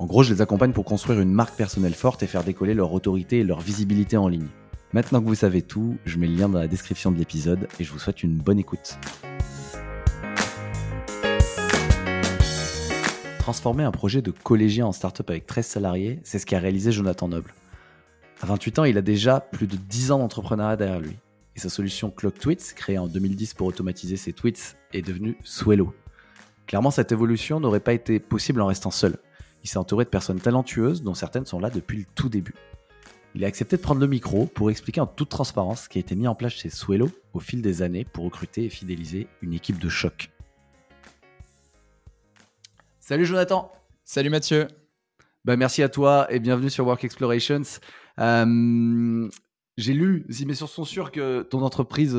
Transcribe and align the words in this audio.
En 0.00 0.06
gros, 0.06 0.22
je 0.22 0.32
les 0.32 0.40
accompagne 0.40 0.72
pour 0.72 0.84
construire 0.84 1.18
une 1.18 1.32
marque 1.32 1.56
personnelle 1.56 1.92
forte 1.92 2.22
et 2.22 2.28
faire 2.28 2.44
décoller 2.44 2.72
leur 2.72 2.92
autorité 2.92 3.40
et 3.40 3.44
leur 3.44 3.58
visibilité 3.58 4.16
en 4.16 4.28
ligne. 4.28 4.46
Maintenant 4.92 5.20
que 5.20 5.26
vous 5.26 5.34
savez 5.34 5.60
tout, 5.60 5.98
je 6.04 6.18
mets 6.18 6.28
le 6.28 6.36
lien 6.36 6.48
dans 6.48 6.60
la 6.60 6.68
description 6.68 7.10
de 7.10 7.18
l'épisode 7.18 7.66
et 7.80 7.84
je 7.84 7.90
vous 7.90 7.98
souhaite 7.98 8.22
une 8.22 8.36
bonne 8.36 8.60
écoute. 8.60 8.96
Transformer 13.40 13.82
un 13.82 13.90
projet 13.90 14.22
de 14.22 14.30
collégien 14.30 14.86
en 14.86 14.92
start-up 14.92 15.28
avec 15.30 15.46
13 15.46 15.66
salariés, 15.66 16.20
c'est 16.22 16.38
ce 16.38 16.46
qu'a 16.46 16.60
réalisé 16.60 16.92
Jonathan 16.92 17.26
Noble. 17.26 17.52
À 18.40 18.46
28 18.46 18.78
ans, 18.78 18.84
il 18.84 18.98
a 18.98 19.02
déjà 19.02 19.40
plus 19.40 19.66
de 19.66 19.76
10 19.76 20.12
ans 20.12 20.18
d'entrepreneuriat 20.20 20.76
derrière 20.76 21.00
lui. 21.00 21.16
Et 21.56 21.58
sa 21.58 21.70
solution 21.70 22.12
Clock 22.12 22.38
Tweets, 22.38 22.72
créée 22.76 22.98
en 22.98 23.08
2010 23.08 23.54
pour 23.54 23.66
automatiser 23.66 24.16
ses 24.16 24.32
tweets, 24.32 24.76
est 24.92 25.02
devenue 25.02 25.36
Swello. 25.42 25.92
Clairement, 26.68 26.92
cette 26.92 27.10
évolution 27.10 27.58
n'aurait 27.58 27.80
pas 27.80 27.94
été 27.94 28.20
possible 28.20 28.60
en 28.60 28.66
restant 28.66 28.92
seul. 28.92 29.18
Il 29.68 29.70
s'est 29.70 29.78
entouré 29.78 30.06
de 30.06 30.08
personnes 30.08 30.40
talentueuses 30.40 31.02
dont 31.02 31.12
certaines 31.12 31.44
sont 31.44 31.60
là 31.60 31.68
depuis 31.68 31.98
le 31.98 32.04
tout 32.14 32.30
début. 32.30 32.54
Il 33.34 33.44
a 33.44 33.48
accepté 33.48 33.76
de 33.76 33.82
prendre 33.82 34.00
le 34.00 34.06
micro 34.06 34.46
pour 34.46 34.70
expliquer 34.70 35.02
en 35.02 35.06
toute 35.06 35.28
transparence 35.28 35.82
ce 35.82 35.88
qui 35.90 35.98
a 35.98 36.00
été 36.00 36.16
mis 36.16 36.26
en 36.26 36.34
place 36.34 36.54
chez 36.54 36.70
Swello 36.70 37.10
au 37.34 37.38
fil 37.38 37.60
des 37.60 37.82
années 37.82 38.06
pour 38.06 38.24
recruter 38.24 38.64
et 38.64 38.70
fidéliser 38.70 39.26
une 39.42 39.52
équipe 39.52 39.78
de 39.78 39.90
choc. 39.90 40.30
Salut 42.98 43.26
Jonathan 43.26 43.70
Salut 44.04 44.30
Mathieu 44.30 44.68
bah, 45.44 45.58
Merci 45.58 45.82
à 45.82 45.90
toi 45.90 46.26
et 46.32 46.40
bienvenue 46.40 46.70
sur 46.70 46.86
Work 46.86 47.04
Explorations. 47.04 47.60
Euh, 48.20 49.28
j'ai 49.76 49.92
lu, 49.92 50.24
mais 50.46 50.54
sur 50.54 50.70
sont 50.70 50.86
sûrs 50.86 51.12
que 51.12 51.42
ton 51.42 51.60
entreprise 51.60 52.16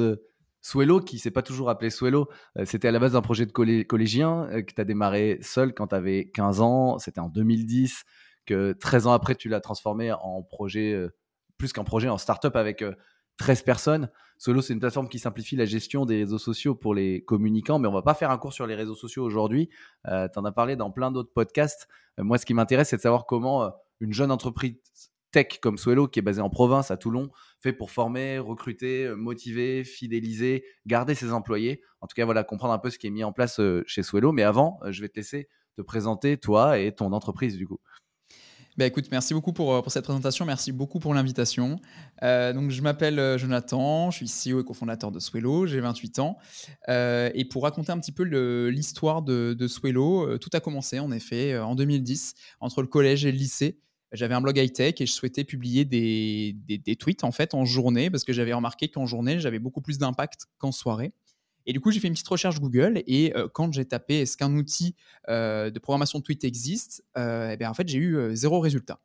Swello, 0.62 1.00
qui 1.00 1.20
s'est 1.20 1.32
pas 1.32 1.42
toujours 1.42 1.70
appelé 1.70 1.90
Swello, 1.90 2.28
euh, 2.58 2.66
c'était 2.66 2.90
à 2.90 2.92
la 2.92 3.00
base 3.00 3.16
un 3.16 3.22
projet 3.22 3.46
de 3.46 3.52
collégien 3.52 4.48
euh, 4.52 4.62
que 4.62 4.74
tu 4.74 4.82
as 4.82 4.86
démarré 4.86 5.40
seul 5.42 5.74
quand 5.74 5.88
tu 5.88 5.96
avais 5.96 6.30
15 6.34 6.62
ans, 6.62 6.98
c'était 7.00 7.22
en 7.22 7.30
2010, 7.30 8.04
que 8.46 8.74
13 8.74 9.08
ans 9.08 9.14
après, 9.14 9.36
tu 9.36 9.48
l'as 9.48 9.62
transformé 9.62 10.12
en 10.12 10.44
projet, 10.44 10.94
euh, 10.94 11.16
plus 11.58 11.72
qu'un 11.72 11.84
projet, 11.84 12.10
en 12.10 12.18
start-up 12.18 12.56
avec 12.56 12.84
13 13.38 13.64
personnes. 13.64 14.10
Swello, 14.38 14.62
c'est 14.62 14.74
une 14.74 14.80
plateforme 14.80 15.10
qui 15.10 15.20
simplifie 15.20 15.56
la 15.56 15.66
gestion 15.66 16.06
des 16.06 16.18
réseaux 16.18 16.38
sociaux 16.38 16.76
pour 16.76 16.94
les 16.94 17.24
communicants, 17.24 17.80
mais 17.80 17.88
on 17.88 17.94
va 17.94 18.02
pas 18.02 18.14
faire 18.14 18.32
un 18.32 18.38
cours 18.38 18.54
sur 18.54 18.68
les 18.68 18.76
réseaux 18.76 18.96
sociaux 18.96 19.24
aujourd'hui. 19.24 19.70
tu 20.06 20.40
en 20.40 20.46
as 20.46 20.52
parlé 20.54 20.78
dans 20.78 20.92
plein 20.92 21.12
d'autres 21.12 21.34
podcasts. 21.34 21.90
moi, 22.18 22.38
ce 22.38 22.46
qui 22.46 22.54
m'intéresse, 22.54 22.90
c'est 22.90 22.96
de 22.96 23.02
savoir 23.02 23.26
comment 23.26 23.74
une 24.00 24.14
jeune 24.14 24.32
entreprise 24.32 25.09
tech 25.32 25.60
comme 25.62 25.78
Swello, 25.78 26.08
qui 26.08 26.20
est 26.20 26.24
basée 26.24 26.42
en 26.42 26.50
province 26.50 26.92
à 26.92 26.98
Toulon, 26.98 27.30
fait 27.62 27.74
pour 27.74 27.92
former, 27.92 28.40
recruter, 28.40 29.06
euh, 29.06 29.16
motiver, 29.16 29.84
fidéliser, 29.84 30.64
garder 30.86 31.16
ses 31.16 31.32
employés. 31.32 31.82
En 32.02 32.08
tout 32.08 32.16
cas, 32.16 32.26
voilà, 32.26 32.44
comprendre 32.44 32.74
un 32.74 32.80
peu 32.80 32.90
ce 32.90 32.98
qui 32.98 33.08
est 33.08 33.12
mis 33.12 33.24
en 33.24 33.34
place 33.34 33.60
euh, 33.60 33.84
chez 33.88 34.04
Swello. 34.04 34.32
Mais 34.32 34.44
avant, 34.44 34.80
euh, 34.84 34.92
je 34.92 35.02
vais 35.02 35.10
te 35.10 35.18
laisser 35.18 35.48
te 35.76 35.82
présenter 35.82 36.38
toi 36.38 36.80
et 36.80 36.94
ton 36.94 37.14
entreprise 37.14 37.56
du 37.56 37.68
coup. 37.68 37.80
Bah 38.78 38.86
écoute, 38.86 39.08
merci 39.12 39.34
beaucoup 39.34 39.52
pour, 39.52 39.82
pour, 39.82 39.92
cette 39.92 40.06
présentation, 40.06 40.46
merci 40.46 40.72
beaucoup 40.72 41.00
pour 41.00 41.14
l'invitation. 41.14 41.80
donc 42.22 42.70
je 42.70 42.82
m'appelle 42.82 43.38
Jonathan, 43.38 44.10
je 44.10 44.26
suis 44.26 44.52
CEO 44.54 44.62
et 44.62 44.64
cofondateur 44.64 45.12
de 45.12 45.20
Swello, 45.20 45.66
j'ai 45.66 45.82
28 45.82 46.20
ans. 46.20 46.38
et 46.88 47.46
pour 47.50 47.64
raconter 47.64 47.92
un 47.92 48.00
petit 48.00 48.14
peu 48.14 48.24
l'histoire 48.70 49.22
de, 49.22 49.54
de 49.58 49.68
Swello, 49.68 50.38
tout 50.38 50.50
a 50.54 50.62
commencé 50.62 51.00
en 51.00 51.12
effet 51.12 51.58
en 51.58 51.76
2010 51.76 52.36
entre 52.62 52.82
le 52.82 52.88
collège 52.88 53.26
et 53.26 53.34
le 53.34 53.38
lycée 53.38 53.82
j'avais 54.12 54.34
un 54.34 54.42
blog 54.42 54.58
high-tech 54.58 54.96
et 55.00 55.06
je 55.06 55.12
souhaitais 55.12 55.44
publier 55.44 55.86
des, 55.86 56.96
tweets 56.98 57.24
en 57.24 57.32
fait 57.32 57.54
en 57.54 57.66
journée 57.66 58.10
parce 58.10 58.24
que 58.24 58.34
j'avais 58.34 58.54
remarqué 58.54 58.90
qu'en 58.90 59.06
journée, 59.06 59.40
j'avais 59.40 59.60
beaucoup 59.60 59.82
plus 59.82 59.98
d'impact 59.98 60.48
qu'en 60.58 60.72
soirée. 60.72 61.14
Et 61.66 61.74
du 61.74 61.80
coup, 61.80 61.92
j'ai 61.92 62.00
fait 62.00 62.08
une 62.08 62.14
petite 62.14 62.28
recherche 62.28 62.60
Google 62.60 63.04
et 63.06 63.36
euh, 63.36 63.48
quand 63.54 63.72
j'ai 63.72 63.86
tapé 63.86 64.22
est-ce 64.22 64.38
qu'un 64.38 64.56
outil 64.56 64.96
euh, 65.28 65.70
de 65.70 65.78
programmation 65.78 66.18
de 66.20 66.24
tweets 66.24 66.44
existe, 66.44 67.04
euh, 67.18 67.56
eh 67.60 67.66
en 67.66 67.74
fait, 67.74 67.88
j'ai 67.88 68.00
eu 68.00 68.36
zéro 68.36 68.60
résultat. 68.60 69.00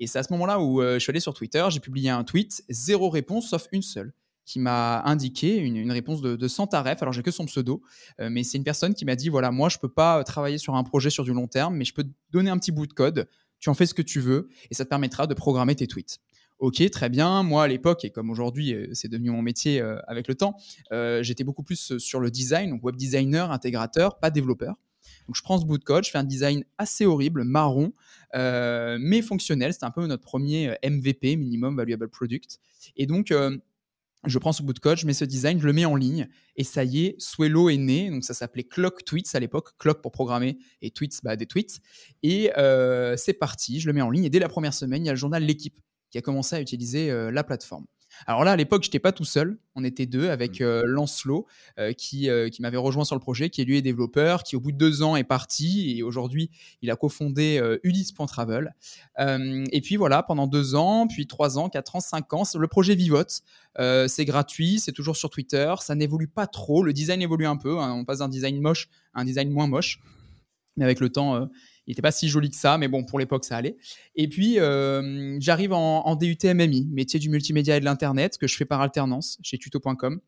Et 0.00 0.06
c'est 0.06 0.18
à 0.18 0.22
ce 0.22 0.32
moment-là 0.32 0.60
où 0.60 0.82
je 0.82 0.98
suis 0.98 1.10
allé 1.10 1.20
sur 1.20 1.34
Twitter, 1.34 1.64
j'ai 1.68 1.78
publié 1.78 2.10
un 2.10 2.24
tweet, 2.24 2.64
zéro 2.70 3.10
réponse 3.10 3.50
sauf 3.50 3.68
une 3.70 3.82
seule 3.82 4.12
qui 4.46 4.58
m'a 4.58 5.02
indiqué 5.02 5.58
une, 5.58 5.92
réponse 5.92 6.22
de, 6.22 6.34
de 6.34 6.48
Santaref. 6.48 7.00
Alors, 7.02 7.12
j'ai 7.12 7.22
que 7.22 7.30
son 7.30 7.44
pseudo, 7.44 7.82
mais 8.18 8.42
c'est 8.42 8.56
une 8.56 8.64
personne 8.64 8.94
qui 8.94 9.04
m'a 9.04 9.14
dit 9.14 9.28
voilà, 9.28 9.52
moi, 9.52 9.68
je 9.68 9.78
peux 9.78 9.90
pas 9.90 10.24
travailler 10.24 10.58
sur 10.58 10.74
un 10.74 10.82
projet 10.82 11.10
sur 11.10 11.22
du 11.22 11.32
long 11.32 11.46
terme, 11.46 11.76
mais 11.76 11.84
je 11.84 11.92
peux 11.92 12.06
donner 12.30 12.50
un 12.50 12.58
petit 12.58 12.72
bout 12.72 12.86
de 12.86 12.94
code 12.94 13.28
tu 13.60 13.68
en 13.68 13.74
fais 13.74 13.86
ce 13.86 13.94
que 13.94 14.02
tu 14.02 14.20
veux 14.20 14.48
et 14.70 14.74
ça 14.74 14.84
te 14.84 14.88
permettra 14.88 15.26
de 15.26 15.34
programmer 15.34 15.74
tes 15.76 15.86
tweets. 15.86 16.18
Ok, 16.60 16.88
très 16.90 17.08
bien. 17.08 17.42
Moi, 17.42 17.64
à 17.64 17.68
l'époque, 17.68 18.04
et 18.04 18.10
comme 18.10 18.28
aujourd'hui, 18.28 18.74
euh, 18.74 18.86
c'est 18.92 19.08
devenu 19.08 19.30
mon 19.30 19.40
métier 19.40 19.80
euh, 19.80 19.98
avec 20.06 20.28
le 20.28 20.34
temps, 20.34 20.56
euh, 20.92 21.22
j'étais 21.22 21.42
beaucoup 21.42 21.62
plus 21.62 21.96
sur 21.96 22.20
le 22.20 22.30
design, 22.30 22.68
donc 22.68 22.84
web 22.84 22.96
designer, 22.96 23.50
intégrateur, 23.50 24.18
pas 24.18 24.30
développeur. 24.30 24.74
Donc, 25.26 25.36
je 25.36 25.42
prends 25.42 25.58
ce 25.58 25.64
bout 25.64 25.78
de 25.78 25.84
code, 25.84 26.04
je 26.04 26.10
fais 26.10 26.18
un 26.18 26.24
design 26.24 26.64
assez 26.76 27.06
horrible, 27.06 27.44
marron, 27.44 27.92
mais 28.34 29.22
fonctionnel. 29.22 29.72
C'était 29.72 29.86
un 29.86 29.90
peu 29.90 30.06
notre 30.06 30.22
premier 30.22 30.76
MVP, 30.84 31.36
Minimum 31.36 31.76
Valuable 31.76 32.08
Product. 32.08 32.58
Et 32.96 33.06
donc, 33.06 33.32
je 34.24 34.38
prends 34.38 34.52
ce 34.52 34.62
bout 34.62 34.72
de 34.72 34.78
code, 34.78 34.98
je 34.98 35.06
mets 35.06 35.14
ce 35.14 35.24
design, 35.24 35.58
je 35.60 35.66
le 35.66 35.72
mets 35.72 35.84
en 35.84 35.96
ligne, 35.96 36.28
et 36.56 36.64
ça 36.64 36.84
y 36.84 37.06
est, 37.06 37.16
Swello 37.18 37.70
est 37.70 37.76
né. 37.78 38.10
Donc 38.10 38.24
ça 38.24 38.34
s'appelait 38.34 38.64
Clock 38.64 39.04
Tweets 39.04 39.34
à 39.34 39.40
l'époque, 39.40 39.70
Clock 39.78 40.02
pour 40.02 40.12
programmer 40.12 40.58
et 40.82 40.90
Tweets, 40.90 41.20
bah, 41.22 41.36
des 41.36 41.46
tweets. 41.46 41.80
Et 42.22 42.50
euh, 42.58 43.16
c'est 43.16 43.32
parti, 43.32 43.80
je 43.80 43.86
le 43.86 43.92
mets 43.92 44.02
en 44.02 44.10
ligne. 44.10 44.24
Et 44.24 44.30
dès 44.30 44.38
la 44.38 44.48
première 44.48 44.74
semaine, 44.74 45.04
il 45.04 45.06
y 45.06 45.10
a 45.10 45.12
le 45.12 45.18
journal 45.18 45.42
L'équipe 45.42 45.78
qui 46.10 46.18
a 46.18 46.22
commencé 46.22 46.56
à 46.56 46.60
utiliser 46.60 47.10
euh, 47.10 47.30
la 47.30 47.44
plateforme. 47.44 47.86
Alors 48.26 48.44
là, 48.44 48.52
à 48.52 48.56
l'époque, 48.56 48.82
je 48.82 48.88
n'étais 48.88 48.98
pas 48.98 49.12
tout 49.12 49.24
seul. 49.24 49.58
On 49.74 49.84
était 49.84 50.06
deux 50.06 50.28
avec 50.28 50.60
mmh. 50.60 50.64
euh, 50.64 50.82
Lancelot 50.84 51.46
euh, 51.78 51.92
qui, 51.92 52.28
euh, 52.28 52.48
qui 52.48 52.62
m'avait 52.62 52.76
rejoint 52.76 53.04
sur 53.04 53.14
le 53.14 53.20
projet, 53.20 53.50
qui 53.50 53.60
est 53.60 53.64
lui 53.64 53.76
est 53.76 53.82
développeur, 53.82 54.42
qui 54.42 54.56
au 54.56 54.60
bout 54.60 54.72
de 54.72 54.76
deux 54.76 55.02
ans 55.02 55.16
est 55.16 55.24
parti 55.24 55.96
et 55.96 56.02
aujourd'hui, 56.02 56.50
il 56.82 56.90
a 56.90 56.96
cofondé 56.96 57.60
Ulysse.travel. 57.82 58.74
et 59.18 59.80
puis 59.80 59.96
voilà, 59.96 60.22
pendant 60.22 60.46
deux 60.46 60.74
ans, 60.74 61.06
puis 61.06 61.26
trois 61.26 61.58
ans, 61.58 61.68
quatre 61.68 61.96
ans, 61.96 62.00
cinq 62.00 62.32
ans, 62.32 62.42
le 62.54 62.68
projet 62.68 62.94
vivote. 62.94 63.42
c'est 63.78 64.24
gratuit, 64.24 64.80
c'est 64.80 64.92
toujours 64.92 65.16
sur 65.16 65.30
Twitter, 65.30 65.72
ça 65.80 65.94
n'évolue 65.94 66.28
pas 66.28 66.46
trop. 66.46 66.82
Le 66.82 66.92
design 66.92 67.22
évolue 67.22 67.46
un 67.46 67.56
peu. 67.56 67.78
Hein. 67.78 67.92
on 67.94 68.04
passe 68.04 68.18
d'un 68.18 68.28
design 68.28 68.60
moche 68.60 68.88
à 69.14 69.20
un 69.20 69.24
design 69.24 69.50
moins 69.50 69.66
moche. 69.66 70.00
Mais 70.76 70.84
avec 70.84 71.00
le 71.00 71.10
temps, 71.10 71.48
il 71.90 71.94
n'était 71.94 72.02
pas 72.02 72.12
si 72.12 72.28
joli 72.28 72.50
que 72.50 72.56
ça, 72.56 72.78
mais 72.78 72.86
bon, 72.86 73.02
pour 73.02 73.18
l'époque, 73.18 73.44
ça 73.44 73.56
allait. 73.56 73.76
Et 74.14 74.28
puis, 74.28 74.60
euh, 74.60 75.36
j'arrive 75.40 75.72
en, 75.72 76.14
DUT 76.14 76.38
MMI, 76.44 76.86
métier 76.86 77.18
du 77.18 77.28
multimédia 77.28 77.76
et 77.76 77.80
de 77.80 77.84
l'Internet, 77.84 78.38
que 78.38 78.46
je 78.46 78.56
fais 78.56 78.64
par 78.64 78.80
alternance 78.80 79.38
chez 79.42 79.58
tuto.com. 79.58 80.20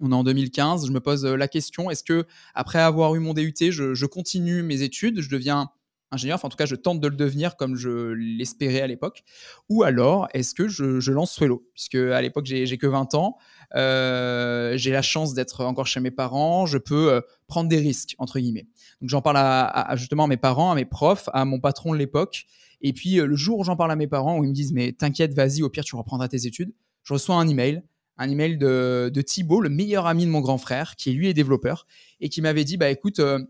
On 0.00 0.12
est 0.12 0.14
en 0.14 0.22
2015, 0.22 0.86
je 0.86 0.92
me 0.92 1.00
pose 1.00 1.24
euh, 1.24 1.34
la 1.34 1.48
question, 1.48 1.90
est-ce 1.90 2.04
que 2.04 2.26
après 2.54 2.78
avoir 2.78 3.16
eu 3.16 3.18
mon 3.18 3.34
DUT, 3.34 3.54
je, 3.72 4.06
continue 4.06 4.62
mes 4.62 4.82
études, 4.82 5.20
je 5.20 5.28
deviens 5.28 5.70
ingénieur, 6.12 6.36
enfin 6.36 6.46
en 6.46 6.50
tout 6.50 6.56
cas 6.56 6.66
je 6.66 6.76
tente 6.76 7.00
de 7.00 7.08
le 7.08 7.16
devenir 7.16 7.56
comme 7.56 7.74
je 7.74 8.12
l'espérais 8.12 8.80
à 8.80 8.86
l'époque, 8.86 9.24
ou 9.68 9.82
alors 9.82 10.28
est-ce 10.32 10.54
que 10.54 10.68
je, 10.68 11.10
lance 11.10 11.32
Swello, 11.32 11.68
puisque 11.74 11.96
à 11.96 12.20
l'époque 12.22 12.46
j'ai 12.46 12.78
que 12.78 12.86
20 12.86 13.14
ans, 13.14 13.36
euh, 13.74 14.76
j'ai 14.76 14.92
la 14.92 15.02
chance 15.02 15.34
d'être 15.34 15.64
encore 15.64 15.88
chez 15.88 16.00
mes 16.00 16.12
parents, 16.12 16.66
je 16.66 16.78
peux 16.78 17.20
prendre 17.48 17.68
des 17.68 17.78
risques, 17.78 18.14
entre 18.18 18.38
guillemets. 18.38 18.66
Donc 19.04 19.10
j'en 19.10 19.20
parle 19.20 19.36
à, 19.36 19.94
justement 19.96 20.24
à 20.24 20.26
mes 20.28 20.38
parents, 20.38 20.72
à 20.72 20.74
mes 20.74 20.86
profs, 20.86 21.28
à 21.34 21.44
mon 21.44 21.60
patron 21.60 21.92
de 21.92 21.98
l'époque. 21.98 22.46
Et 22.80 22.94
puis 22.94 23.20
euh, 23.20 23.26
le 23.26 23.36
jour 23.36 23.58
où 23.58 23.64
j'en 23.64 23.76
parle 23.76 23.92
à 23.92 23.96
mes 23.96 24.06
parents, 24.06 24.38
où 24.38 24.44
ils 24.44 24.48
me 24.48 24.54
disent 24.54 24.72
mais 24.72 24.92
t'inquiète, 24.92 25.34
vas-y, 25.34 25.62
au 25.62 25.68
pire 25.68 25.84
tu 25.84 25.94
reprendras 25.94 26.26
tes 26.28 26.46
études, 26.46 26.72
je 27.02 27.12
reçois 27.12 27.36
un 27.36 27.46
email, 27.46 27.82
un 28.16 28.30
email 28.30 28.56
de, 28.56 29.10
de 29.12 29.20
Thibaut, 29.20 29.60
le 29.60 29.68
meilleur 29.68 30.06
ami 30.06 30.24
de 30.24 30.30
mon 30.30 30.40
grand 30.40 30.56
frère, 30.56 30.96
qui 30.96 31.12
lui 31.12 31.28
est 31.28 31.34
développeur, 31.34 31.86
et 32.20 32.30
qui 32.30 32.40
m'avait 32.40 32.64
dit 32.64 32.78
bah 32.78 32.88
écoute, 32.88 33.18
euh, 33.18 33.40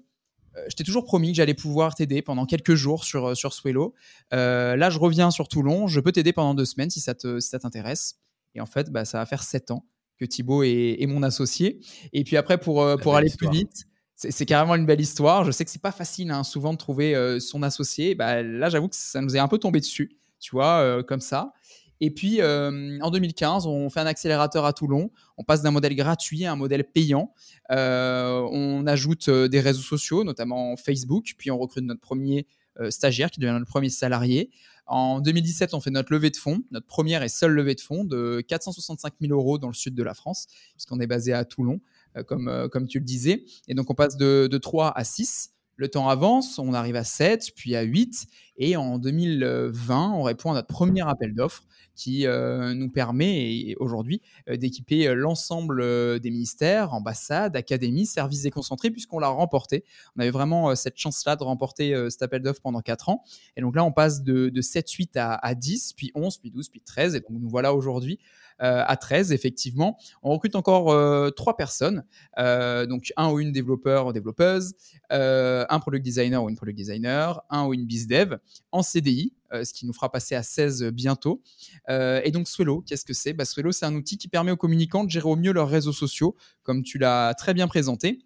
euh, 0.57 0.65
je 0.69 0.75
t'ai 0.75 0.83
toujours 0.83 1.05
promis 1.05 1.31
que 1.31 1.37
j'allais 1.37 1.55
pouvoir 1.55 1.95
t'aider 1.95 2.21
pendant 2.21 2.47
quelques 2.47 2.75
jours 2.75 3.05
sur, 3.05 3.37
sur 3.37 3.53
Swello. 3.53 3.95
là, 4.33 4.91
je 4.91 4.99
reviens 4.99 5.31
sur 5.31 5.47
Toulon. 5.47 5.87
Je 5.87 6.01
peux 6.01 6.11
t'aider 6.11 6.33
pendant 6.33 6.55
deux 6.55 6.65
semaines 6.65 6.91
si 6.91 6.99
ça, 6.99 7.15
te, 7.15 7.39
si 7.39 7.49
ça 7.51 7.61
t'intéresse. 7.61 8.19
Et 8.57 8.61
en 8.61 8.67
fait, 8.67 8.91
bah, 8.91 9.05
ça 9.05 9.19
va 9.19 9.27
faire 9.27 9.45
sept 9.45 9.71
ans 9.71 9.87
que 10.19 10.25
Thibaut 10.25 10.65
est, 10.65 11.07
mon 11.07 11.23
associé. 11.23 11.79
Et 12.13 12.25
puis 12.25 12.37
après, 12.37 12.59
pour, 12.59 12.85
pour 13.01 13.15
aller 13.15 13.31
plus 13.31 13.51
vite, 13.51 13.87
c'est 14.17 14.47
carrément 14.47 14.75
une 14.75 14.87
belle 14.87 15.01
histoire. 15.01 15.45
Je 15.45 15.51
sais 15.51 15.65
que 15.65 15.71
c'est 15.71 15.83
pas 15.83 15.93
facile 15.93 16.31
hein, 16.31 16.45
souvent 16.45 16.73
de 16.73 16.79
trouver 16.79 17.15
euh, 17.15 17.41
son 17.41 17.63
associé. 17.63 18.15
Bah, 18.15 18.43
là, 18.43 18.69
j'avoue 18.69 18.89
que 18.89 18.97
ça 18.97 19.21
nous 19.21 19.37
est 19.37 19.41
un 19.41 19.49
peu 19.49 19.59
tombé 19.59 19.81
dessus, 19.81 20.17
tu 20.41 20.53
vois, 20.53 20.79
euh, 20.81 21.03
comme 21.03 21.21
ça. 21.21 21.53
Et 22.01 22.11
puis, 22.11 22.41
euh, 22.41 22.99
en 23.01 23.11
2015, 23.11 23.67
on 23.67 23.89
fait 23.89 24.01
un 24.01 24.07
accélérateur 24.07 24.65
à 24.65 24.73
Toulon. 24.73 25.11
On 25.37 25.45
passe 25.45 25.63
d'un 25.63 25.71
modèle 25.71 25.95
gratuit 25.95 26.45
à 26.45 26.53
un 26.53 26.57
modèle 26.57 26.85
payant. 26.85 27.33
on 27.71 28.85
ajoute 28.87 29.31
des 29.31 29.61
réseaux 29.61 29.83
sociaux, 29.83 30.25
notamment 30.25 30.77
Facebook. 30.77 31.35
Puis, 31.39 31.51
on 31.51 31.59
recrute 31.59 31.85
notre 31.85 32.01
premier 32.01 32.47
stagiaire 32.91 33.31
qui 33.31 33.39
devient 33.39 33.53
notre 33.53 33.71
premier 33.71 33.91
salarié. 33.91 34.51
En 34.87 35.21
2017, 35.21 35.73
on 35.73 35.81
fait 35.81 35.91
notre 35.91 36.13
levée 36.13 36.31
de 36.31 36.37
fonds, 36.37 36.63
notre 36.71 36.87
première 36.87 37.23
et 37.23 37.29
seule 37.29 37.53
levée 37.53 37.75
de 37.75 37.81
fonds 37.81 38.05
de 38.05 38.43
465 38.47 39.15
000 39.21 39.33
euros 39.33 39.57
dans 39.59 39.69
le 39.69 39.75
sud 39.75 39.95
de 39.95 40.03
la 40.03 40.13
France, 40.13 40.47
puisqu'on 40.75 41.01
est 41.01 41.07
basé 41.07 41.33
à 41.33 41.45
Toulon, 41.45 41.81
comme, 42.23 42.69
comme 42.71 42.87
tu 42.87 42.99
le 42.99 43.05
disais. 43.05 43.45
Et 43.69 43.75
donc, 43.75 43.91
on 43.91 43.95
passe 43.95 44.17
de, 44.17 44.47
de 44.51 44.59
3 44.59 44.93
à 44.97 45.05
6. 45.05 45.51
Le 45.77 45.89
temps 45.89 46.09
avance, 46.09 46.59
on 46.59 46.73
arrive 46.73 46.95
à 46.97 47.05
7, 47.05 47.51
puis 47.57 47.75
à 47.75 47.83
8, 47.83 48.27
et 48.57 48.77
en 48.77 48.99
2020, 48.99 50.13
on 50.13 50.23
répond 50.23 50.53
à 50.53 50.55
notre 50.55 50.69
premier 50.69 51.03
appel 51.03 51.35
d'offres 51.35 51.65
qui 51.95 52.27
euh, 52.27 52.75
nous 52.75 52.91
permet 52.91 53.75
aujourd'hui 53.79 54.21
euh, 54.49 54.57
d'équiper 54.57 55.09
euh, 55.09 55.15
l'ensemble 55.15 56.21
des 56.21 56.31
ministères, 56.31 56.93
ambassades, 56.93 57.57
académies, 57.57 58.07
services 58.07 58.43
déconcentrés, 58.43 58.91
puisqu'on 58.91 59.19
l'a 59.19 59.29
remporté. 59.29 59.85
On 60.17 60.21
avait 60.21 60.31
vraiment 60.31 60.75
cette 60.75 60.97
chance-là 60.97 61.37
de 61.37 61.45
remporter 61.45 61.95
cet 62.11 62.23
appel 62.23 62.43
d'offres 62.43 62.61
pendant 62.61 62.81
4 62.81 63.09
ans. 63.09 63.23
Et 63.57 63.61
donc 63.61 63.77
là, 63.77 63.85
on 63.85 63.93
passe 63.93 64.23
de, 64.23 64.61
7, 64.61 64.91
8 64.91 65.17
à, 65.17 65.35
à, 65.35 65.55
10, 65.55 65.93
puis 65.95 66.11
11, 66.15 66.39
puis 66.39 66.51
12, 66.51 66.69
puis 66.69 66.81
13. 66.81 67.15
Et 67.15 67.21
donc 67.21 67.31
nous 67.31 67.49
voilà 67.49 67.75
aujourd'hui 67.75 68.19
à 68.61 68.97
13, 68.97 69.33
effectivement. 69.33 69.99
On 70.23 70.31
recrute 70.31 70.55
encore 70.55 70.87
trois 71.35 71.57
personnes, 71.57 72.05
donc 72.39 73.13
un 73.17 73.31
ou 73.31 73.41
une 73.41 73.53
développeur 73.53 74.07
ou 74.07 74.13
développeuse, 74.13 74.75
un 75.11 75.81
product 75.81 76.05
designer 76.05 76.43
ou 76.43 76.49
une 76.49 76.57
product 76.57 76.77
designer, 76.77 77.43
un 77.51 77.67
ou 77.67 77.75
une 77.75 77.85
biz 77.85 78.07
dev 78.07 78.37
en 78.73 78.83
CDI, 78.83 79.35
ce 79.53 79.73
qui 79.73 79.87
nous 79.87 79.93
fera 79.93 80.11
passer 80.11 80.35
à 80.35 80.43
16 80.43 80.85
bientôt. 80.93 81.43
et 81.89 82.31
donc 82.33 82.49
Swello, 82.49 82.83
qu'est-ce 82.83 83.05
que 83.05 83.15
c'est? 83.15 83.33
Bah, 83.33 83.45
Swello, 83.45 83.73
c'est 83.73 83.87
un 83.87 83.95
outil 83.95 84.19
qui 84.19 84.29
permet 84.29 84.51
aux 84.51 84.57
communicants 84.57 85.05
de 85.05 85.11
gérer 85.11 85.29
au 85.29 85.37
mieux 85.37 85.53
leurs 85.53 85.69
réseaux 85.69 85.93
sociaux, 85.93 86.35
comme 86.63 86.83
tu 86.83 86.99
l'as 86.99 87.35
très 87.35 87.55
bien 87.55 87.69
présenté. 87.69 88.21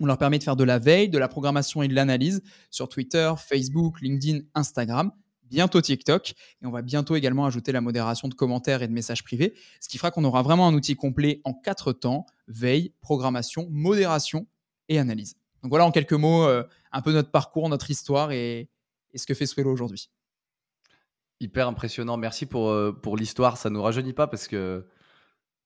On 0.00 0.06
leur 0.06 0.18
permet 0.18 0.38
de 0.38 0.44
faire 0.44 0.56
de 0.56 0.64
la 0.64 0.78
veille, 0.78 1.08
de 1.08 1.18
la 1.18 1.28
programmation 1.28 1.82
et 1.82 1.88
de 1.88 1.94
l'analyse 1.94 2.42
sur 2.70 2.88
Twitter, 2.88 3.32
Facebook, 3.38 4.00
LinkedIn, 4.00 4.40
Instagram 4.54 5.12
bientôt 5.50 5.80
TikTok 5.80 6.30
et 6.30 6.66
on 6.66 6.70
va 6.70 6.82
bientôt 6.82 7.16
également 7.16 7.46
ajouter 7.46 7.72
la 7.72 7.80
modération 7.80 8.28
de 8.28 8.34
commentaires 8.34 8.82
et 8.82 8.88
de 8.88 8.92
messages 8.92 9.24
privés, 9.24 9.54
ce 9.80 9.88
qui 9.88 9.98
fera 9.98 10.10
qu'on 10.10 10.24
aura 10.24 10.42
vraiment 10.42 10.66
un 10.66 10.74
outil 10.74 10.96
complet 10.96 11.40
en 11.44 11.54
quatre 11.54 11.92
temps, 11.92 12.26
veille, 12.48 12.92
programmation, 13.00 13.68
modération 13.70 14.46
et 14.88 14.98
analyse. 14.98 15.36
Donc 15.62 15.70
voilà 15.70 15.86
en 15.86 15.90
quelques 15.90 16.12
mots 16.12 16.44
euh, 16.44 16.62
un 16.92 17.02
peu 17.02 17.12
notre 17.12 17.30
parcours, 17.30 17.68
notre 17.68 17.90
histoire 17.90 18.32
et, 18.32 18.68
ce 19.14 19.26
que 19.26 19.34
fait 19.34 19.46
Swello 19.46 19.72
aujourd'hui. 19.72 20.10
Hyper 21.40 21.68
impressionnant, 21.68 22.16
merci 22.16 22.46
pour, 22.46 22.70
euh, 22.70 22.92
pour 22.92 23.16
l'histoire, 23.16 23.56
ça 23.56 23.70
nous 23.70 23.82
rajeunit 23.82 24.14
pas 24.14 24.26
parce 24.26 24.48
que 24.48 24.86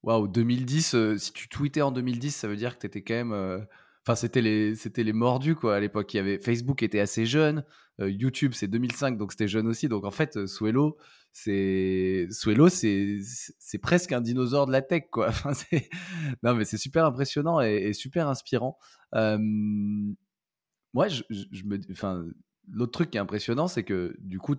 waouh, 0.02 0.28
2010, 0.28 0.94
euh, 0.94 1.16
si 1.16 1.32
tu 1.32 1.48
tweetais 1.48 1.82
en 1.82 1.92
2010, 1.92 2.34
ça 2.34 2.48
veut 2.48 2.56
dire 2.56 2.74
que 2.76 2.80
tu 2.80 2.86
étais 2.86 3.02
quand 3.02 3.14
même 3.14 3.66
Enfin, 4.06 4.14
c'était 4.14 4.40
les, 4.40 4.74
les 4.96 5.12
mordus, 5.12 5.54
quoi, 5.54 5.76
à 5.76 5.80
l'époque. 5.80 6.14
Avait, 6.14 6.38
Facebook 6.38 6.82
était 6.82 7.00
assez 7.00 7.26
jeune. 7.26 7.64
Euh, 8.00 8.10
YouTube, 8.10 8.52
c'est 8.54 8.66
2005, 8.66 9.18
donc 9.18 9.32
c'était 9.32 9.48
jeune 9.48 9.66
aussi. 9.66 9.88
Donc, 9.88 10.04
en 10.04 10.10
fait, 10.10 10.38
euh, 10.38 10.46
Swello, 10.46 10.96
c'est, 11.32 12.26
c'est, 12.30 13.78
presque 13.78 14.12
un 14.12 14.22
dinosaure 14.22 14.66
de 14.66 14.72
la 14.72 14.80
tech, 14.80 15.04
quoi. 15.10 15.30
Non, 16.42 16.54
mais 16.54 16.64
c'est 16.64 16.78
super 16.78 17.04
impressionnant 17.04 17.60
et, 17.60 17.92
super 17.92 18.26
inspirant. 18.28 18.78
moi, 19.12 21.08
je, 21.08 21.22
je, 21.30 21.64
me, 21.64 21.78
enfin, 21.92 22.24
l'autre 22.72 22.92
truc 22.92 23.10
qui 23.10 23.18
est 23.18 23.20
impressionnant, 23.20 23.68
c'est 23.68 23.84
que, 23.84 24.16
du 24.20 24.38
coup, 24.38 24.56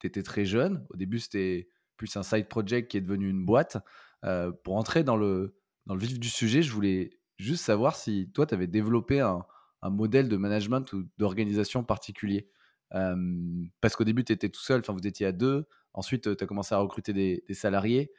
tu 0.00 0.06
étais 0.06 0.22
très 0.22 0.44
jeune. 0.44 0.86
Au 0.90 0.96
début, 0.96 1.18
c'était 1.18 1.68
plus 1.96 2.14
un 2.16 2.22
side 2.22 2.48
project 2.48 2.90
qui 2.90 2.96
est 2.96 3.00
devenu 3.00 3.28
une 3.28 3.44
boîte. 3.44 3.78
Euh, 4.24 4.52
pour 4.64 4.76
entrer 4.76 5.04
dans 5.04 5.16
le, 5.16 5.56
dans 5.86 5.94
le 5.94 6.00
vif 6.00 6.18
du 6.18 6.28
sujet, 6.28 6.62
je 6.62 6.72
voulais 6.72 7.10
juste 7.38 7.64
savoir 7.64 7.96
si 7.96 8.30
toi, 8.32 8.46
tu 8.46 8.54
avais 8.54 8.66
développé 8.66 9.20
un, 9.20 9.44
modèle 9.88 10.28
de 10.28 10.36
management 10.36 10.92
ou 10.94 11.04
d'organisation 11.16 11.84
particulier. 11.84 12.48
parce 12.90 13.94
qu'au 13.94 14.02
début, 14.02 14.24
tu 14.24 14.32
étais 14.32 14.48
tout 14.48 14.60
seul, 14.60 14.80
enfin, 14.80 14.92
vous 14.92 15.06
étiez 15.06 15.26
à 15.26 15.32
deux. 15.32 15.68
Ensuite, 15.92 16.36
tu 16.36 16.42
as 16.42 16.46
commencé 16.46 16.74
à 16.74 16.78
recruter 16.78 17.12
des, 17.12 17.44
salariés. 17.54 18.10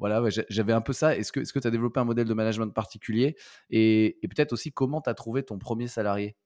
voilà, 0.00 0.28
j'avais 0.48 0.72
un 0.72 0.80
peu 0.80 0.92
ça. 0.92 1.16
Est-ce 1.16 1.30
que 1.30 1.58
tu 1.60 1.68
as 1.68 1.70
développé 1.70 2.00
un 2.00 2.04
modèle 2.04 2.26
de 2.26 2.34
management 2.34 2.74
particulier? 2.74 3.36
Et, 3.70 4.18
peut-être 4.22 4.52
aussi, 4.52 4.72
comment 4.72 5.00
tu 5.00 5.08
as 5.08 5.14
trouvé 5.14 5.44
ton 5.44 5.56
premier 5.56 5.86
salarié? 5.86 6.36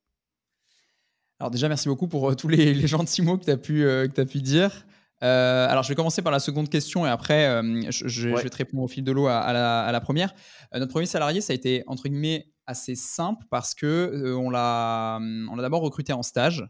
Alors, 1.39 1.51
déjà, 1.51 1.69
merci 1.69 1.89
beaucoup 1.89 2.09
pour 2.09 2.35
tous 2.35 2.49
les, 2.49 2.73
les 2.73 2.87
gentils 2.87 3.23
mots 3.23 3.37
que 3.37 3.45
tu 3.45 3.51
as, 3.51 3.57
pu, 3.57 3.89
as 3.89 4.25
pu 4.25 4.41
dire. 4.41 4.87
Euh, 5.23 5.67
alors, 5.69 5.83
je 5.83 5.89
vais 5.89 5.95
commencer 5.95 6.23
par 6.23 6.33
la 6.33 6.41
seconde 6.41 6.69
question 6.69 7.07
et 7.07 7.09
après, 7.09 7.47
euh, 7.47 7.83
je, 7.91 8.29
vais 8.29 8.51
te 8.51 8.57
répondre 8.57 8.83
au 8.83 8.89
fil 8.89 9.05
de 9.05 9.13
l'eau 9.13 9.27
à, 9.27 9.53
la, 9.53 10.01
première. 10.01 10.35
Euh, 10.75 10.79
notre 10.79 10.93
premier 10.93 11.07
salarié, 11.07 11.41
ça 11.41 11.53
a 11.53 11.57
été 11.57 11.83
entre 11.87 12.09
guillemets 12.09 12.53
assez 12.67 12.95
simple 12.95 13.45
parce 13.51 13.75
que 13.75 14.35
on 14.37 14.51
l'a, 14.51 15.19
on 15.21 15.57
l'a 15.57 15.63
d'abord 15.63 15.83
recruté 15.83 16.13
en 16.13 16.23
stage 16.23 16.65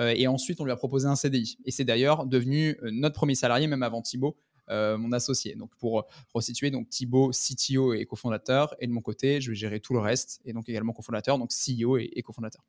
et 0.00 0.28
ensuite 0.28 0.60
on 0.60 0.64
lui 0.64 0.72
a 0.72 0.76
proposé 0.76 1.08
un 1.08 1.16
CDI. 1.16 1.58
Et 1.64 1.70
c'est 1.70 1.84
d'ailleurs 1.84 2.26
devenu 2.26 2.76
notre 2.82 3.14
premier 3.14 3.34
salarié, 3.34 3.66
même 3.66 3.82
avant 3.82 4.00
Thibaut, 4.00 4.36
euh, 4.36 4.47
mon 4.70 5.12
associé. 5.12 5.54
Donc 5.54 5.70
pour 5.76 6.06
resituer, 6.34 6.70
donc 6.70 6.88
Thibaut, 6.88 7.30
CTO 7.30 7.94
et 7.94 8.04
cofondateur, 8.04 8.74
et 8.78 8.86
de 8.86 8.92
mon 8.92 9.00
côté, 9.00 9.40
je 9.40 9.50
vais 9.50 9.56
gérer 9.56 9.80
tout 9.80 9.92
le 9.92 9.98
reste, 9.98 10.40
et 10.44 10.52
donc 10.52 10.68
également 10.68 10.92
cofondateur, 10.92 11.38
donc 11.38 11.50
CEO 11.50 11.98
et, 11.98 12.22
cofondateur. 12.22 12.62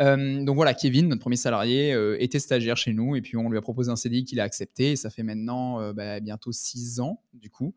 Euh, 0.00 0.44
donc 0.44 0.56
voilà, 0.56 0.74
Kevin, 0.74 1.08
notre 1.08 1.20
premier 1.20 1.36
salarié, 1.36 1.92
euh, 1.92 2.16
était 2.20 2.38
stagiaire 2.38 2.76
chez 2.76 2.92
nous, 2.92 3.16
et 3.16 3.22
puis 3.22 3.36
on 3.36 3.48
lui 3.48 3.58
a 3.58 3.60
proposé 3.60 3.90
un 3.90 3.96
CDI 3.96 4.24
qu'il 4.24 4.40
a 4.40 4.44
accepté, 4.44 4.92
et 4.92 4.96
ça 4.96 5.10
fait 5.10 5.22
maintenant 5.22 5.92
bah, 5.92 6.20
bientôt 6.20 6.52
six 6.52 7.00
ans, 7.00 7.22
du 7.32 7.50
coup. 7.50 7.74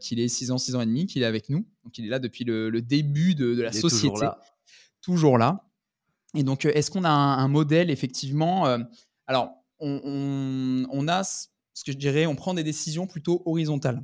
qu'il 0.00 0.20
est 0.20 0.28
six 0.28 0.50
ans, 0.50 0.58
six 0.58 0.74
ans 0.74 0.80
et 0.80 0.86
demi, 0.86 1.06
qu'il 1.06 1.22
est 1.22 1.26
avec 1.26 1.48
nous. 1.48 1.66
Donc 1.84 1.98
il 1.98 2.06
est 2.06 2.08
là 2.08 2.18
depuis 2.18 2.44
le, 2.44 2.80
début 2.80 3.34
de, 3.34 3.60
la 3.60 3.72
société. 3.72 4.08
Toujours 4.12 4.22
là. 4.22 4.40
toujours 5.00 5.38
là. 5.38 5.64
Et 6.34 6.42
donc, 6.42 6.66
est-ce 6.66 6.90
qu'on 6.90 7.04
a 7.04 7.10
un, 7.10 7.48
modèle, 7.48 7.90
effectivement 7.90 8.66
Alors, 9.26 9.52
on, 9.80 10.86
on, 10.90 11.08
a 11.08 11.22
ce 11.78 11.84
que 11.84 11.92
je 11.92 11.96
dirais, 11.96 12.26
on 12.26 12.34
prend 12.34 12.54
des 12.54 12.64
décisions 12.64 13.06
plutôt 13.06 13.40
horizontales. 13.46 14.02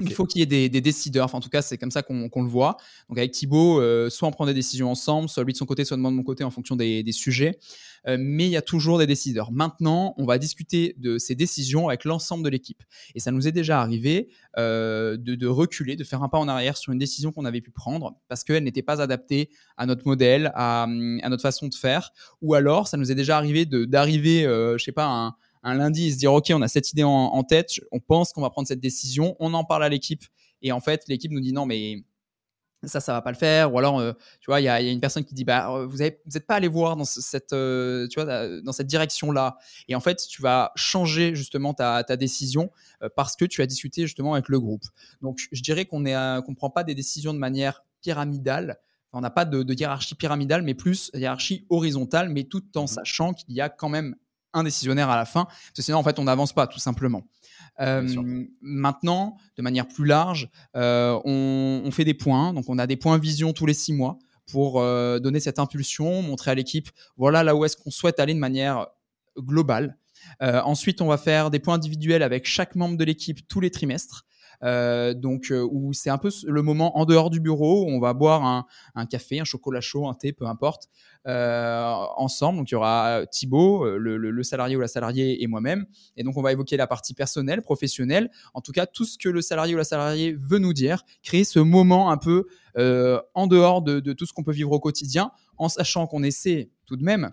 Il 0.00 0.12
faut 0.12 0.26
qu'il 0.26 0.40
y 0.40 0.42
ait 0.42 0.68
des, 0.68 0.80
décideurs. 0.80 1.24
Enfin, 1.24 1.38
en 1.38 1.40
tout 1.40 1.48
cas, 1.48 1.62
c'est 1.62 1.76
comme 1.78 1.90
ça 1.90 2.02
qu'on 2.02 2.42
le 2.42 2.48
voit. 2.48 2.76
Donc, 3.08 3.18
avec 3.18 3.32
Thibaut, 3.32 3.80
euh, 3.80 4.10
soit 4.10 4.28
on 4.28 4.32
prend 4.32 4.46
des 4.46 4.54
décisions 4.54 4.90
ensemble, 4.90 5.28
soit 5.28 5.42
lui 5.44 5.52
de 5.52 5.58
son 5.58 5.66
côté, 5.66 5.84
soit 5.84 5.96
de 5.96 6.02
mon 6.02 6.22
côté, 6.22 6.42
en 6.44 6.50
fonction 6.50 6.76
des, 6.76 7.04
sujets. 7.12 7.58
Euh, 8.06 8.16
mais 8.18 8.46
il 8.46 8.50
y 8.50 8.56
a 8.56 8.62
toujours 8.62 8.98
des 8.98 9.06
décideurs. 9.06 9.50
Maintenant, 9.50 10.14
on 10.18 10.24
va 10.24 10.38
discuter 10.38 10.94
de 10.98 11.18
ces 11.18 11.34
décisions 11.34 11.88
avec 11.88 12.04
l'ensemble 12.04 12.44
de 12.44 12.48
l'équipe. 12.48 12.82
Et 13.16 13.20
ça 13.20 13.32
nous 13.32 13.48
est 13.48 13.52
déjà 13.52 13.80
arrivé 13.80 14.30
euh, 14.56 15.16
de, 15.16 15.46
reculer, 15.46 15.96
de 15.96 16.04
faire 16.04 16.22
un 16.22 16.28
pas 16.28 16.38
en 16.38 16.46
arrière 16.46 16.76
sur 16.76 16.92
une 16.92 16.98
décision 16.98 17.32
qu'on 17.32 17.44
avait 17.44 17.60
pu 17.60 17.72
prendre 17.72 18.20
parce 18.28 18.44
qu'elle 18.44 18.64
n'était 18.64 18.82
pas 18.82 19.00
adaptée 19.00 19.50
à 19.76 19.86
notre 19.86 20.06
modèle, 20.06 20.52
à, 20.54 20.86
notre 20.88 21.42
façon 21.42 21.66
de 21.66 21.74
faire. 21.74 22.12
Ou 22.40 22.54
alors, 22.54 22.86
ça 22.86 22.96
nous 22.96 23.10
est 23.10 23.16
déjà 23.16 23.36
arrivé 23.36 23.64
d'arriver, 23.64 24.42
je 24.42 24.82
sais 24.82 24.92
pas, 24.92 25.06
à 25.06 25.08
un 25.08 25.36
un 25.64 25.74
lundi 25.74 26.08
et 26.08 26.12
se 26.12 26.18
dire 26.18 26.32
ok 26.32 26.52
on 26.54 26.62
a 26.62 26.68
cette 26.68 26.92
idée 26.92 27.02
en, 27.04 27.42
tête, 27.42 27.72
on 27.90 27.98
pense 27.98 28.32
qu'on 28.32 28.42
va 28.42 28.50
prendre 28.50 28.68
cette 28.68 28.80
décision, 28.80 29.34
on 29.40 29.54
en 29.54 29.64
parle 29.64 29.82
à 29.82 29.88
l'équipe. 29.88 30.22
Et 30.62 30.70
en 30.72 30.80
fait 30.80 31.02
l'équipe 31.08 31.32
nous 31.32 31.40
dit 31.40 31.52
non 31.52 31.66
mais 31.66 32.04
ça 32.84 33.00
ça 33.00 33.14
va 33.14 33.22
pas 33.22 33.32
le 33.32 33.36
faire. 33.36 33.72
Ou 33.72 33.78
alors 33.78 33.98
euh, 33.98 34.12
tu 34.40 34.50
vois 34.50 34.60
il 34.60 34.64
y, 34.64 34.68
a 34.68 34.80
une 34.80 35.00
personne 35.00 35.24
qui 35.24 35.34
dit 35.34 35.44
bah 35.44 35.70
euh, 35.70 35.86
vous 35.86 35.98
n'êtes 35.98 36.46
pas 36.46 36.56
allé 36.56 36.68
voir 36.68 36.96
dans 36.96 37.04
cette 37.04 37.54
euh, 37.54 38.06
tu 38.08 38.20
vois 38.20 38.60
dans 38.60 38.72
cette 38.72 38.86
direction 38.86 39.32
là 39.32 39.56
et 39.88 39.94
en 39.94 40.00
fait 40.00 40.26
tu 40.28 40.42
vas 40.42 40.70
changer 40.76 41.34
justement 41.34 41.72
ta, 41.72 42.04
ta 42.04 42.16
décision 42.16 42.70
parce 43.16 43.34
que 43.34 43.46
tu 43.46 43.62
as 43.62 43.66
discuté 43.66 44.02
justement 44.02 44.34
avec 44.34 44.48
le 44.48 44.60
groupe. 44.60 44.84
Donc 45.22 45.38
je 45.50 45.62
dirais 45.62 45.86
qu'on 45.86 46.04
est 46.04 46.42
qu'on 46.44 46.54
prend 46.54 46.70
pas 46.70 46.84
des 46.84 46.94
décisions 46.94 47.32
de 47.32 47.38
manière 47.38 47.84
pyramidale. 48.02 48.78
On 49.16 49.20
n'a 49.20 49.30
pas 49.30 49.44
de, 49.44 49.62
de, 49.62 49.74
hiérarchie 49.74 50.16
pyramidale 50.16 50.62
mais 50.62 50.74
plus 50.74 51.12
hiérarchie 51.14 51.66
horizontale 51.70 52.28
mais 52.30 52.44
tout 52.44 52.64
en 52.76 52.84
mmh. 52.84 52.88
sachant 52.88 53.32
qu'il 53.32 53.54
y 53.54 53.60
a 53.60 53.68
quand 53.68 53.88
même 53.88 54.16
un 54.54 54.64
décisionnaire 54.64 55.10
à 55.10 55.16
la 55.16 55.24
fin, 55.24 55.44
parce 55.44 55.72
que 55.76 55.82
sinon, 55.82 55.98
en 55.98 56.02
fait, 56.02 56.18
on 56.18 56.24
n'avance 56.24 56.52
pas, 56.52 56.66
tout 56.66 56.78
simplement. 56.78 57.22
Euh, 57.80 58.44
maintenant, 58.60 59.36
de 59.56 59.62
manière 59.62 59.88
plus 59.88 60.06
large, 60.06 60.48
euh, 60.76 61.18
on, 61.24 61.90
fait 61.90 62.04
des 62.04 62.14
points. 62.14 62.52
Donc, 62.52 62.64
on 62.68 62.78
a 62.78 62.86
des 62.86 62.96
points 62.96 63.18
vision 63.18 63.52
tous 63.52 63.66
les 63.66 63.74
six 63.74 63.92
mois 63.92 64.18
pour 64.50 64.80
euh, 64.80 65.18
donner 65.18 65.40
cette 65.40 65.58
impulsion, 65.58 66.22
montrer 66.22 66.50
à 66.50 66.54
l'équipe, 66.54 66.90
voilà 67.16 67.42
là 67.42 67.56
où 67.56 67.64
est-ce 67.64 67.76
qu'on 67.76 67.90
souhaite 67.90 68.20
aller 68.20 68.34
de 68.34 68.38
manière 68.38 68.86
globale. 69.38 69.96
ensuite, 70.40 71.00
on 71.00 71.06
va 71.06 71.18
faire 71.18 71.50
des 71.50 71.58
points 71.58 71.74
individuels 71.74 72.22
avec 72.22 72.46
chaque 72.46 72.76
membre 72.76 72.96
de 72.96 73.04
l'équipe 73.04 73.46
tous 73.48 73.60
les 73.60 73.70
trimestres. 73.70 74.24
Euh, 74.64 75.12
donc 75.12 75.50
euh, 75.50 75.66
où 75.70 75.92
c'est 75.92 76.10
un 76.10 76.16
peu 76.16 76.30
le 76.46 76.62
moment 76.62 76.98
en 76.98 77.04
dehors 77.04 77.28
du 77.28 77.38
bureau 77.38 77.84
où 77.84 77.90
on 77.90 78.00
va 78.00 78.14
boire 78.14 78.66
un, 78.94 79.06
café, 79.06 79.40
un 79.40 79.44
chocolat 79.44 79.80
chaud, 79.80 80.08
un 80.08 80.14
thé, 80.14 80.32
peu 80.32 80.46
importe, 80.46 80.88
euh, 81.26 81.92
ensemble. 82.16 82.58
Donc 82.58 82.70
il 82.70 82.74
y 82.74 82.76
aura 82.76 83.26
Thibaut, 83.30 83.86
le, 83.98 84.42
salarié 84.42 84.76
ou 84.76 84.80
la 84.80 84.88
salariée 84.88 85.42
et 85.42 85.46
moi-même. 85.46 85.86
Et 86.16 86.22
donc 86.22 86.36
on 86.36 86.42
va 86.42 86.52
évoquer 86.52 86.76
la 86.76 86.86
partie 86.86 87.14
personnelle, 87.14 87.62
professionnelle, 87.62 88.30
en 88.54 88.60
tout 88.60 88.72
cas 88.72 88.86
tout 88.86 89.04
ce 89.04 89.18
que 89.18 89.28
le 89.28 89.42
salarié 89.42 89.74
ou 89.74 89.78
la 89.78 89.84
salariée 89.84 90.32
veut 90.32 90.58
nous 90.58 90.72
dire, 90.72 91.04
créer 91.22 91.44
ce 91.44 91.58
moment 91.58 92.10
un 92.10 92.16
peu 92.16 92.46
en 92.76 93.46
dehors 93.46 93.82
de, 93.82 94.00
de 94.00 94.12
tout 94.12 94.26
ce 94.26 94.32
qu'on 94.32 94.42
peut 94.42 94.52
vivre 94.52 94.72
au 94.72 94.80
quotidien, 94.80 95.30
en 95.58 95.68
sachant 95.68 96.06
qu'on 96.06 96.22
essaie 96.22 96.70
tout 96.86 96.96
de 96.96 97.04
même 97.04 97.30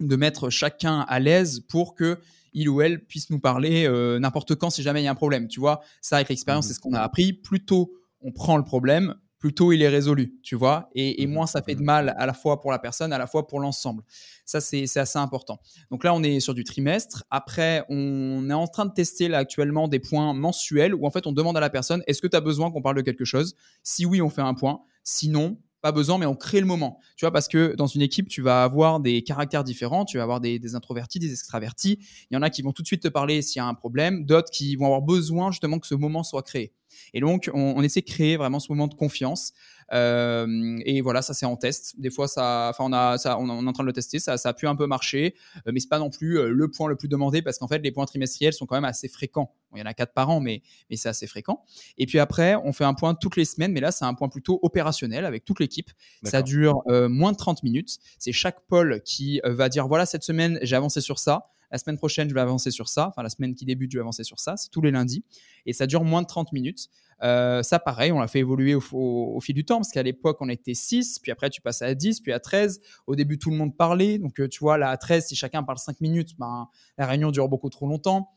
de 0.00 0.16
mettre 0.16 0.50
chacun 0.50 1.00
à 1.08 1.20
l'aise 1.20 1.60
pour 1.60 1.94
que 1.94 2.18
il 2.56 2.68
ou 2.68 2.80
elle 2.80 3.04
puisse 3.04 3.30
nous 3.30 3.38
parler 3.38 3.86
euh, 3.86 4.18
n'importe 4.18 4.56
quand 4.56 4.70
si 4.70 4.82
jamais 4.82 5.02
il 5.02 5.04
y 5.04 5.08
a 5.08 5.12
un 5.12 5.14
problème. 5.14 5.46
Tu 5.46 5.60
vois, 5.60 5.82
ça 6.00 6.16
avec 6.16 6.30
l'expérience, 6.30 6.64
mmh 6.64 6.68
c'est 6.68 6.74
ce 6.74 6.80
qu'on 6.80 6.94
a 6.94 7.00
appris. 7.00 7.32
Plus 7.32 7.64
tôt 7.64 7.92
on 8.22 8.32
prend 8.32 8.56
le 8.56 8.64
problème, 8.64 9.14
plus 9.38 9.52
tôt 9.52 9.72
il 9.72 9.82
est 9.82 9.88
résolu, 9.88 10.40
tu 10.42 10.56
vois, 10.56 10.88
et, 10.94 11.22
et, 11.22 11.26
mmh 11.26 11.30
moins 11.30 11.46
ça 11.46 11.62
fait 11.62 11.74
de 11.74 11.82
mmh 11.82 11.84
mal 11.84 12.14
à 12.16 12.24
la 12.26 12.32
fois 12.32 12.60
pour 12.60 12.72
la 12.72 12.78
personne, 12.78 13.12
à 13.12 13.18
la 13.18 13.26
fois 13.26 13.46
pour 13.46 13.60
l'ensemble. 13.60 14.02
Ça, 14.46 14.60
c'est 14.60 14.84
assez 14.96 15.18
important. 15.18 15.60
Donc 15.90 16.02
là, 16.02 16.14
on 16.14 16.22
est 16.22 16.40
sur 16.40 16.54
du 16.54 16.64
trimestre. 16.64 17.24
Après, 17.30 17.84
on 17.88 18.48
est 18.48 18.54
en 18.54 18.66
train 18.68 18.86
de 18.86 18.92
tester 18.92 19.28
là 19.28 19.38
actuellement 19.38 19.86
des 19.86 19.98
points 19.98 20.32
mensuels 20.32 20.94
où 20.94 21.06
en 21.06 21.10
fait, 21.10 21.26
on 21.26 21.32
demande 21.32 21.56
à 21.56 21.60
la 21.60 21.70
personne, 21.70 22.02
est-ce 22.06 22.22
que 22.22 22.26
tu 22.26 22.36
as 22.36 22.40
besoin 22.40 22.70
qu'on 22.70 22.82
parle 22.82 22.96
de 22.96 23.02
quelque 23.02 23.24
chose? 23.24 23.54
Si 23.82 24.06
oui, 24.06 24.22
on 24.22 24.30
fait 24.30 24.42
un 24.42 24.54
point. 24.54 24.80
Sinon, 25.04 25.58
pas 25.86 25.92
besoin, 25.92 26.18
mais 26.18 26.26
on 26.26 26.34
crée 26.34 26.58
le 26.58 26.66
moment. 26.66 26.98
Tu 27.16 27.24
vois, 27.24 27.30
parce 27.30 27.46
que 27.46 27.76
dans 27.76 27.86
une 27.86 28.02
équipe, 28.02 28.28
tu 28.28 28.42
vas 28.42 28.64
avoir 28.64 28.98
des 28.98 29.22
caractères 29.22 29.62
différents, 29.62 30.04
tu 30.04 30.16
vas 30.16 30.24
avoir 30.24 30.40
des, 30.40 30.58
des 30.58 30.74
introvertis, 30.74 31.20
des 31.20 31.30
extravertis. 31.30 32.00
Il 32.28 32.34
y 32.34 32.36
en 32.36 32.42
a 32.42 32.50
qui 32.50 32.62
vont 32.62 32.72
tout 32.72 32.82
de 32.82 32.88
suite 32.88 33.02
te 33.02 33.08
parler 33.08 33.40
s'il 33.40 33.60
y 33.60 33.62
a 33.62 33.66
un 33.66 33.74
problème, 33.74 34.24
d'autres 34.24 34.50
qui 34.50 34.74
vont 34.74 34.86
avoir 34.86 35.02
besoin 35.02 35.52
justement 35.52 35.78
que 35.78 35.86
ce 35.86 35.94
moment 35.94 36.24
soit 36.24 36.42
créé. 36.42 36.72
Et 37.14 37.20
donc, 37.20 37.50
on, 37.54 37.82
essaie 37.82 38.00
de 38.00 38.06
créer 38.06 38.36
vraiment 38.36 38.58
ce 38.58 38.70
moment 38.70 38.88
de 38.88 38.94
confiance. 38.94 39.52
Euh, 39.92 40.78
et 40.84 41.00
voilà, 41.00 41.22
ça 41.22 41.34
c'est 41.34 41.46
en 41.46 41.56
test. 41.56 41.98
Des 41.98 42.10
fois, 42.10 42.28
ça, 42.28 42.68
enfin, 42.70 42.84
on 42.84 42.92
a, 42.92 43.18
ça, 43.18 43.38
on, 43.38 43.48
est 43.48 43.68
en 43.68 43.72
train 43.72 43.82
de 43.82 43.88
le 43.88 43.92
tester. 43.92 44.18
Ça, 44.18 44.36
ça 44.36 44.50
a 44.50 44.52
pu 44.52 44.66
un 44.66 44.76
peu 44.76 44.86
marcher, 44.86 45.34
euh, 45.66 45.72
mais 45.72 45.80
c'est 45.80 45.88
pas 45.88 45.98
non 45.98 46.10
plus 46.10 46.38
euh, 46.38 46.48
le 46.48 46.70
point 46.70 46.88
le 46.88 46.96
plus 46.96 47.08
demandé 47.08 47.42
parce 47.42 47.58
qu'en 47.58 47.68
fait, 47.68 47.78
les 47.78 47.92
points 47.92 48.06
trimestriels 48.06 48.52
sont 48.52 48.66
quand 48.66 48.76
même 48.76 48.84
assez 48.84 49.08
fréquents. 49.08 49.54
il 49.74 49.78
y 49.78 49.82
en 49.82 49.86
a 49.86 49.94
quatre 49.94 50.12
par 50.12 50.30
an, 50.30 50.40
mais, 50.40 50.62
mais 50.90 50.96
c'est 50.96 51.08
assez 51.08 51.26
fréquent. 51.26 51.64
Et 51.98 52.06
puis 52.06 52.18
après, 52.18 52.56
on 52.56 52.72
fait 52.72 52.84
un 52.84 52.94
point 52.94 53.14
toutes 53.14 53.36
les 53.36 53.44
semaines, 53.44 53.72
mais 53.72 53.80
là, 53.80 53.92
c'est 53.92 54.04
un 54.04 54.14
point 54.14 54.28
plutôt 54.28 54.58
opérationnel 54.62 55.24
avec 55.24 55.44
toute 55.44 55.60
l'équipe. 55.60 55.90
Ça 56.24 56.42
dure 56.42 56.82
moins 56.86 57.32
de 57.32 57.36
30 57.36 57.62
minutes. 57.62 57.98
C'est 58.18 58.32
chaque 58.32 58.66
pôle 58.66 59.00
qui 59.04 59.40
va 59.44 59.68
dire 59.68 59.86
voilà, 59.86 60.06
cette 60.06 60.22
semaine, 60.22 60.58
j'ai 60.62 60.76
avancé 60.76 61.00
sur 61.00 61.18
ça. 61.18 61.42
La 61.70 61.78
semaine 61.78 61.98
prochaine, 61.98 62.28
je 62.28 62.34
vais 62.34 62.40
avancer 62.40 62.70
sur 62.70 62.88
ça. 62.88 63.08
Enfin, 63.08 63.22
la 63.22 63.30
semaine 63.30 63.54
qui 63.54 63.64
débute, 63.64 63.90
je 63.90 63.98
vais 63.98 64.02
avancer 64.02 64.24
sur 64.24 64.38
ça. 64.38 64.56
C'est 64.56 64.70
tous 64.70 64.80
les 64.80 64.90
lundis. 64.90 65.24
Et 65.66 65.72
ça 65.72 65.86
dure 65.86 66.04
moins 66.04 66.22
de 66.22 66.26
30 66.26 66.52
minutes. 66.52 66.88
Euh, 67.22 67.62
ça, 67.62 67.78
pareil, 67.78 68.12
on 68.12 68.20
l'a 68.20 68.28
fait 68.28 68.40
évoluer 68.40 68.74
au, 68.74 69.40
fil 69.40 69.54
du 69.54 69.64
temps, 69.64 69.76
parce 69.76 69.90
qu'à 69.90 70.02
l'époque, 70.02 70.38
on 70.40 70.48
était 70.48 70.74
6, 70.74 71.18
puis 71.20 71.32
après, 71.32 71.50
tu 71.50 71.60
passes 71.60 71.82
à 71.82 71.94
10, 71.94 72.20
puis 72.20 72.32
à 72.32 72.40
13. 72.40 72.80
Au 73.06 73.16
début, 73.16 73.38
tout 73.38 73.50
le 73.50 73.56
monde 73.56 73.76
parlait. 73.76 74.18
Donc, 74.18 74.40
euh, 74.40 74.48
tu 74.48 74.60
vois, 74.60 74.78
là, 74.78 74.90
à 74.90 74.96
13, 74.96 75.26
si 75.26 75.36
chacun 75.36 75.62
parle 75.62 75.78
5 75.78 76.00
minutes, 76.00 76.36
ben, 76.38 76.68
la 76.98 77.06
réunion 77.06 77.30
dure 77.30 77.48
beaucoup 77.48 77.70
trop 77.70 77.86
longtemps. 77.86 78.30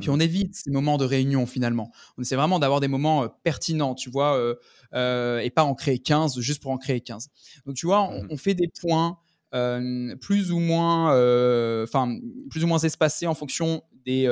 Puis 0.00 0.10
on 0.10 0.16
mmh. 0.16 0.22
évite 0.22 0.54
ces 0.56 0.72
moments 0.72 0.96
de 0.96 1.04
réunion 1.04 1.46
finalement. 1.46 1.92
On 2.18 2.22
essaie 2.22 2.34
vraiment 2.34 2.58
d'avoir 2.58 2.80
des 2.80 2.88
moments 2.88 3.22
euh, 3.22 3.28
pertinents, 3.44 3.94
tu 3.94 4.10
vois, 4.10 4.36
et 4.92 5.50
pas 5.50 5.62
en 5.62 5.74
créer 5.76 6.00
15 6.00 6.40
juste 6.40 6.60
pour 6.60 6.72
en 6.72 6.76
créer 6.76 7.00
15. 7.00 7.28
Donc 7.66 7.76
tu 7.76 7.86
vois, 7.86 8.02
on, 8.02 8.24
mmh. 8.24 8.28
on 8.30 8.36
fait 8.36 8.54
des 8.54 8.68
points 8.80 9.16
plus 10.20 10.50
ou 10.50 10.58
moins, 10.58 11.12
enfin 11.84 12.18
plus 12.50 12.64
ou 12.64 12.66
moins 12.66 12.80
espacés 12.80 13.28
en 13.28 13.34
fonction 13.34 13.84
des 14.04 14.26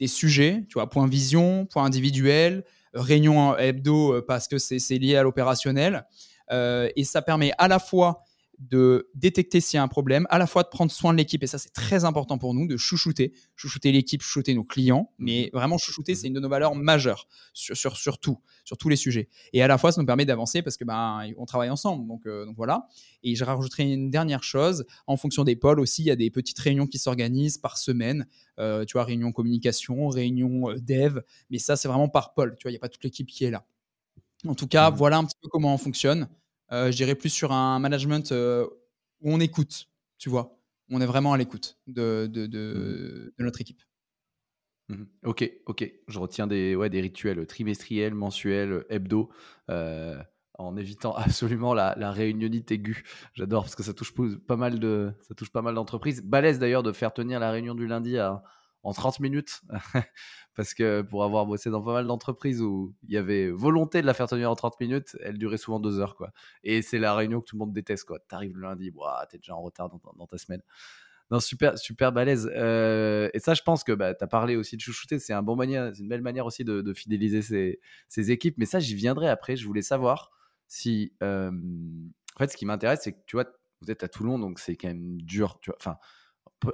des 0.00 0.06
sujets, 0.08 0.64
tu 0.68 0.74
vois, 0.74 0.88
point 0.88 1.06
vision, 1.06 1.66
point 1.66 1.84
individuel, 1.84 2.64
réunion 2.94 3.56
hebdo 3.56 4.14
euh, 4.14 4.24
parce 4.26 4.48
que 4.48 4.58
c'est 4.58 4.98
lié 4.98 5.16
à 5.16 5.22
l'opérationnel. 5.22 6.06
Euh, 6.52 6.88
et 6.96 7.04
ça 7.04 7.22
permet 7.22 7.52
à 7.58 7.68
la 7.68 7.78
fois 7.78 8.23
de 8.58 9.10
détecter 9.14 9.60
s'il 9.60 9.76
y 9.76 9.80
a 9.80 9.82
un 9.82 9.88
problème, 9.88 10.26
à 10.30 10.38
la 10.38 10.46
fois 10.46 10.62
de 10.62 10.68
prendre 10.68 10.90
soin 10.92 11.12
de 11.12 11.18
l'équipe, 11.18 11.42
et 11.42 11.46
ça 11.46 11.58
c'est 11.58 11.72
très 11.72 12.04
important 12.04 12.38
pour 12.38 12.54
nous, 12.54 12.66
de 12.66 12.76
chouchouter, 12.76 13.32
chouchouter 13.56 13.92
l'équipe, 13.92 14.22
chouchouter 14.22 14.54
nos 14.54 14.64
clients, 14.64 15.10
mmh 15.18 15.24
mais 15.24 15.50
vraiment 15.52 15.78
chouchouter 15.78 16.12
mmh 16.12 16.16
c'est 16.16 16.26
une 16.28 16.34
de 16.34 16.40
nos 16.40 16.48
valeurs 16.48 16.74
majeures 16.74 17.26
sur, 17.52 17.76
sur, 17.76 17.96
sur, 17.96 18.18
tout, 18.18 18.38
sur 18.64 18.76
tous 18.76 18.88
les 18.88 18.96
sujets. 18.96 19.28
Et 19.52 19.62
à 19.62 19.66
la 19.68 19.78
fois 19.78 19.92
ça 19.92 20.00
nous 20.00 20.06
permet 20.06 20.24
d'avancer 20.24 20.62
parce 20.62 20.76
que 20.76 20.84
ben 20.84 21.32
on 21.36 21.46
travaille 21.46 21.70
ensemble, 21.70 22.06
donc, 22.06 22.26
euh, 22.26 22.44
donc 22.46 22.56
voilà. 22.56 22.86
Et 23.22 23.34
je 23.34 23.44
rajouterai 23.44 23.92
une 23.92 24.10
dernière 24.10 24.42
chose, 24.42 24.84
en 25.06 25.16
fonction 25.16 25.44
des 25.44 25.56
pôles 25.56 25.80
aussi, 25.80 26.02
il 26.02 26.06
y 26.06 26.10
a 26.10 26.16
des 26.16 26.30
petites 26.30 26.58
réunions 26.58 26.86
qui 26.86 26.98
s'organisent 26.98 27.58
par 27.58 27.78
semaine, 27.78 28.26
euh, 28.58 28.84
tu 28.84 28.92
vois, 28.94 29.04
réunion 29.04 29.32
communication, 29.32 30.08
réunion 30.08 30.70
euh, 30.70 30.76
dev, 30.80 31.20
mais 31.50 31.58
ça 31.58 31.76
c'est 31.76 31.88
vraiment 31.88 32.08
par 32.08 32.34
pôle, 32.34 32.54
tu 32.58 32.64
vois, 32.64 32.70
il 32.70 32.74
n'y 32.74 32.78
a 32.78 32.80
pas 32.80 32.88
toute 32.88 33.04
l'équipe 33.04 33.28
qui 33.28 33.44
est 33.44 33.50
là. 33.50 33.64
En 34.46 34.54
tout 34.54 34.66
cas, 34.68 34.90
mmh 34.90 34.94
voilà 34.94 35.16
un 35.18 35.24
petit 35.24 35.36
peu 35.40 35.48
comment 35.48 35.74
on 35.74 35.78
fonctionne. 35.78 36.28
Euh, 36.72 36.90
je 36.90 36.96
dirais 36.96 37.14
plus 37.14 37.30
sur 37.30 37.52
un 37.52 37.78
management 37.78 38.32
euh, 38.32 38.66
où 39.20 39.32
on 39.32 39.40
écoute, 39.40 39.88
tu 40.18 40.28
vois. 40.28 40.58
On 40.90 41.00
est 41.00 41.06
vraiment 41.06 41.32
à 41.32 41.38
l'écoute 41.38 41.78
de, 41.86 42.26
de, 42.26 42.46
de, 42.46 43.32
mmh. 43.38 43.44
notre 43.44 43.60
équipe. 43.60 43.82
Mmh 44.88 45.04
ok, 45.24 45.50
ok. 45.66 45.92
Je 46.08 46.18
retiens 46.18 46.46
des, 46.46 46.76
ouais, 46.76 46.90
des 46.90 47.00
rituels 47.00 47.46
trimestriels, 47.46 48.14
mensuels, 48.14 48.84
hebdo, 48.90 49.30
euh, 49.70 50.22
en 50.58 50.76
évitant 50.76 51.14
absolument 51.16 51.74
la, 51.74 51.94
la 51.98 52.12
réunionite 52.12 52.70
aiguë. 52.70 53.04
J'adore 53.32 53.64
parce 53.64 53.74
que 53.76 53.82
ça 53.82 53.94
touche 53.94 54.12
pas 54.46 54.56
mal 54.56 54.78
de, 54.78 55.12
ça 55.22 55.34
touche 55.34 55.50
pas 55.50 55.62
mal 55.62 55.74
d'entreprises. 55.74 56.22
Balèze 56.22 56.58
d'ailleurs 56.58 56.82
de 56.82 56.92
faire 56.92 57.14
tenir 57.14 57.40
la 57.40 57.50
réunion 57.50 57.74
du 57.74 57.86
lundi 57.86 58.18
à, 58.18 58.42
en 58.84 58.92
30 58.92 59.20
minutes. 59.20 59.62
parce 60.54 60.74
que 60.74 61.02
pour 61.02 61.24
avoir 61.24 61.46
bossé 61.46 61.70
dans 61.70 61.82
pas 61.82 61.94
mal 61.94 62.06
d'entreprises 62.06 62.62
où 62.62 62.94
il 63.02 63.14
y 63.14 63.16
avait 63.16 63.50
volonté 63.50 64.00
de 64.00 64.06
la 64.06 64.14
faire 64.14 64.28
tenir 64.28 64.50
en 64.50 64.54
30 64.54 64.78
minutes, 64.80 65.16
elle 65.20 65.38
durait 65.38 65.56
souvent 65.56 65.80
deux 65.80 65.98
heures. 65.98 66.14
Quoi. 66.14 66.32
Et 66.62 66.82
c'est 66.82 66.98
la 66.98 67.14
réunion 67.14 67.40
que 67.40 67.46
tout 67.46 67.56
le 67.56 67.60
monde 67.60 67.72
déteste. 67.72 68.06
Tu 68.06 68.34
arrives 68.34 68.54
le 68.54 68.62
lundi, 68.62 68.92
tu 68.92 69.36
es 69.36 69.38
déjà 69.38 69.56
en 69.56 69.62
retard 69.62 69.90
dans, 69.90 70.26
ta 70.26 70.38
semaine. 70.38 70.62
Non, 71.30 71.40
super, 71.40 71.76
super 71.78 72.12
balèze. 72.12 72.50
Euh, 72.54 73.30
et 73.32 73.40
ça, 73.40 73.54
je 73.54 73.62
pense 73.62 73.82
que 73.82 73.92
bah, 73.92 74.14
tu 74.14 74.22
as 74.22 74.26
parlé 74.26 74.56
aussi 74.56 74.76
de 74.76 74.82
chouchouter. 74.82 75.18
C'est 75.18 75.32
un 75.32 75.42
bon 75.42 75.60
une 75.60 76.08
belle 76.08 76.22
manière 76.22 76.46
aussi 76.46 76.64
de, 76.64 76.92
fidéliser 76.92 77.42
ces, 78.08 78.30
équipes. 78.30 78.56
Mais 78.58 78.66
ça, 78.66 78.78
j'y 78.78 78.94
viendrai 78.94 79.28
après. 79.28 79.56
Je 79.56 79.66
voulais 79.66 79.82
savoir 79.82 80.30
si. 80.68 81.14
Euh, 81.22 81.50
en 82.36 82.38
fait, 82.38 82.50
ce 82.50 82.56
qui 82.56 82.66
m'intéresse, 82.66 83.00
c'est 83.02 83.12
que 83.12 83.20
tu 83.26 83.36
vois, 83.36 83.46
vous 83.80 83.90
êtes 83.90 84.02
à 84.02 84.08
Toulon, 84.08 84.38
donc 84.38 84.58
c'est 84.58 84.76
quand 84.76 84.88
même 84.88 85.20
dur. 85.22 85.58
Tu 85.60 85.70
vois, 85.70 85.76
enfin, 85.80 85.96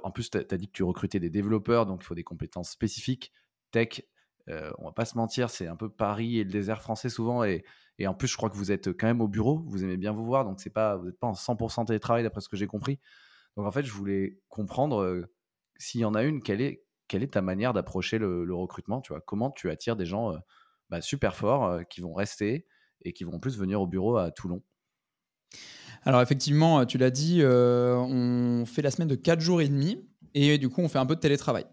en 0.03 0.11
plus, 0.11 0.31
tu 0.31 0.39
as, 0.39 0.57
dit 0.57 0.67
que 0.67 0.73
tu 0.73 0.83
recrutais 0.83 1.21
des 1.21 1.31
développeurs, 1.31 1.87
donc 1.87 2.03
il 2.03 2.05
faut 2.05 2.15
des 2.15 2.25
compétences 2.25 2.71
spécifiques. 2.71 3.33
Tech, 3.71 4.03
euh, 4.49 4.71
on 4.79 4.87
va 4.87 4.93
pas 4.93 5.05
se 5.05 5.17
mentir, 5.17 5.51
c'est 5.51 5.67
un 5.67 5.77
peu 5.77 5.89
Paris 5.89 6.39
et 6.39 6.45
le 6.45 6.51
désert 6.51 6.83
français 6.83 7.09
souvent. 7.09 7.45
Et, 7.45 7.65
en 8.07 8.15
plus, 8.15 8.29
je 8.29 8.37
crois 8.37 8.49
que 8.49 8.57
vous 8.57 8.73
êtes 8.73 8.93
quand 8.93 9.07
même 9.07 9.21
au 9.21 9.29
bureau, 9.29 9.63
vous 9.67 9.85
aimez 9.85 9.99
bien 9.99 10.13
vous 10.13 10.25
voir, 10.25 10.47
donc 10.47 10.59
c'est 10.59 10.71
pas, 10.71 10.97
vous 10.97 11.07
n'êtes 11.07 11.19
pas 11.19 11.27
en 11.27 11.35
100% 11.35 11.85
télétravail 11.85 12.23
d'après 12.23 12.41
ce 12.41 12.49
que 12.49 12.57
j'ai 12.57 12.67
compris. 12.67 12.99
Donc 13.57 13.67
en 13.67 13.71
fait, 13.71 13.83
je 13.85 13.93
voulais 13.93 14.41
comprendre 14.49 15.03
euh, 15.03 15.31
s'il 15.77 16.01
y 16.01 16.05
en 16.07 16.15
a 16.15 16.23
une, 16.23 16.43
quelle 16.43 16.63
est, 16.63 16.87
ta 17.31 17.43
manière 17.43 17.75
d'approcher 17.75 18.19
le, 18.19 18.55
recrutement 18.55 19.03
tu 19.03 19.13
vois? 19.13 19.21
Comment 19.21 19.51
tu 19.51 19.69
attires 19.69 19.97
des 19.97 20.07
gens 20.07 20.33
euh, 20.33 20.39
bah, 20.89 21.03
super 21.03 21.37
forts 21.37 21.81
qui 21.91 22.01
vont 22.01 22.15
rester 22.15 22.67
et 23.03 23.13
qui 23.13 23.25
vont 23.25 23.35
en 23.35 23.41
plus 23.41 23.59
venir 23.59 23.83
au 23.83 23.87
bureau 23.87 24.17
à 24.17 24.31
Toulon? 24.31 24.63
Alors 26.05 26.23
effectivement, 26.23 26.87
tu 26.87 26.99
l'as 26.99 27.11
dit, 27.11 27.39
euh, 27.41 27.97
on 27.97 28.65
fait 28.65 28.83
la 28.83 28.91
semaine 28.91 29.09
de 29.09 29.15
4 29.15 29.41
jours 29.41 29.61
et 29.61 29.69
demi 29.69 29.99
et 30.35 30.57
du 30.59 30.69
coup 30.69 30.81
on 30.81 30.89
fait 30.89 30.99
un 30.99 31.07
peu 31.07 31.15
de 31.15 31.21
télétravail. 31.21 31.65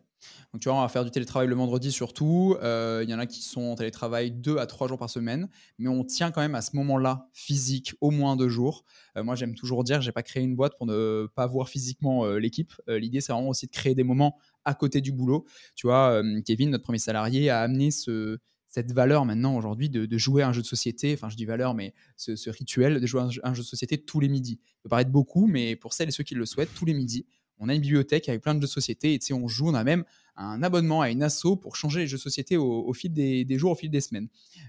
Donc 0.53 0.61
tu 0.61 0.69
vois, 0.69 0.77
on 0.77 0.81
va 0.81 0.89
faire 0.89 1.05
du 1.05 1.11
télétravail 1.11 1.47
le 1.47 1.55
vendredi 1.55 1.91
surtout. 1.91 2.55
Euh, 2.61 3.01
il 3.03 3.09
y 3.09 3.13
en 3.13 3.19
a 3.19 3.25
qui 3.25 3.41
sont 3.41 3.61
en 3.61 3.75
télétravail 3.75 4.31
2 4.31 4.57
à 4.57 4.65
3 4.65 4.87
jours 4.89 4.97
par 4.97 5.09
semaine, 5.09 5.47
mais 5.77 5.87
on 5.87 6.03
tient 6.03 6.31
quand 6.31 6.41
même 6.41 6.55
à 6.55 6.61
ce 6.61 6.75
moment-là 6.75 7.29
physique 7.33 7.93
au 8.01 8.11
moins 8.11 8.35
deux 8.35 8.49
jours. 8.49 8.83
Euh, 9.15 9.23
moi 9.23 9.35
j'aime 9.35 9.55
toujours 9.55 9.83
dire, 9.83 10.01
j'ai 10.01 10.11
pas 10.11 10.23
créé 10.23 10.43
une 10.43 10.55
boîte 10.55 10.73
pour 10.77 10.87
ne 10.87 11.27
pas 11.35 11.47
voir 11.47 11.69
physiquement 11.69 12.25
l'équipe. 12.35 12.73
L'idée 12.87 13.21
c'est 13.21 13.31
vraiment 13.31 13.49
aussi 13.49 13.67
de 13.67 13.71
créer 13.71 13.95
des 13.95 14.03
moments 14.03 14.37
à 14.65 14.73
côté 14.73 14.99
du 14.99 15.13
boulot. 15.13 15.45
Tu 15.75 15.87
vois, 15.87 16.21
Kevin, 16.45 16.71
notre 16.71 16.83
premier 16.83 16.99
salarié, 16.99 17.49
a 17.49 17.61
amené 17.61 17.91
ce, 17.91 18.37
cette 18.67 18.91
valeur 18.91 19.25
maintenant 19.25 19.55
aujourd'hui 19.55 19.89
de, 19.89 20.17
jouer 20.17 20.43
à 20.43 20.49
un 20.49 20.53
jeu 20.53 20.61
de 20.61 20.67
société, 20.67 21.13
enfin 21.13 21.29
je 21.29 21.35
dis 21.35 21.45
valeur, 21.45 21.73
mais 21.73 21.93
ce, 22.15 22.49
rituel 22.49 22.99
de 22.99 23.05
jouer 23.07 23.21
à 23.21 23.49
un, 23.49 23.53
jeu 23.53 23.61
de 23.61 23.67
société 23.67 23.97
tous 23.97 24.19
les 24.19 24.29
midis. 24.29 24.59
Ça 24.63 24.83
peut 24.83 24.89
paraître 24.89 25.11
beaucoup, 25.11 25.47
mais 25.47 25.75
pour 25.75 25.93
celles 25.93 26.09
et 26.09 26.11
ceux 26.11 26.23
qui 26.23 26.35
le 26.35 26.45
souhaitent, 26.45 26.73
tous 26.75 26.85
les 26.85 26.93
midis, 26.93 27.25
on 27.59 27.69
a 27.69 27.73
une 27.73 27.81
bibliothèque 27.81 28.29
avec 28.29 28.41
plein 28.41 28.53
de 28.53 28.59
jeux 28.59 28.67
de 28.67 28.71
société 28.71 29.13
et 29.13 29.33
on 29.33 29.47
joue, 29.47 29.67
on 29.67 29.73
a 29.73 29.83
même 29.83 30.03
un 30.35 30.61
abonnement 30.61 31.01
à 31.01 31.09
une 31.09 31.23
asso 31.23 31.55
pour 31.59 31.75
changer 31.75 32.01
les 32.01 32.07
jeux 32.07 32.17
de 32.17 32.21
société 32.21 32.57
au, 32.57 32.93
fil 32.93 33.11
des, 33.11 33.57
jours, 33.57 33.71
au 33.71 33.75
fil 33.75 33.89
des 33.89 34.01
semaines. 34.01 34.27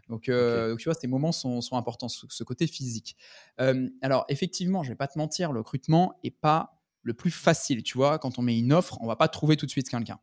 Donc, 0.09 0.28
euh, 0.28 0.75
tu 0.76 0.85
vois, 0.85 0.95
ces 0.95 1.07
moments 1.07 1.33
sont, 1.33 1.61
importants, 1.73 2.09
ce, 2.09 2.45
côté 2.45 2.67
physique. 2.67 3.17
Euh, 3.61 3.88
alors, 4.00 4.25
effectivement, 4.28 4.83
je 4.83 4.88
vais 4.88 4.97
pas 4.97 5.09
te 5.09 5.19
mentir, 5.19 5.52
le 5.52 5.61
recrutement 5.61 6.19
est 6.25 6.31
pas 6.31 6.81
le 7.02 7.12
plus 7.12 7.31
facile. 7.31 7.83
Tu 7.83 7.99
vois, 7.99 8.19
quand 8.19 8.38
on 8.38 8.43
met 8.43 8.59
une 8.59 8.73
offre, 8.73 8.99
on 9.00 9.07
va 9.07 9.17
pas 9.17 9.28
trouver 9.28 9.57
tout 9.57 9.67
de 9.67 9.71
suite 9.71 9.88
quelqu'un. 9.88 10.19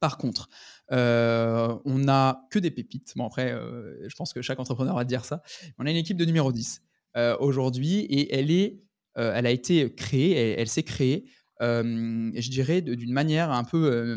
Par 0.00 0.18
contre, 0.18 0.48
euh, 0.92 1.76
on 1.84 1.98
n'a 1.98 2.46
que 2.50 2.58
des 2.58 2.70
pépites. 2.70 3.12
Bon, 3.16 3.26
après, 3.26 3.52
euh, 3.52 4.08
je 4.08 4.14
pense 4.16 4.32
que 4.32 4.42
chaque 4.42 4.60
entrepreneur 4.60 4.94
va 4.94 5.04
dire 5.04 5.24
ça. 5.24 5.42
On 5.78 5.86
a 5.86 5.90
une 5.90 5.96
équipe 5.96 6.16
de 6.16 6.24
numéro 6.24 6.52
10 6.52 6.82
euh, 7.16 7.36
aujourd'hui 7.40 8.00
et 8.00 8.34
elle, 8.34 8.50
est, 8.50 8.80
elle 9.14 9.46
a 9.46 9.50
été 9.50 9.94
créée, 9.94 10.58
elle, 10.58 10.68
s'est 10.68 10.82
créée, 10.82 11.24
je 11.60 12.50
dirais, 12.50 12.82
d'une 12.82 13.12
manière 13.12 13.50
un 13.50 13.64
peu 13.64 14.14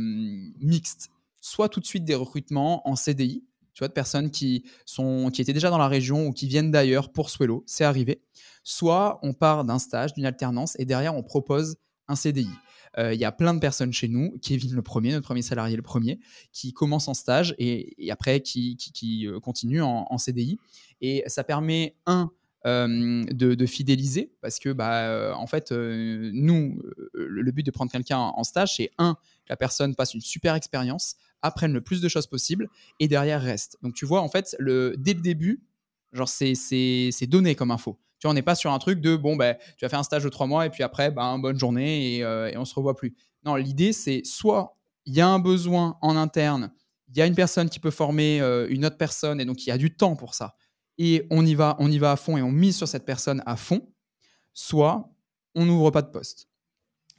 mixte. 0.59 1.09
Soit 1.41 1.69
tout 1.69 1.79
de 1.79 1.85
suite 1.85 2.03
des 2.03 2.15
recrutements 2.15 2.87
en 2.87 2.95
CDI, 2.95 3.45
tu 3.73 3.79
vois, 3.79 3.87
de 3.87 3.93
personnes 3.93 4.29
qui, 4.29 4.65
sont, 4.85 5.29
qui 5.31 5.41
étaient 5.41 5.53
déjà 5.53 5.69
dans 5.69 5.77
la 5.77 5.87
région 5.87 6.27
ou 6.27 6.33
qui 6.33 6.47
viennent 6.47 6.71
d'ailleurs 6.71 7.13
pour 7.13 7.29
Swello, 7.29 7.63
c'est 7.65 7.85
arrivé. 7.85 8.21
Soit 8.63 9.19
on 9.23 9.33
part 9.33 9.63
d'un 9.63 9.79
stage, 9.79 10.13
d'une 10.13 10.25
alternance 10.25 10.75
et 10.79 10.85
derrière 10.85 11.15
on 11.15 11.23
propose 11.23 11.77
un 12.09 12.15
CDI. 12.15 12.49
Euh, 12.97 13.13
il 13.13 13.19
y 13.19 13.25
a 13.25 13.31
plein 13.31 13.53
de 13.53 13.59
personnes 13.59 13.93
chez 13.93 14.07
nous, 14.07 14.37
Kevin 14.41 14.73
le 14.73 14.81
premier, 14.81 15.11
notre 15.11 15.25
premier 15.25 15.43
salarié 15.43 15.75
le 15.75 15.81
premier, 15.81 16.19
qui 16.51 16.73
commence 16.73 17.07
en 17.07 17.13
stage 17.13 17.55
et, 17.59 17.95
après 18.11 18.41
qui, 18.41 18.75
qui, 18.77 19.27
euh, 19.27 19.39
continue 19.39 19.81
en, 19.81 20.17
CDI. 20.17 20.57
Et 21.01 21.23
ça 21.27 21.43
permet, 21.43 21.95
un, 22.07 22.31
euh, 22.65 23.23
de, 23.25 23.65
fidéliser 23.65 24.33
parce 24.41 24.59
que 24.59 24.73
bah 24.73 25.33
en 25.37 25.47
fait 25.47 25.71
nous 25.71 26.81
le 27.13 27.51
but 27.53 27.65
de 27.65 27.71
prendre 27.71 27.89
quelqu'un 27.89 28.17
en 28.17 28.43
stage 28.43 28.75
c'est 28.75 28.91
un 28.97 29.13
que 29.13 29.49
la 29.49 29.55
personne 29.55 29.95
passe 29.95 30.13
une 30.13 30.19
super 30.19 30.55
expérience 30.55 31.15
apprenne 31.41 31.71
le 31.71 31.79
plus 31.79 32.01
de 32.01 32.09
choses 32.09 32.27
possible 32.27 32.67
et 32.99 33.07
derrière 33.07 33.41
reste 33.41 33.77
donc 33.81 33.93
tu 33.93 34.05
vois 34.05 34.19
en 34.19 34.27
fait 34.27 34.57
le 34.59 34.93
dès 34.97 35.13
le 35.13 35.21
début 35.21 35.63
Genre, 36.11 36.27
c'est 36.27 37.27
donné 37.27 37.55
comme 37.55 37.71
info. 37.71 37.99
Tu 38.19 38.27
vois, 38.27 38.31
on 38.31 38.33
n'est 38.33 38.41
pas 38.41 38.55
sur 38.55 38.71
un 38.71 38.79
truc 38.79 39.01
de 39.01 39.15
bon, 39.15 39.35
ben, 39.35 39.55
tu 39.77 39.85
vas 39.85 39.89
faire 39.89 39.99
un 39.99 40.03
stage 40.03 40.23
de 40.23 40.29
trois 40.29 40.47
mois 40.47 40.65
et 40.65 40.69
puis 40.69 40.83
après, 40.83 41.11
ben, 41.11 41.39
bonne 41.39 41.57
journée 41.57 42.15
et, 42.15 42.23
euh, 42.23 42.49
et 42.49 42.57
on 42.57 42.65
se 42.65 42.75
revoit 42.75 42.95
plus. 42.95 43.15
Non, 43.45 43.55
l'idée, 43.55 43.93
c'est 43.93 44.21
soit 44.25 44.75
il 45.05 45.13
y 45.13 45.21
a 45.21 45.27
un 45.27 45.39
besoin 45.39 45.97
en 46.01 46.15
interne, 46.15 46.71
il 47.07 47.17
y 47.17 47.21
a 47.21 47.25
une 47.25 47.35
personne 47.35 47.69
qui 47.69 47.79
peut 47.79 47.91
former 47.91 48.41
euh, 48.41 48.67
une 48.69 48.85
autre 48.85 48.97
personne 48.97 49.39
et 49.41 49.45
donc 49.45 49.65
il 49.65 49.69
y 49.69 49.71
a 49.71 49.77
du 49.77 49.95
temps 49.95 50.15
pour 50.15 50.35
ça. 50.35 50.55
Et 50.97 51.25
on 51.29 51.45
y 51.45 51.55
va, 51.55 51.75
on 51.79 51.89
y 51.89 51.97
va 51.97 52.11
à 52.11 52.15
fond 52.17 52.37
et 52.37 52.41
on 52.41 52.51
mise 52.51 52.75
sur 52.77 52.87
cette 52.87 53.05
personne 53.05 53.41
à 53.45 53.55
fond. 53.55 53.87
Soit 54.53 55.09
on 55.55 55.65
n'ouvre 55.65 55.91
pas 55.91 56.01
de 56.01 56.09
poste 56.09 56.48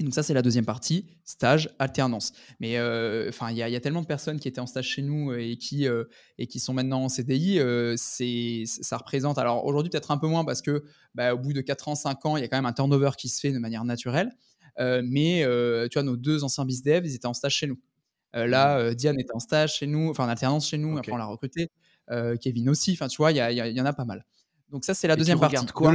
donc 0.04 0.14
ça, 0.14 0.23
c'est 0.23 0.35
la 0.35 0.42
deuxième 0.42 0.64
partie, 0.64 1.07
stage, 1.25 1.71
alternance. 1.78 2.33
Mais 2.59 2.78
euh, 2.78 3.28
enfin, 3.28 3.50
il 3.50 3.57
y, 3.57 3.62
a 3.62 3.80
tellement 3.80 4.02
de 4.02 4.07
personnes 4.07 4.40
qui 4.40 4.49
étaient 4.49 4.61
en 4.61 4.66
stage 4.66 4.87
chez 4.87 5.02
nous 5.02 5.33
et 5.33 5.57
qui, 5.57 5.87
euh, 5.87 6.04
et 6.38 6.47
qui 6.47 6.61
sont 6.61 6.73
maintenant 6.73 7.04
en 7.04 7.09
CDI. 7.09 7.59
Euh, 7.59 7.95
c'est, 7.97 8.64
ça 8.66 8.97
représente, 8.97 9.38
alors 9.38 9.64
aujourd'hui 9.64 9.90
peut-être 9.90 10.11
un 10.11 10.19
peu 10.19 10.26
moins 10.26 10.45
parce 10.45 10.62
que 10.62 10.85
bah, 11.14 11.35
au 11.35 11.38
bout 11.38 11.52
de 11.52 11.61
4 11.61 11.88
ans, 11.88 11.95
5 11.95 12.26
ans, 12.26 12.37
il 12.37 12.40
y 12.40 12.45
a 12.45 12.49
quand 12.49 12.57
même 12.57 12.66
un 12.66 12.73
turnover 12.73 13.11
qui 13.16 13.28
se 13.28 13.40
fait 13.40 13.52
de 13.52 13.59
manière 13.59 13.85
naturelle. 13.85 14.30
mais 14.78 15.42
tu 15.90 15.95
vois, 15.95 16.02
nos 16.02 16.16
deux 16.16 16.45
anciens 16.45 16.64
BizDev, 16.64 17.07
ils 17.07 17.14
étaient 17.14 17.26
en 17.26 17.35
stage 17.35 17.57
chez 17.57 17.66
nous. 17.66 17.78
là, 18.33 18.90
mmh. 18.90 18.95
Diane 18.95 19.21
était 19.21 19.35
en 19.35 19.40
stage 19.40 19.76
chez 19.76 19.87
nous, 19.87 20.11
enfin 20.11 20.25
en 20.25 20.28
alternance 20.28 20.69
chez 20.69 20.78
nous, 20.78 20.99
après 20.99 21.12
on 21.12 21.16
l'a 21.16 21.26
recruté. 21.26 21.71
Kevin 22.40 22.71
aussi, 22.71 22.92
enfin 22.92 23.09
tu 23.09 23.19
vois, 23.19 23.33
il 23.33 23.37
y, 23.37 23.75
y, 23.76 23.80
en 23.80 23.87
a 23.87 23.92
pas 23.92 24.04
mal. 24.04 24.25
Donc 24.71 24.85
ça, 24.85 24.95
c'est 24.95 25.09
la 25.09 25.16
deuxième 25.16 25.40
partie. 25.40 25.66
Quoi 25.66 25.95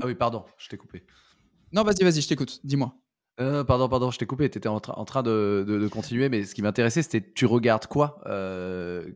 ah 0.00 0.06
oui, 0.06 0.14
pardon, 0.14 0.44
je 0.58 0.68
t'ai 0.68 0.76
coupé. 0.76 1.04
Non, 1.72 1.82
vas-y, 1.82 2.04
vas-y, 2.04 2.20
je 2.20 2.28
t'écoute, 2.28 2.60
dis-moi. 2.64 2.94
Euh, 3.40 3.64
pardon, 3.64 3.88
pardon, 3.88 4.10
je 4.10 4.18
t'ai 4.18 4.26
coupé. 4.26 4.50
Tu 4.50 4.58
étais 4.58 4.68
en, 4.68 4.80
train 4.80 5.22
de, 5.22 5.88
continuer, 5.90 6.28
mais 6.28 6.44
ce 6.44 6.54
qui 6.54 6.62
m'intéressait, 6.62 7.02
c'était 7.02 7.32
tu 7.32 7.46
regardes 7.46 7.86
quoi 7.86 8.20
euh, 8.26 9.06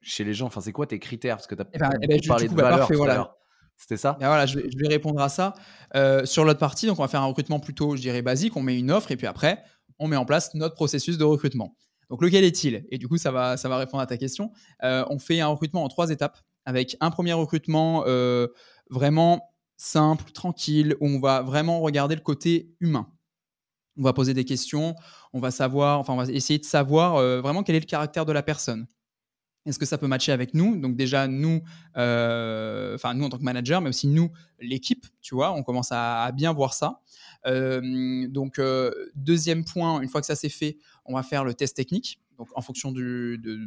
chez 0.00 0.24
les 0.24 0.34
gens? 0.34 0.46
Enfin, 0.46 0.60
c'est 0.60 0.72
quoi 0.72 0.86
tes 0.86 0.98
critères? 0.98 1.36
Parce 1.36 1.46
que 1.46 1.54
tu 1.54 1.62
as 1.62 1.66
eh 1.72 1.78
ben, 1.78 1.90
eh 2.02 2.06
ben, 2.06 2.20
parlé 2.26 2.48
de 2.48 2.54
bah, 2.54 2.70
valeur 2.70 2.88
voilà. 2.92 3.36
C'était 3.76 3.98
ça? 3.98 4.16
Ben, 4.18 4.28
voilà, 4.28 4.46
je 4.46 4.58
vais, 4.58 4.88
répondre 4.88 5.20
à 5.20 5.28
ça. 5.28 5.52
Euh, 5.94 6.24
sur 6.24 6.44
l'autre 6.44 6.58
partie, 6.58 6.86
donc 6.86 6.98
on 6.98 7.02
va 7.02 7.08
faire 7.08 7.20
un 7.20 7.26
recrutement 7.26 7.60
plutôt, 7.60 7.96
je 7.96 8.00
dirais, 8.00 8.22
basique. 8.22 8.56
On 8.56 8.62
met 8.62 8.78
une 8.78 8.90
offre 8.90 9.12
et 9.12 9.16
puis 9.16 9.26
après, 9.26 9.62
on 9.98 10.08
met 10.08 10.16
en 10.16 10.24
place 10.24 10.54
notre 10.54 10.74
processus 10.74 11.18
de 11.18 11.24
recrutement. 11.24 11.76
Donc, 12.08 12.22
lequel 12.22 12.44
est-il? 12.44 12.86
Et 12.90 12.98
du 12.98 13.08
coup, 13.08 13.18
ça 13.18 13.32
va, 13.32 13.56
ça 13.56 13.68
va 13.68 13.76
répondre 13.76 14.02
à 14.02 14.06
ta 14.06 14.16
question. 14.16 14.52
on 14.82 15.18
fait 15.18 15.40
un 15.40 15.48
recrutement 15.48 15.84
en 15.84 15.88
trois 15.88 16.10
étapes 16.10 16.38
avec 16.64 16.96
un 17.00 17.10
premier 17.10 17.34
recrutement 17.34 18.04
vraiment 18.88 19.50
simple, 19.76 20.30
tranquille, 20.32 20.96
où 21.00 21.08
on 21.08 21.20
va 21.20 21.42
vraiment 21.42 21.80
regarder 21.80 22.14
le 22.14 22.22
côté 22.22 22.74
humain 22.80 23.08
on 23.98 24.02
va 24.02 24.12
poser 24.12 24.34
des 24.34 24.44
questions, 24.44 24.94
on 25.32 25.40
va 25.40 25.50
savoir, 25.50 25.98
enfin, 25.98 26.12
on 26.12 26.16
va 26.16 26.24
essayer 26.30 26.58
de 26.58 26.64
savoir 26.64 27.16
euh, 27.16 27.40
vraiment 27.40 27.62
quel 27.62 27.76
est 27.76 27.80
le 27.80 27.86
caractère 27.86 28.26
de 28.26 28.32
la 28.32 28.42
personne. 28.42 28.86
Est-ce 29.64 29.80
que 29.80 29.86
ça 29.86 29.98
peut 29.98 30.06
matcher 30.06 30.30
avec 30.30 30.54
nous? 30.54 30.76
Donc 30.76 30.96
déjà 30.96 31.26
nous, 31.26 31.60
euh, 31.96 32.94
enfin 32.94 33.14
nous 33.14 33.24
en 33.24 33.28
tant 33.28 33.38
que 33.38 33.42
manager, 33.42 33.80
mais 33.80 33.88
aussi 33.88 34.06
nous 34.06 34.30
l'équipe, 34.60 35.06
tu 35.20 35.34
vois, 35.34 35.52
on 35.52 35.64
commence 35.64 35.88
à, 35.90 36.30
bien 36.32 36.52
voir 36.52 36.72
ça. 36.72 37.00
Euh, 37.46 38.28
donc 38.28 38.60
deuxième 39.16 39.64
point, 39.64 40.00
une 40.02 40.08
fois 40.08 40.20
que 40.20 40.26
ça 40.26 40.36
c'est 40.36 40.50
fait, 40.50 40.78
on 41.04 41.14
va 41.14 41.24
faire 41.24 41.44
le 41.44 41.52
test 41.52 41.76
technique. 41.76 42.20
Donc 42.38 42.48
en 42.54 42.62
fonction 42.62 42.92
du, 42.92 43.38
de, 43.38 43.58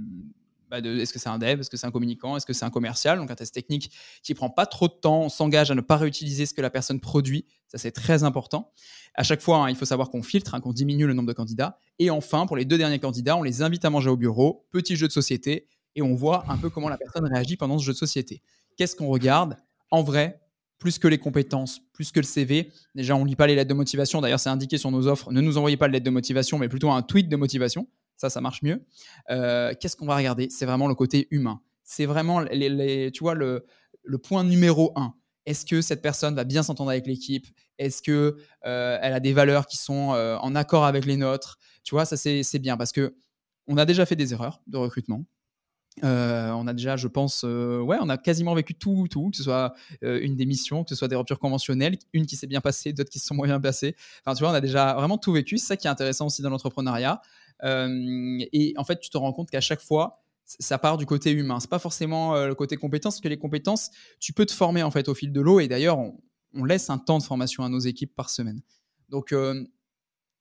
bah, 0.69 0.79
est-ce 0.79 1.13
que 1.13 1.19
c'est 1.19 1.29
un 1.29 1.38
dev, 1.38 1.59
est-ce 1.59 1.69
que 1.69 1.77
c'est 1.77 1.88
un 1.88 1.91
communicant, 1.91 2.38
est-ce 2.38 2.45
que 2.45 2.53
c'est 2.53 2.65
un 2.65 2.69
commercial, 2.69 3.17
donc 3.17 3.31
un 3.31 3.35
test 3.35 3.53
technique 3.53 3.91
qui 4.23 4.33
prend 4.33 4.49
pas 4.49 4.65
trop 4.65 4.88
de 4.88 4.93
temps, 4.93 5.21
on 5.23 5.29
s'engage 5.29 5.71
à 5.71 5.75
ne 5.75 5.81
pas 5.81 5.97
réutiliser 5.97 6.45
ce 6.45 6.53
que 6.53 6.61
la 6.61 6.69
personne 6.69 6.99
produit, 6.99 7.45
ça 7.67 7.77
c'est 7.77 7.91
très 7.91 8.23
important. 8.23 8.71
À 9.15 9.23
chaque 9.23 9.41
fois, 9.41 9.57
hein, 9.57 9.69
il 9.69 9.75
faut 9.75 9.85
savoir 9.85 10.09
qu'on 10.09 10.23
filtre, 10.23 10.53
hein, 10.55 10.61
qu'on 10.61 10.73
diminue 10.73 11.07
le 11.07 11.13
nombre 11.13 11.27
de 11.27 11.33
candidats. 11.33 11.79
Et 11.97 12.09
enfin, 12.09 12.45
pour 12.45 12.55
les 12.55 12.65
deux 12.65 12.77
derniers 12.77 12.99
candidats, 12.99 13.35
on 13.35 13.43
les 13.43 13.61
invite 13.61 13.83
à 13.85 13.89
manger 13.89 14.09
au 14.09 14.17
bureau, 14.17 14.65
petit 14.71 14.95
jeu 14.95 15.07
de 15.07 15.11
société, 15.11 15.67
et 15.95 16.01
on 16.01 16.15
voit 16.15 16.45
un 16.49 16.57
peu 16.57 16.69
comment 16.69 16.89
la 16.89 16.97
personne 16.97 17.25
réagit 17.25 17.57
pendant 17.57 17.79
ce 17.79 17.85
jeu 17.85 17.93
de 17.93 17.97
société. 17.97 18.41
Qu'est-ce 18.77 18.95
qu'on 18.95 19.07
regarde? 19.07 19.57
En 19.91 20.03
vrai, 20.03 20.39
plus 20.79 20.98
que 20.98 21.07
les 21.07 21.17
compétences, 21.17 21.81
plus 21.94 22.11
que 22.11 22.20
le 22.20 22.25
CV. 22.25 22.72
Déjà, 22.96 23.15
on 23.15 23.24
ne 23.24 23.29
lit 23.29 23.35
pas 23.35 23.48
les 23.48 23.55
lettres 23.55 23.70
de 23.70 23.74
motivation. 23.74 24.22
D'ailleurs, 24.22 24.39
c'est 24.39 24.50
indiqué 24.50 24.77
sur 24.77 24.91
nos 24.91 25.07
offres. 25.07 25.31
Ne 25.31 25.41
nous 25.41 25.57
envoyez 25.57 25.77
pas 25.77 25.87
de 25.87 25.94
lettres 25.94 26.05
de 26.05 26.09
motivation, 26.09 26.57
mais 26.57 26.70
plutôt 26.70 26.89
un 26.89 27.01
tweet 27.01 27.27
de 27.27 27.35
motivation. 27.35 27.87
Ça, 28.20 28.29
ça 28.29 28.42
marche 28.42 28.62
mieux. 28.64 28.86
Euh, 29.29 29.74
qu'est-ce 29.79 29.96
qu'on 29.96 30.05
va 30.05 30.18
regarder? 30.18 30.50
C'est 30.50 30.66
vraiment 30.66 30.90
le 30.90 30.96
côté 30.96 31.29
humain. 31.32 31.62
C'est 31.86 32.05
vraiment, 32.05 32.42
les, 32.42 33.12
tu 33.14 33.24
vois, 33.24 33.34
le, 33.34 33.66
point 34.22 34.44
numéro 34.44 34.92
un. 34.98 35.14
Est-ce 35.46 35.66
que 35.66 35.82
cette 35.82 36.01
personne 36.01 36.36
va 36.36 36.44
bien 36.44 36.62
s'entendre 36.62 36.90
avec 36.90 37.08
l'équipe? 37.08 37.48
Est-ce 37.77 38.01
que 38.01 38.36
euh, 38.66 39.00
elle 39.01 39.14
a 39.14 39.22
des 39.22 39.32
valeurs 39.32 39.68
qui 39.68 39.77
sont 39.77 40.14
euh, 40.14 40.36
en 40.40 40.53
accord 40.53 40.84
avec 40.84 41.05
les 41.05 41.16
nôtres? 41.16 41.58
Tu 41.84 41.96
vois, 41.96 42.03
ça 42.03 42.18
c'est 42.18 42.60
bien 42.60 42.75
parce 42.75 42.92
que 42.92 43.16
on 43.68 43.77
a 43.77 43.86
déjà 43.86 44.05
fait 44.05 44.18
des 44.18 44.34
erreurs 44.34 44.62
de 44.68 44.75
recrutement. 44.75 45.24
on 46.03 46.68
a 46.68 46.74
déjà, 46.74 46.98
je 46.98 47.08
pense, 47.08 47.44
ouais, 47.44 47.98
on 48.01 48.10
a 48.10 48.18
quasiment 48.18 48.53
vécu 48.53 48.75
tout, 48.75 49.08
tout, 49.10 49.29
que 49.29 49.38
ce 49.38 49.44
soit 49.44 49.74
une 50.01 50.36
démission, 50.36 50.84
que 50.84 50.90
ce 50.90 50.96
soit 50.96 51.08
des 51.08 51.16
ruptures 51.16 51.40
conventionnelles, 51.40 51.98
une 52.12 52.25
qui 52.25 52.36
s'est 52.36 52.48
bien 52.48 52.62
passée, 52.62 52.92
d'autres 52.92 53.10
qui 53.10 53.20
se 53.20 53.27
sont 53.27 53.36
moins 53.36 53.48
bien 53.48 53.62
passées. 53.62 53.96
Enfin, 54.25 54.36
tu 54.36 54.44
vois, 54.44 54.51
on 54.51 54.55
a 54.55 54.62
déjà 54.62 54.94
vraiment 54.96 55.18
tout 55.18 55.32
vécu. 55.32 55.58
C'est 55.58 55.68
ça 55.68 55.77
qui 55.77 55.88
est 55.88 55.92
intéressant 55.92 56.25
aussi 56.25 56.42
dans 56.42 56.50
l'entrepreneuriat. 56.50 57.22
Et 57.63 58.74
en 58.77 58.83
fait, 58.83 59.00
tu 59.00 59.09
te 59.09 59.17
rends 59.17 59.33
compte 59.33 59.50
qu'à 59.50 59.61
chaque 59.61 59.81
fois, 59.81 60.24
ça 60.45 60.77
part 60.77 60.98
du 60.98 61.05
côté 61.05 61.31
humain. 61.31 61.59
C'est 61.59 61.69
pas 61.69 61.79
forcément 61.79 62.45
le 62.45 62.55
côté 62.55 62.77
compétence, 62.77 63.15
parce 63.15 63.22
que 63.22 63.27
les 63.27 63.37
compétences, 63.37 63.91
tu 64.19 64.33
peux 64.33 64.45
te 64.45 64.53
former 64.53 64.83
en 64.83 64.91
fait 64.91 65.07
au 65.09 65.13
fil 65.13 65.31
de 65.31 65.41
l'eau. 65.41 65.59
Et 65.59 65.67
d'ailleurs, 65.67 66.00
on, 66.00 66.65
laisse 66.65 66.89
un 66.89 66.98
temps 66.98 67.19
de 67.19 67.24
formation 67.24 67.63
à 67.63 67.69
nos 67.69 67.79
équipes 67.79 68.15
par 68.15 68.29
semaine. 68.29 68.61
Donc, 69.09 69.33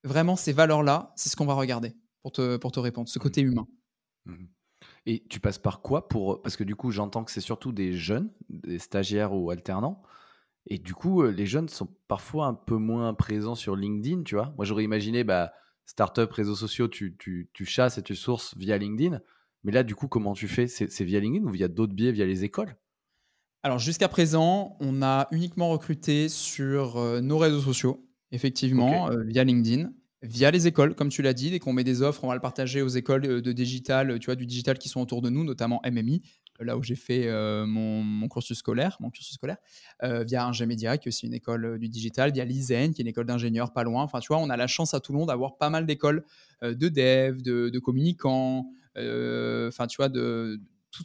vraiment, 0.04 0.36
ces 0.36 0.52
valeurs-là, 0.52 1.12
c'est 1.16 1.28
ce 1.28 1.36
qu'on 1.36 1.46
va 1.46 1.54
regarder 1.54 1.94
pour 2.22 2.32
te, 2.32 2.56
pour 2.56 2.72
te 2.72 2.80
répondre, 2.80 3.08
ce 3.08 3.18
mmh. 3.18 3.22
côté 3.22 3.40
humain. 3.40 3.66
Mmh. 4.26 4.46
Et 5.06 5.24
tu 5.28 5.40
passes 5.40 5.58
par 5.58 5.80
quoi 5.80 6.08
pour 6.08 6.42
Parce 6.42 6.56
que 6.56 6.64
du 6.64 6.76
coup, 6.76 6.90
j'entends 6.90 7.24
que 7.24 7.30
c'est 7.30 7.40
surtout 7.40 7.72
des 7.72 7.94
jeunes, 7.94 8.30
des 8.48 8.78
stagiaires 8.78 9.32
ou 9.32 9.50
alternants. 9.50 10.02
Et 10.66 10.78
du 10.78 10.94
coup, 10.94 11.22
les 11.22 11.46
jeunes 11.46 11.68
sont 11.68 11.88
parfois 12.08 12.46
un 12.46 12.54
peu 12.54 12.76
moins 12.76 13.14
présents 13.14 13.54
sur 13.54 13.74
LinkedIn, 13.74 14.24
tu 14.24 14.34
vois. 14.34 14.52
Moi, 14.56 14.66
j'aurais 14.66 14.84
imaginé, 14.84 15.24
bah, 15.24 15.52
startup, 15.88 16.30
réseaux 16.30 16.54
sociaux, 16.54 16.86
tu, 16.86 17.16
tu, 17.18 17.48
tu, 17.52 17.64
chasses 17.64 17.98
et 17.98 18.02
tu 18.02 18.14
sources 18.14 18.56
via 18.56 18.78
LinkedIn. 18.78 19.20
Mais 19.64 19.72
là, 19.72 19.82
du 19.82 19.94
coup, 19.94 20.06
comment 20.06 20.34
tu 20.34 20.46
fais? 20.46 20.68
C'est 20.68 21.04
via 21.04 21.18
LinkedIn 21.18 21.44
ou 21.46 21.50
via 21.50 21.66
d'autres 21.66 21.94
biais, 21.94 22.12
via 22.12 22.26
les 22.26 22.44
écoles? 22.44 22.76
Alors, 23.62 23.78
jusqu'à 23.78 24.08
présent, 24.08 24.76
on 24.80 25.02
a 25.02 25.26
uniquement 25.32 25.70
recruté 25.70 26.28
sur 26.28 27.00
nos 27.20 27.38
réseaux 27.38 27.60
sociaux, 27.60 28.06
effectivement, 28.30 29.10
via 29.26 29.42
LinkedIn 29.42 29.90
via 30.22 30.50
les 30.50 30.66
écoles, 30.66 30.94
comme 30.94 31.08
tu 31.08 31.22
l'as 31.22 31.32
dit. 31.32 31.50
Dès 31.50 31.58
qu'on 31.58 31.72
met 31.72 31.84
des 31.84 32.02
offres, 32.02 32.24
on 32.24 32.28
va 32.28 32.34
le 32.34 32.40
partager 32.40 32.82
aux 32.82 32.88
écoles 32.88 33.42
de 33.42 33.52
digital, 33.52 34.18
tu 34.18 34.26
vois, 34.26 34.34
du 34.34 34.46
digital 34.46 34.78
qui 34.78 34.88
sont 34.88 35.00
autour 35.00 35.22
de 35.22 35.30
nous, 35.30 35.44
notamment 35.44 35.80
MMI, 35.84 36.22
là 36.60 36.76
où 36.76 36.82
j'ai 36.82 36.94
fait 36.94 37.28
mon, 37.66 38.28
cursus 38.28 38.58
scolaire, 38.58 38.96
mon 39.00 39.10
cursus 39.10 39.34
scolaire, 39.34 39.58
via 40.02 40.46
Ingémédia, 40.46 40.98
qui 40.98 41.08
est 41.08 41.10
aussi 41.10 41.26
une 41.26 41.34
école 41.34 41.78
du 41.78 41.88
digital, 41.88 42.32
via 42.32 42.44
l'ISEN, 42.44 42.92
qui 42.92 43.00
est 43.00 43.04
une 43.04 43.08
école 43.08 43.26
d'ingénieurs 43.26 43.72
pas 43.72 43.84
loin. 43.84 44.02
Enfin, 44.02 44.20
tu 44.20 44.28
vois, 44.28 44.38
on 44.38 44.50
a 44.50 44.56
la 44.56 44.66
chance 44.66 44.94
à 44.94 45.00
Toulon 45.00 45.26
d'avoir 45.26 45.56
pas 45.56 45.70
mal 45.70 45.86
d'écoles 45.86 46.24
de 46.62 46.88
dev, 46.88 47.42
de, 47.42 47.78
communicants, 47.78 48.70
enfin, 48.96 49.86
tu 49.86 49.96
vois, 49.96 50.08
de 50.08 50.60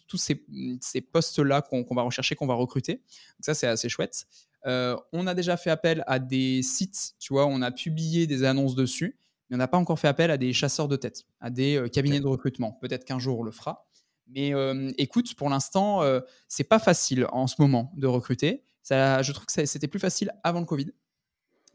tous 0.08 0.18
ces, 0.18 0.46
ces 0.82 1.02
postes-là 1.02 1.62
qu'on 1.62 1.96
va 1.96 2.02
rechercher, 2.02 2.36
qu'on 2.36 2.48
va 2.48 2.56
recruter. 2.56 2.94
Donc 2.94 3.42
ça, 3.42 3.54
c'est 3.54 3.68
assez 3.68 3.90
chouette. 3.90 4.26
Euh, 4.66 4.96
on 5.12 5.28
a 5.28 5.34
déjà 5.34 5.58
fait 5.58 5.70
appel 5.70 6.04
à 6.08 6.20
des 6.20 6.62
sites, 6.64 7.14
tu 7.20 7.34
vois, 7.34 7.46
on 7.48 7.62
a 7.62 7.72
publié 7.72 8.28
des 8.28 8.44
annonces 8.44 8.76
dessus, 8.76 9.18
mais 9.50 9.56
on 9.56 9.60
n'a 9.60 9.68
pas 9.68 9.78
encore 9.78 10.00
fait 10.00 10.08
appel 10.08 10.32
à 10.32 10.38
des 10.38 10.54
chasseurs 10.54 10.88
de 10.88 10.96
tête, 10.96 11.26
à 11.42 11.50
des 11.50 11.76
euh, 11.76 11.88
cabinets 11.90 12.22
de 12.22 12.28
recrutement. 12.28 12.72
Peut-être 12.82 13.04
qu'un 13.04 13.20
jour 13.20 13.40
on 13.40 13.44
le 13.44 13.52
fera. 13.52 13.86
Mais 14.28 14.54
euh, 14.54 14.92
écoute, 14.98 15.36
pour 15.36 15.50
l'instant, 15.50 16.02
c'est 16.48 16.64
pas 16.64 16.80
facile 16.80 17.28
en 17.32 17.48
ce 17.48 17.56
moment 17.60 17.92
de 17.96 18.08
recruter. 18.08 18.64
Ça, 18.82 19.22
je 19.22 19.32
trouve 19.32 19.46
que 19.46 19.66
c'était 19.66 19.88
plus 19.88 20.00
facile 20.00 20.32
avant 20.44 20.60
le 20.60 20.66
Covid, 20.66 20.92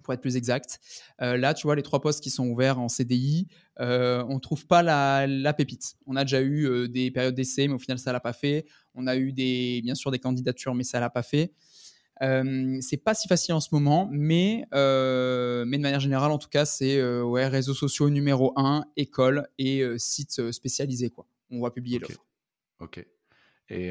pour 0.03 0.13
être 0.15 0.21
plus 0.21 0.37
exact. 0.37 0.81
là, 1.21 1.55
tu 1.55 1.67
vois, 1.67 1.77
les 1.77 1.83
trois 1.83 2.01
postes 2.01 2.23
qui 2.23 2.31
sont 2.31 2.47
ouverts 2.49 2.79
en 2.79 2.89
CDI, 2.89 3.49
on 3.79 4.35
ne 4.35 4.41
trouve 4.41 4.67
pas 4.67 4.83
la, 4.83 5.27
la, 5.27 5.53
pépite. 5.53 5.97
On 6.07 6.17
a 6.17 6.25
déjà 6.25 6.43
eu 6.43 6.89
des 6.89 7.11
périodes 7.11 7.35
d'essai, 7.35 7.69
mais 7.69 7.75
au 7.75 7.79
final, 7.79 7.99
ça 7.99 8.13
l'a 8.13 8.21
pas 8.21 8.33
fait. 8.33 8.67
On 8.95 9.07
a 9.07 9.17
eu 9.17 9.33
des, 9.33 9.81
bien 9.83 9.95
sûr 9.95 10.11
des 10.11 10.19
candidatures, 10.19 10.75
mais 10.75 10.85
ça 10.85 11.01
l'a 11.01 11.11
pas 11.11 11.23
fait. 11.23 11.53
Euh, 12.23 12.79
c'est 12.81 12.97
pas 12.97 13.15
si 13.15 13.29
facile 13.29 13.55
en 13.55 13.61
ce 13.61 13.69
moment, 13.73 14.09
mais, 14.11 14.65
euh, 14.75 15.65
mais 15.67 15.77
de 15.77 15.83
manière 15.83 16.01
générale, 16.01 16.31
en 16.31 16.39
tout 16.39 16.49
cas, 16.49 16.65
c'est 16.65 16.99
euh, 16.99 17.23
ouais, 17.23 17.47
réseaux 17.47 17.75
sociaux 17.75 18.11
numéro 18.11 18.53
1, 18.57 18.85
école 18.97 19.49
et 19.59 19.83
sites 19.99 20.51
spécialisés. 20.51 21.11
Quoi. 21.11 21.27
On 21.51 21.61
va 21.61 21.71
publier 21.71 21.99
l'offre. 21.99 22.25
Ok. 22.81 23.05
Et 23.71 23.91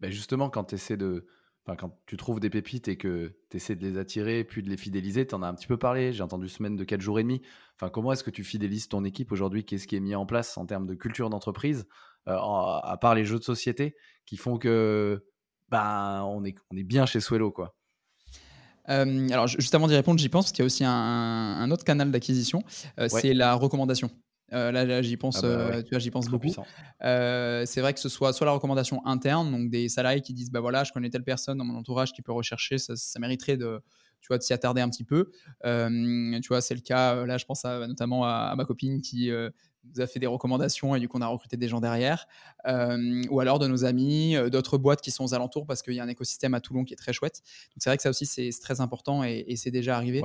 bah, 0.00 0.10
justement, 0.10 0.50
quand 0.50 0.64
tu 0.64 0.74
essaies 0.76 0.96
de. 0.96 1.26
Enfin, 1.64 1.76
quand 1.76 1.96
tu 2.06 2.16
trouves 2.16 2.40
des 2.40 2.50
pépites 2.50 2.88
et 2.88 2.96
que 2.96 3.36
tu 3.48 3.56
essaies 3.56 3.76
de 3.76 3.86
les 3.86 3.96
attirer, 3.96 4.42
puis 4.42 4.64
de 4.64 4.68
les 4.68 4.76
fidéliser, 4.76 5.26
tu 5.26 5.34
en 5.36 5.42
as 5.42 5.46
un 5.46 5.54
petit 5.54 5.68
peu 5.68 5.76
parlé. 5.76 6.12
J'ai 6.12 6.22
entendu 6.22 6.48
semaine 6.48 6.74
de 6.74 6.82
4 6.82 7.00
jours 7.00 7.20
et 7.20 7.22
demi. 7.22 7.40
Enfin, 7.76 7.88
comment 7.88 8.12
est-ce 8.12 8.24
que 8.24 8.30
tu 8.30 8.42
fidélises 8.42 8.88
ton 8.88 9.04
équipe 9.04 9.30
aujourd'hui? 9.30 9.64
Qu'est-ce 9.64 9.86
qui 9.86 9.94
est 9.94 10.00
mis 10.00 10.16
en 10.16 10.26
place 10.26 10.58
en 10.58 10.66
termes 10.66 10.86
de 10.86 10.94
culture 10.94 11.30
d'entreprise, 11.30 11.86
à 12.26 12.98
part 13.00 13.14
les 13.14 13.24
jeux 13.24 13.38
de 13.38 13.44
société, 13.44 13.94
qui 14.26 14.36
font 14.36 14.58
que 14.58 15.24
bah, 15.68 16.24
on, 16.26 16.44
est, 16.44 16.56
on 16.70 16.76
est 16.76 16.82
bien 16.82 17.06
chez 17.06 17.20
Swello, 17.20 17.52
quoi? 17.52 17.76
Euh, 18.88 19.28
alors, 19.30 19.46
juste 19.46 19.74
avant 19.74 19.88
d'y 19.88 19.94
répondre, 19.94 20.18
j'y 20.18 20.28
pense, 20.28 20.46
parce 20.46 20.52
qu'il 20.52 20.62
y 20.62 20.64
a 20.64 20.66
aussi 20.66 20.84
un, 20.84 21.70
autre 21.70 21.84
canal 21.84 22.10
d'acquisition, 22.10 22.62
euh, 22.98 23.08
c'est 23.08 23.34
la 23.34 23.54
recommandation. 23.54 24.10
Là, 24.52 25.02
j'y 25.02 25.16
pense, 25.16 25.42
Ah 25.42 25.70
bah 25.70 25.82
tu 25.82 25.90
vois, 25.90 25.98
j'y 25.98 26.10
pense 26.10 26.28
beaucoup. 26.28 26.42
puissant. 26.42 26.64
c'est 27.00 27.80
vrai 27.80 27.94
que 27.94 28.00
ce 28.00 28.08
soit 28.08 28.32
soit 28.32 28.46
la 28.46 28.52
recommandation 28.52 29.04
interne, 29.06 29.50
donc 29.50 29.70
des 29.70 29.88
salariés 29.88 30.20
qui 30.20 30.34
disent 30.34 30.50
bah 30.50 30.60
voilà, 30.60 30.84
je 30.84 30.92
connais 30.92 31.10
telle 31.10 31.24
personne 31.24 31.58
dans 31.58 31.64
mon 31.64 31.76
entourage 31.76 32.12
qui 32.12 32.22
peut 32.22 32.32
rechercher, 32.32 32.78
ça, 32.78 32.96
ça 32.96 33.18
mériterait 33.18 33.56
de, 33.56 33.82
tu 34.22 34.28
vois, 34.28 34.38
de 34.38 34.42
s'y 34.42 34.52
attarder 34.52 34.80
un 34.80 34.88
petit 34.88 35.04
peu. 35.04 35.30
tu 35.62 36.48
vois, 36.48 36.60
c'est 36.60 36.74
le 36.74 36.80
cas, 36.80 37.26
là, 37.26 37.36
je 37.36 37.44
pense 37.44 37.64
à, 37.64 37.86
notamment 37.86 38.24
à, 38.24 38.54
ma 38.56 38.64
copine 38.64 39.02
qui 39.02 39.30
nous 39.30 40.00
a 40.00 40.06
fait 40.06 40.20
des 40.20 40.28
recommandations 40.28 40.94
et 40.94 41.00
du 41.00 41.08
coup, 41.08 41.18
on 41.18 41.22
a 41.22 41.26
recruté 41.26 41.56
des 41.56 41.68
gens 41.68 41.80
derrière. 41.80 42.26
ou 42.64 43.40
alors 43.40 43.58
de 43.58 43.66
nos 43.66 43.84
amis, 43.84 44.36
d'autres 44.50 44.78
boîtes 44.78 45.02
qui 45.02 45.10
sont 45.10 45.24
aux 45.24 45.34
alentours 45.34 45.66
parce 45.66 45.82
qu'il 45.82 45.94
y 45.94 46.00
a 46.00 46.04
un 46.04 46.08
écosystème 46.08 46.54
à 46.54 46.60
Toulon 46.60 46.84
qui 46.84 46.94
est 46.94 46.96
très 46.96 47.12
chouette. 47.12 47.42
Donc, 47.74 47.82
c'est 47.82 47.90
vrai 47.90 47.96
que 47.96 48.02
ça 48.02 48.10
aussi, 48.10 48.24
c'est 48.24 48.50
très 48.60 48.80
important 48.80 49.24
et, 49.24 49.54
c'est 49.56 49.72
déjà 49.72 49.96
arrivé. 49.96 50.22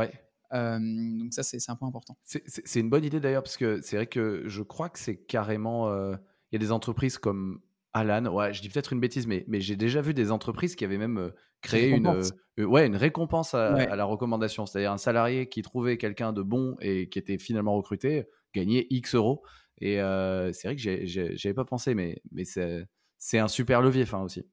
Donc, 0.52 1.34
ça, 1.34 1.44
c'est 1.44 1.58
un 1.70 1.76
point 1.76 1.88
important. 1.88 2.18
C'est 2.24 2.80
une 2.80 2.90
bonne 2.90 3.04
idée 3.04 3.20
d'ailleurs 3.20 3.44
parce 3.44 3.58
que 3.58 3.82
c'est 3.82 3.96
vrai 3.96 4.08
que 4.08 4.44
je 4.46 4.62
crois 4.62 4.90
que 4.90 5.00
c'est 5.00 5.18
carrément. 5.18 5.92
Il 5.92 6.20
y 6.54 6.56
a 6.56 6.60
des 6.60 6.72
entreprises 6.72 7.18
comme 7.18 7.60
Alan, 7.94 8.26
ouais, 8.34 8.54
je 8.54 8.62
dis 8.62 8.70
peut-être 8.70 8.94
une 8.94 9.00
bêtise, 9.00 9.26
mais, 9.28 9.44
mais 9.48 9.60
j'ai 9.60 9.76
déjà 9.76 10.02
vu 10.02 10.14
des 10.14 10.32
entreprises 10.32 10.76
qui 10.76 10.86
avaient 10.86 10.98
même 10.98 11.32
créé 11.62 11.90
une, 11.90 12.22
ouais, 12.58 12.86
une 12.86 12.96
récompense 12.96 13.54
à, 13.54 13.74
à 13.74 13.96
la 13.96 14.06
recommandation. 14.06 14.66
C'est-à-dire 14.66 14.92
un 14.92 14.98
salarié 14.98 15.50
qui 15.50 15.62
trouvait 15.62 15.98
quelqu'un 15.98 16.32
de 16.34 16.42
bon 16.42 16.76
et 16.80 17.10
qui 17.10 17.18
était 17.18 17.38
finalement 17.38 17.76
recruté 17.76 18.28
gagner 18.54 18.88
X 18.90 19.16
euros. 19.16 19.44
Et 19.80 20.02
euh, 20.02 20.52
c'est 20.54 20.68
vrai 20.68 20.76
que 20.76 20.82
j'avais 21.06 21.54
pas 21.54 21.66
pensé, 21.66 21.94
mais, 21.96 22.22
mais 22.32 22.44
c'est 22.46 23.40
un 23.40 23.48
super 23.48 23.82
levier 23.82 24.06
fin 24.06 24.22
aussi. 24.22 24.44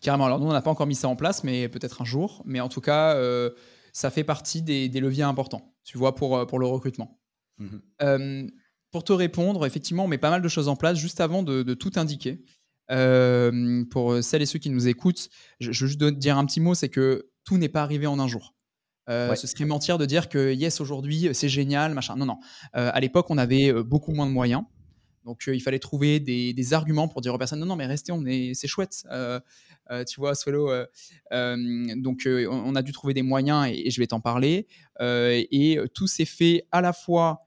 Carrément. 0.00 0.26
Alors, 0.26 0.38
nous, 0.38 0.46
on 0.46 0.52
n'a 0.52 0.62
pas 0.62 0.70
encore 0.70 0.86
mis 0.86 0.94
ça 0.94 1.08
en 1.08 1.16
place, 1.16 1.42
mais 1.44 1.68
peut-être 1.68 2.02
un 2.02 2.04
jour. 2.04 2.42
Mais 2.46 2.60
en 2.60 2.68
tout 2.68 2.80
cas, 2.80 3.16
euh, 3.16 3.50
ça 3.94 4.10
fait 4.10 4.24
partie 4.24 4.60
des, 4.60 4.90
des, 4.90 5.00
leviers 5.00 5.22
importants, 5.22 5.74
tu 5.84 5.96
vois, 5.96 6.14
pour, 6.14 6.36
euh, 6.36 6.44
pour 6.44 6.58
le 6.58 6.66
recrutement. 6.66 7.18
Mmh 7.58 8.48
pour 8.90 9.02
te 9.02 9.12
répondre, 9.12 9.66
effectivement, 9.66 10.04
on 10.04 10.06
met 10.06 10.18
pas 10.18 10.30
mal 10.30 10.40
de 10.40 10.46
choses 10.46 10.68
en 10.68 10.76
place 10.76 10.96
juste 10.96 11.20
avant 11.20 11.42
de, 11.42 11.64
de 11.64 11.74
tout 11.74 11.90
indiquer. 11.96 12.44
pour 13.90 14.22
celles 14.22 14.42
et 14.42 14.46
ceux 14.46 14.60
qui 14.60 14.70
nous 14.70 14.86
écoutent, 14.86 15.30
je, 15.58 15.72
je 15.72 15.84
veux 15.84 15.88
juste 15.88 16.04
dire 16.04 16.38
un 16.38 16.46
petit 16.46 16.60
mot, 16.60 16.76
c'est 16.76 16.90
que 16.90 17.28
tout 17.42 17.58
n'est 17.58 17.68
pas 17.68 17.82
arrivé 17.82 18.06
en 18.06 18.20
un 18.20 18.28
jour. 18.28 18.54
Euh, 19.10 19.34
ce 19.34 19.46
serait 19.46 19.64
mentir 19.64 19.98
de 19.98 20.06
dire 20.06 20.28
que 20.28 20.52
yes, 20.52 20.80
aujourd'hui, 20.80 21.28
c'est 21.32 21.48
génial, 21.48 21.94
machin. 21.94 22.16
Non, 22.16 22.26
non. 22.26 22.38
Euh, 22.76 22.90
à 22.92 23.00
l'époque, 23.00 23.26
on 23.28 23.38
avait 23.38 23.72
euh, 23.72 23.82
beaucoup 23.82 24.12
moins 24.12 24.26
de 24.26 24.32
moyens. 24.32 24.62
Donc, 25.24 25.44
il 25.46 25.60
fallait 25.60 25.78
trouver 25.78 26.20
des, 26.20 26.74
arguments 26.74 27.08
pour 27.08 27.22
dire 27.22 27.34
aux 27.34 27.38
personnes 27.38 27.60
non, 27.60 27.66
non, 27.66 27.76
mais 27.76 27.86
restez, 27.86 28.12
on 28.12 28.26
est, 28.26 28.52
c'est 28.54 28.68
chouette. 28.68 29.06
Tu 30.06 30.20
vois, 30.20 30.34
Swallow. 30.34 30.70
donc, 31.30 32.26
on, 32.26 32.74
a 32.74 32.82
dû 32.82 32.92
trouver 32.92 33.14
des 33.14 33.22
moyens 33.22 33.68
et, 33.68 33.90
je 33.90 34.00
vais 34.00 34.06
t'en 34.06 34.20
parler. 34.20 34.66
et 35.00 35.78
tout 35.94 36.06
s'est 36.06 36.24
fait 36.24 36.66
à 36.72 36.80
la 36.80 36.92
fois 36.92 37.46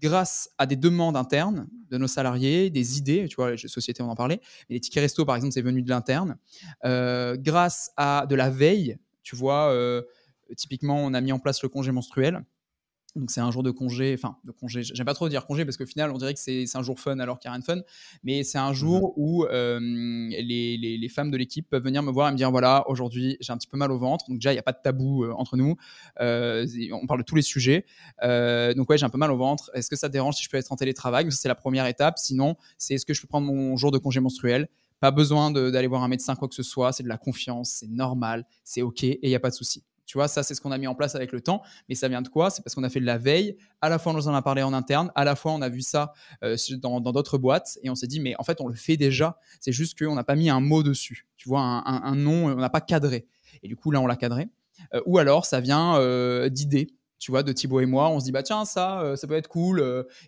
grâce 0.00 0.50
à 0.58 0.66
des 0.66 0.76
demandes 0.76 1.16
internes 1.16 1.68
de 1.90 1.96
nos 1.98 2.08
salariés, 2.08 2.68
des 2.68 2.98
idées, 2.98 3.26
tu 3.28 3.36
vois, 3.36 3.52
les 3.52 3.68
sociétés, 3.68 4.02
on 4.02 4.10
en 4.10 4.16
parlait, 4.16 4.40
les 4.68 4.80
tickets 4.80 5.02
resto, 5.02 5.24
par 5.24 5.36
exemple, 5.36 5.52
c'est 5.52 5.62
venu 5.62 5.82
de 5.82 5.88
l'interne, 5.88 6.36
grâce 6.82 7.90
à 7.96 8.26
de 8.28 8.34
la 8.34 8.50
veille, 8.50 8.98
tu 9.22 9.36
vois, 9.36 9.74
typiquement, 10.56 11.02
on 11.04 11.14
a 11.14 11.20
mis 11.20 11.32
en 11.32 11.38
place 11.38 11.62
le 11.62 11.68
congé 11.68 11.92
menstruel. 11.92 12.44
Donc 13.16 13.30
c'est 13.30 13.40
un 13.40 13.50
jour 13.52 13.62
de 13.62 13.70
congé, 13.70 14.14
enfin 14.18 14.36
de 14.44 14.50
congé, 14.50 14.82
j'aime 14.82 15.06
pas 15.06 15.14
trop 15.14 15.28
dire 15.28 15.46
congé 15.46 15.64
parce 15.64 15.76
qu'au 15.76 15.86
final 15.86 16.10
on 16.10 16.18
dirait 16.18 16.34
que 16.34 16.40
c'est 16.40 16.66
un 16.74 16.82
jour 16.82 16.98
fun 16.98 17.18
alors 17.20 17.38
qu'il 17.38 17.48
n'y 17.48 17.50
a 17.50 17.52
rien 17.52 17.60
de 17.60 17.64
fun, 17.64 17.80
mais 18.24 18.42
c'est 18.42 18.58
un 18.58 18.72
jour 18.72 19.08
mmh 19.08 19.12
où 19.16 19.44
euh, 19.44 19.78
les, 19.80 20.76
les, 20.76 21.08
femmes 21.08 21.30
de 21.30 21.36
l'équipe 21.36 21.68
peuvent 21.68 21.84
venir 21.84 22.02
me 22.02 22.10
voir 22.10 22.28
et 22.28 22.32
me 22.32 22.36
dire 22.36 22.50
voilà 22.50 22.84
aujourd'hui 22.88 23.36
j'ai 23.40 23.52
un 23.52 23.56
petit 23.56 23.68
peu 23.68 23.76
mal 23.76 23.92
au 23.92 23.98
ventre, 23.98 24.26
donc 24.28 24.38
déjà 24.38 24.50
il 24.50 24.56
n'y 24.56 24.60
a 24.60 24.62
pas 24.62 24.72
de 24.72 24.80
tabou 24.82 25.24
euh, 25.24 25.32
entre 25.36 25.56
nous, 25.56 25.76
euh, 26.20 26.66
on 26.92 27.06
parle 27.06 27.20
de 27.20 27.24
tous 27.24 27.36
les 27.36 27.42
sujets, 27.42 27.84
donc 28.20 28.90
ouais 28.90 28.98
j'ai 28.98 29.06
un 29.06 29.10
peu 29.10 29.18
mal 29.18 29.30
au 29.30 29.36
ventre, 29.36 29.70
est-ce 29.74 29.88
que 29.88 29.96
ça 29.96 30.08
te 30.08 30.12
dérange 30.12 30.36
si 30.36 30.44
je 30.44 30.50
peux 30.50 30.56
être 30.56 30.72
en 30.72 30.76
télétravail? 30.76 31.30
C'est 31.30 31.48
la 31.48 31.54
première 31.54 31.86
étape, 31.86 32.18
sinon 32.18 32.56
c'est 32.78 32.94
est-ce 32.94 33.06
que 33.06 33.14
je 33.14 33.20
peux 33.20 33.28
prendre 33.28 33.46
mon 33.46 33.76
jour 33.76 33.92
de 33.92 33.98
congé 33.98 34.20
menstruel? 34.20 34.68
Pas 34.98 35.10
besoin 35.10 35.50
d'aller 35.50 35.86
voir 35.86 36.02
un 36.02 36.08
médecin 36.08 36.34
quoi 36.34 36.48
que 36.48 36.54
ce 36.54 36.62
soit, 36.62 36.92
c'est 36.92 37.02
de 37.02 37.08
la 37.08 37.18
confiance, 37.18 37.70
c'est 37.80 37.88
normal, 37.88 38.46
c'est 38.64 38.82
ok 38.82 39.04
et 39.04 39.20
il 39.22 39.28
n'y 39.28 39.34
a 39.36 39.40
pas 39.40 39.50
de 39.50 39.54
souci. 39.54 39.84
Tu 40.06 40.18
vois, 40.18 40.28
ça, 40.28 40.42
c'est 40.42 40.54
ce 40.54 40.60
qu'on 40.60 40.72
a 40.72 40.78
mis 40.78 40.86
en 40.86 40.94
place 40.94 41.14
avec 41.14 41.32
le 41.32 41.40
temps. 41.40 41.62
Mais 41.88 41.94
ça 41.94 42.08
vient 42.08 42.22
de 42.22 42.28
quoi? 42.28 42.50
C'est 42.50 42.62
parce 42.62 42.74
qu'on 42.74 42.82
a 42.82 42.88
fait 42.88 43.00
de 43.00 43.06
la 43.06 43.18
veille. 43.18 43.56
À 43.80 43.88
la 43.88 43.98
fois, 43.98 44.12
on 44.12 44.16
nous 44.16 44.28
en 44.28 44.34
a 44.34 44.42
parlé 44.42 44.62
en 44.62 44.72
interne. 44.72 45.10
À 45.14 45.24
la 45.24 45.34
fois, 45.34 45.52
on 45.52 45.62
a 45.62 45.68
vu 45.68 45.80
ça 45.80 46.12
euh, 46.42 46.56
dans 46.78 47.00
d'autres 47.00 47.38
boîtes. 47.38 47.78
Et 47.82 47.90
on 47.90 47.94
s'est 47.94 48.06
dit, 48.06 48.20
mais 48.20 48.34
en 48.38 48.44
fait, 48.44 48.60
on 48.60 48.68
le 48.68 48.74
fait 48.74 48.96
déjà. 48.96 49.38
C'est 49.60 49.72
juste 49.72 49.98
qu'on 49.98 50.14
n'a 50.14 50.24
pas 50.24 50.36
mis 50.36 50.50
un 50.50 50.60
mot 50.60 50.82
dessus. 50.82 51.26
Tu 51.36 51.48
vois, 51.48 51.60
un, 51.60 52.14
nom, 52.14 52.46
on 52.46 52.56
n'a 52.56 52.70
pas 52.70 52.80
cadré. 52.80 53.26
Et 53.62 53.68
du 53.68 53.76
coup, 53.76 53.90
là, 53.90 54.00
on 54.00 54.06
l'a 54.06 54.16
cadré. 54.16 54.48
Euh, 54.94 55.00
ou 55.06 55.18
alors, 55.18 55.46
ça 55.46 55.60
vient 55.60 55.96
euh, 55.96 56.48
d'idées. 56.48 56.88
Tu 57.18 57.30
vois, 57.30 57.42
de 57.42 57.52
Thibaut 57.52 57.80
et 57.80 57.86
moi, 57.86 58.10
on 58.10 58.20
se 58.20 58.26
dit, 58.26 58.32
bah 58.32 58.42
tiens, 58.42 58.66
ça, 58.66 59.14
ça 59.16 59.26
peut 59.26 59.34
être 59.34 59.48
cool. 59.48 59.80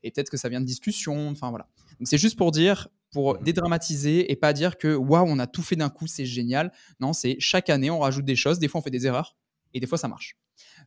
et 0.03 0.11
peut-être 0.11 0.31
que 0.31 0.39
ça 0.39 0.49
vient 0.49 0.61
de 0.61 0.67
discussion. 0.67 1.29
Enfin, 1.29 1.51
voilà. 1.51 1.69
Donc, 1.99 2.09
c'est 2.09 2.17
juste 2.17 2.39
pour 2.39 2.53
dire, 2.53 2.89
pour 3.11 3.37
dédramatiser 3.39 4.33
et 4.33 4.37
pas 4.37 4.55
dire 4.55 4.79
que 4.79 4.95
waouh, 4.95 5.27
on 5.29 5.39
a 5.39 5.47
tout 5.47 5.63
fait 5.63 5.77
d'un 5.77 5.91
coup, 5.91 6.07
c'est 6.07 6.25
génial. 6.25 6.73
Non, 7.01 7.13
c'est 7.13 7.37
chaque 7.39 7.69
année, 7.69 7.91
on 7.91 7.99
rajoute 7.99 8.25
des 8.25 8.37
choses. 8.37 8.59
Des 8.59 8.69
fois, 8.69 8.81
on 8.81 8.83
fait 8.83 8.91
des 8.91 9.07
erreurs 9.07 9.37
et 9.77 9.81
des 9.81 9.87
fois 9.87 9.99
ça 9.99 10.09
marche. 10.09 10.37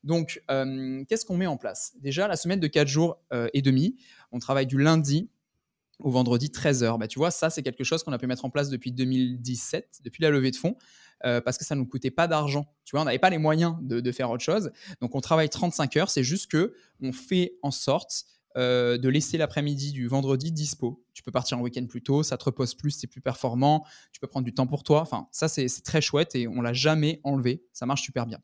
Donc, 0.03 0.41
euh, 0.49 1.03
qu'est-ce 1.07 1.25
qu'on 1.25 1.37
met 1.37 1.47
en 1.47 1.57
place? 1.57 1.93
Déjà, 2.01 2.27
la 2.27 2.35
semaine 2.35 2.59
de 2.59 2.67
4 2.67 2.87
jours 2.87 3.21
euh, 3.33 3.49
et 3.53 3.61
demi, 3.61 3.95
on 4.31 4.39
travaille 4.39 4.67
du 4.67 4.77
lundi 4.77 5.29
au 5.99 6.09
vendredi 6.09 6.47
13h. 6.47 6.97
Bah, 6.97 7.07
tu 7.07 7.19
vois, 7.19 7.31
ça, 7.31 7.49
c'est 7.49 7.61
quelque 7.61 7.83
chose 7.83 8.03
qu'on 8.03 8.13
a 8.13 8.17
pu 8.17 8.27
mettre 8.27 8.45
en 8.45 8.49
place 8.49 8.69
depuis 8.69 8.91
2017, 8.91 9.99
depuis 10.03 10.23
la 10.23 10.29
levée 10.29 10.51
de 10.51 10.55
fonds, 10.55 10.75
euh, 11.25 11.41
parce 11.41 11.57
que 11.57 11.65
ça 11.65 11.75
ne 11.75 11.81
nous 11.81 11.85
coûtait 11.85 12.11
pas 12.11 12.27
d'argent. 12.27 12.65
Tu 12.85 12.91
vois, 12.91 13.01
on 13.01 13.05
n'avait 13.05 13.19
pas 13.19 13.29
les 13.29 13.37
moyens 13.37 13.75
de, 13.81 14.11
faire 14.11 14.31
autre 14.31 14.43
chose. 14.43 14.71
Donc, 15.01 15.13
on 15.13 15.21
travaille 15.21 15.49
35 15.49 15.97
heures. 15.97 16.09
C'est 16.09 16.23
juste 16.23 16.49
que 16.49 16.73
on 17.01 17.11
fait 17.11 17.57
en 17.61 17.71
sorte 17.71 18.25
de 18.55 19.07
laisser 19.07 19.37
l'après-midi 19.37 19.93
du 19.93 20.07
vendredi 20.07 20.51
dispo. 20.51 21.05
Tu 21.13 21.23
peux 21.23 21.31
partir 21.31 21.57
en 21.57 21.61
week-end 21.61 21.85
plus 21.85 22.01
tôt, 22.01 22.23
ça 22.23 22.35
te 22.35 22.43
repose 22.43 22.75
plus, 22.75 22.91
c'est 22.91 23.07
plus 23.07 23.21
performant, 23.21 23.85
tu 24.11 24.19
peux 24.19 24.27
prendre 24.27 24.43
du 24.43 24.53
temps 24.53 24.67
pour 24.67 24.83
toi. 24.83 24.99
Enfin, 24.99 25.29
ça, 25.31 25.47
c'est 25.47 25.69
très 25.83 26.01
chouette 26.01 26.35
et 26.35 26.45
on 26.49 26.61
l'a 26.61 26.73
jamais 26.73 27.21
enlevé. 27.23 27.63
Ça 27.71 27.85
marche 27.85 28.01
super 28.01 28.25
bien. 28.25 28.39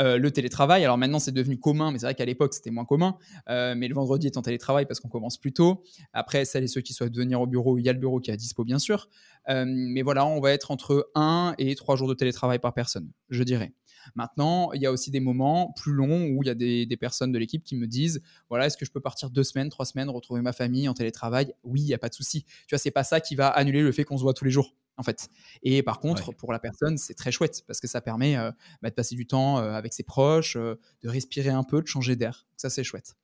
Euh, 0.00 0.18
le 0.18 0.30
télétravail, 0.30 0.84
alors 0.84 0.98
maintenant 0.98 1.18
c'est 1.18 1.32
devenu 1.32 1.58
commun, 1.58 1.92
mais 1.92 1.98
c'est 1.98 2.06
vrai 2.06 2.14
qu'à 2.14 2.24
l'époque 2.24 2.54
c'était 2.54 2.70
moins 2.70 2.84
commun. 2.84 3.16
Euh, 3.48 3.74
mais 3.76 3.88
le 3.88 3.94
vendredi 3.94 4.26
est 4.26 4.36
en 4.36 4.42
télétravail 4.42 4.86
parce 4.86 5.00
qu'on 5.00 5.08
commence 5.08 5.38
plus 5.38 5.52
tôt. 5.52 5.84
Après, 6.12 6.44
celles 6.44 6.64
et 6.64 6.68
ceux 6.68 6.80
qui 6.80 6.92
souhaitent 6.92 7.16
venir 7.16 7.40
au 7.40 7.46
bureau, 7.46 7.78
il 7.78 7.84
y 7.84 7.88
a 7.88 7.92
le 7.92 7.98
bureau 7.98 8.20
qui 8.20 8.30
est 8.30 8.34
à 8.34 8.36
dispo 8.36 8.64
bien 8.64 8.78
sûr. 8.78 9.08
Euh, 9.48 9.64
mais 9.66 10.02
voilà, 10.02 10.26
on 10.26 10.40
va 10.40 10.52
être 10.52 10.70
entre 10.70 11.10
1 11.14 11.54
et 11.58 11.74
3 11.74 11.96
jours 11.96 12.08
de 12.08 12.14
télétravail 12.14 12.58
par 12.58 12.72
personne, 12.74 13.10
je 13.30 13.42
dirais. 13.42 13.72
Maintenant, 14.14 14.72
il 14.72 14.82
y 14.82 14.86
a 14.86 14.92
aussi 14.92 15.10
des 15.10 15.20
moments 15.20 15.72
plus 15.76 15.92
longs 15.92 16.28
où 16.28 16.42
il 16.42 16.46
y 16.46 16.50
a 16.50 16.54
des, 16.54 16.96
personnes 16.96 17.32
de 17.32 17.38
l'équipe 17.38 17.62
qui 17.64 17.76
me 17.76 17.86
disent 17.86 18.22
voilà, 18.48 18.66
est-ce 18.66 18.76
que 18.76 18.84
je 18.84 18.90
peux 18.90 19.00
partir 19.00 19.30
deux 19.30 19.44
semaines, 19.44 19.68
trois 19.68 19.86
semaines, 19.86 20.10
retrouver 20.10 20.42
ma 20.42 20.52
famille 20.52 20.88
en 20.88 20.94
télétravail? 20.94 21.54
Oui, 21.62 21.80
il 21.80 21.86
n'y 21.86 21.94
a 21.94 21.98
pas 21.98 22.08
de 22.08 22.14
souci. 22.14 22.44
Tu 22.66 22.74
vois, 22.74 22.78
c'est 22.78 22.90
pas 22.90 23.04
ça 23.04 23.20
qui 23.20 23.34
va 23.34 23.48
annuler 23.48 23.82
le 23.82 23.92
fait 23.92 24.04
qu'on 24.04 24.18
se 24.18 24.22
voit 24.22 24.34
tous 24.34 24.44
les 24.44 24.50
jours 24.50 24.74
en 24.96 25.02
fait. 25.02 25.28
Et 25.62 25.82
par 25.82 26.00
contre, 26.00 26.32
pour 26.32 26.52
la 26.52 26.58
personne, 26.58 26.98
c'est 26.98 27.14
très 27.14 27.32
chouette 27.32 27.62
parce 27.66 27.80
que 27.80 27.86
ça 27.86 28.00
permet 28.00 28.36
euh, 28.36 28.50
bah, 28.82 28.90
de 28.90 28.94
passer 28.94 29.14
du 29.14 29.26
temps 29.26 29.58
euh, 29.58 29.72
avec 29.72 29.92
ses 29.92 30.02
proches, 30.02 30.56
euh, 30.56 30.78
de 31.02 31.08
respirer 31.08 31.50
un 31.50 31.64
peu, 31.64 31.80
de 31.80 31.86
changer 31.86 32.16
d'air. 32.16 32.46
Ça, 32.56 32.70
c'est 32.70 32.84
chouette. 32.84 33.16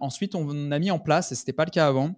ensuite, 0.00 0.34
on 0.34 0.70
a 0.72 0.78
mis 0.78 0.90
en 0.90 0.98
place, 0.98 1.32
et 1.32 1.34
ce 1.34 1.42
n'était 1.42 1.52
pas 1.52 1.64
le 1.64 1.70
cas 1.70 1.86
avant, 1.86 2.14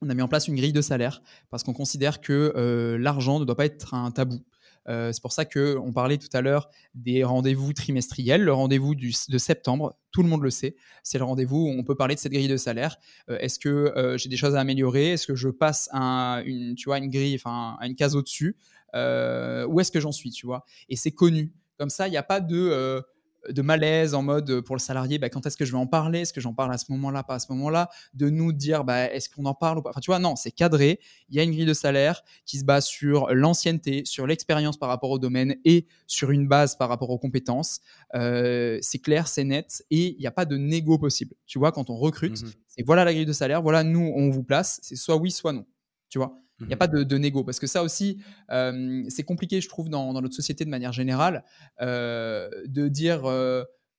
on 0.00 0.10
a 0.10 0.14
mis 0.14 0.22
en 0.22 0.28
place 0.28 0.46
une 0.46 0.54
grille 0.54 0.72
de 0.72 0.80
salaire 0.80 1.22
parce 1.50 1.64
qu'on 1.64 1.72
considère 1.72 2.20
que 2.20 2.96
l'argent 3.00 3.40
ne 3.40 3.44
doit 3.44 3.56
pas 3.56 3.64
être 3.64 3.94
un 3.94 4.10
tabou. 4.10 4.40
Euh, 4.88 5.12
c'est 5.12 5.20
pour 5.20 5.32
ça 5.32 5.44
qu'on 5.44 5.92
parlait 5.92 6.18
tout 6.18 6.28
à 6.32 6.40
l'heure 6.40 6.70
des 6.94 7.24
rendez-vous 7.24 7.72
trimestriels. 7.72 8.42
Le 8.42 8.52
rendez-vous 8.52 8.94
de 8.94 9.38
septembre, 9.38 9.96
tout 10.10 10.22
le 10.22 10.28
monde 10.28 10.42
le 10.42 10.50
sait, 10.50 10.76
c'est 11.02 11.18
le 11.18 11.24
rendez-vous 11.24 11.66
où 11.66 11.70
on 11.70 11.84
peut 11.84 11.94
parler 11.94 12.14
de 12.14 12.20
cette 12.20 12.32
grille 12.32 12.48
de 12.48 12.56
salaire. 12.56 12.96
Euh, 13.30 13.38
est-ce 13.38 13.58
que 13.58 13.68
euh, 13.68 14.16
j'ai 14.16 14.28
des 14.28 14.36
choses 14.36 14.54
à 14.54 14.60
améliorer? 14.60 15.12
Est-ce 15.12 15.26
que 15.26 15.34
je 15.34 15.48
passe 15.48 15.88
une, 15.92 16.74
tu 16.76 16.88
vois, 16.88 16.98
une 16.98 17.10
grille, 17.10 17.34
enfin, 17.34 17.76
une 17.82 17.94
case 17.94 18.16
au-dessus? 18.16 18.56
Où 18.94 19.80
est-ce 19.80 19.92
que 19.92 20.00
j'en 20.00 20.12
suis, 20.12 20.30
tu 20.30 20.46
vois? 20.46 20.64
Et 20.88 20.96
c'est 20.96 21.12
connu. 21.12 21.52
Comme 21.78 21.90
ça, 21.90 22.08
il 22.08 22.10
n'y 22.10 22.16
a 22.16 22.22
pas 22.22 22.40
de 22.40 23.02
de 23.48 23.62
malaise 23.62 24.14
en 24.14 24.22
mode 24.22 24.50
euh, 24.50 24.62
pour 24.62 24.76
le 24.76 24.80
salarié, 24.80 25.18
bah, 25.18 25.28
quand 25.28 25.46
est-ce 25.46 25.56
que 25.56 25.64
je 25.64 25.72
vais 25.72 25.78
en 25.78 25.86
parler? 25.86 26.20
Est-ce 26.20 26.32
que 26.32 26.40
j'en 26.40 26.54
parle 26.54 26.72
à 26.72 26.78
ce 26.78 26.90
moment-là, 26.92 27.22
pas 27.22 27.34
à 27.34 27.38
ce 27.38 27.50
moment-là? 27.52 27.88
De 28.14 28.30
nous 28.30 28.52
dire, 28.52 28.84
bah, 28.84 29.06
est-ce 29.12 29.28
qu'on 29.28 29.44
en 29.46 29.54
parle 29.54 29.78
ou 29.78 29.82
pas? 29.82 29.90
Enfin, 29.90 30.00
tu 30.00 30.10
vois, 30.10 30.18
non, 30.18 30.36
c'est 30.36 30.50
cadré. 30.50 31.00
Il 31.28 31.36
y 31.36 31.40
a 31.40 31.42
une 31.42 31.52
grille 31.52 31.66
de 31.66 31.74
salaire 31.74 32.22
qui 32.44 32.58
se 32.58 32.64
base 32.64 32.86
sur 32.86 33.32
l'ancienneté, 33.34 34.04
sur 34.04 34.26
l'expérience 34.26 34.76
par 34.76 34.88
rapport 34.88 35.10
au 35.10 35.18
domaine 35.18 35.56
et 35.64 35.86
sur 36.06 36.30
une 36.30 36.48
base 36.48 36.76
par 36.76 36.88
rapport 36.88 37.10
aux 37.10 37.18
compétences. 37.18 37.80
Euh, 38.14 38.78
c'est 38.82 38.98
clair, 38.98 39.28
c'est 39.28 39.44
net 39.44 39.84
et 39.90 40.14
il 40.14 40.18
n'y 40.18 40.26
a 40.26 40.32
pas 40.32 40.44
de 40.44 40.56
négo 40.56 40.98
possible. 40.98 41.34
Tu 41.46 41.58
vois, 41.58 41.72
quand 41.72 41.90
on 41.90 41.96
recrute, 41.96 42.42
mmh 42.42 42.52
c'est 42.68 42.84
voilà 42.84 43.04
la 43.04 43.12
grille 43.12 43.26
de 43.26 43.32
salaire, 43.32 43.60
voilà 43.60 43.82
nous, 43.82 44.12
on 44.14 44.30
vous 44.30 44.44
place, 44.44 44.78
c'est 44.82 44.94
soit 44.94 45.16
oui, 45.16 45.30
soit 45.30 45.52
non. 45.52 45.66
Tu 46.08 46.18
vois? 46.18 46.38
Il 46.60 46.66
n'y 46.66 46.72
a 46.72 46.76
mmh 46.76 46.78
pas 46.78 46.88
de, 46.88 47.02
de, 47.02 47.18
négo. 47.18 47.44
Parce 47.44 47.60
que 47.60 47.66
ça 47.66 47.82
aussi, 47.82 48.20
c'est 48.48 49.24
compliqué, 49.24 49.60
je 49.60 49.68
trouve, 49.68 49.88
dans, 49.88 50.12
notre 50.12 50.34
société 50.34 50.64
de 50.64 50.70
manière 50.70 50.92
générale, 50.92 51.44
de 51.80 52.88
dire 52.88 53.22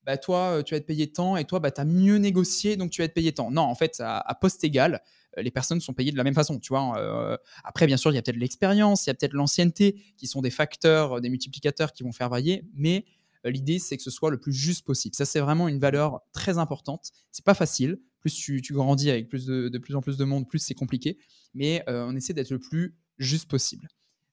bah, 0.06 0.18
toi, 0.18 0.64
tu 0.64 0.74
vas 0.74 0.78
être 0.78 0.86
payé 0.86 1.12
tant 1.12 1.38
et 1.38 1.46
toi, 1.46 1.60
bah, 1.60 1.72
tu 1.72 1.82
as 1.82 1.86
mieux 1.86 2.18
négocié, 2.18 2.78
donc 2.78 2.90
tu 2.92 3.02
vas 3.02 3.06
être 3.06 3.14
payé 3.14 3.32
tant. 3.32 3.52
Non, 3.52 3.62
en 3.62 3.76
fait, 3.76 4.02
à, 4.04 4.36
poste 4.40 4.64
égal, 4.64 5.02
les 5.38 5.52
personnes 5.52 5.80
sont 5.82 5.94
payées 5.94 6.12
de 6.12 6.18
la 6.18 6.24
même 6.24 6.34
façon. 6.34 6.58
Tu 6.60 6.70
vois 6.70 7.40
après, 7.64 7.86
bien 7.86 7.98
sûr, 7.98 8.12
il 8.12 8.16
y 8.16 8.18
a 8.18 8.22
peut-être 8.22 8.38
l'expérience, 8.38 9.06
il 9.06 9.10
y 9.10 9.12
a 9.12 9.14
peut-être 9.14 9.34
l'ancienneté 9.34 10.02
qui 10.18 10.28
sont 10.28 10.42
des 10.42 10.50
facteurs, 10.50 11.22
des 11.22 11.30
multiplicateurs 11.30 11.94
qui 11.94 12.04
vont 12.04 12.12
faire 12.12 12.30
varier, 12.30 12.66
mais 12.74 13.06
l'idée, 13.46 13.80
c'est 13.80 13.98
que 13.98 14.04
ce 14.04 14.12
soit 14.12 14.32
le 14.32 14.40
plus 14.40 14.54
juste 14.54 14.86
possible. 14.86 15.16
Ça, 15.16 15.26
c'est 15.26 15.40
vraiment 15.40 15.68
une 15.68 15.80
valeur 15.80 16.22
très 16.34 16.58
importante. 16.58 17.12
C'est 17.32 17.46
pas 17.46 17.54
facile 17.54 18.00
plus 18.20 18.34
tu, 18.34 18.62
grandis 18.74 19.10
avec 19.10 19.30
plus 19.30 19.46
de, 19.46 19.78
plus 19.78 19.96
en 19.96 20.02
plus 20.02 20.18
de 20.18 20.26
monde, 20.26 20.48
plus 20.48 20.60
c'est 20.60 20.74
compliqué. 20.74 21.18
Mais 21.54 21.84
on 21.88 22.16
essaie 22.16 22.34
d'être 22.34 22.52
le 22.52 22.60
plus 22.60 22.96
juste 23.18 23.50
possible, 23.50 23.88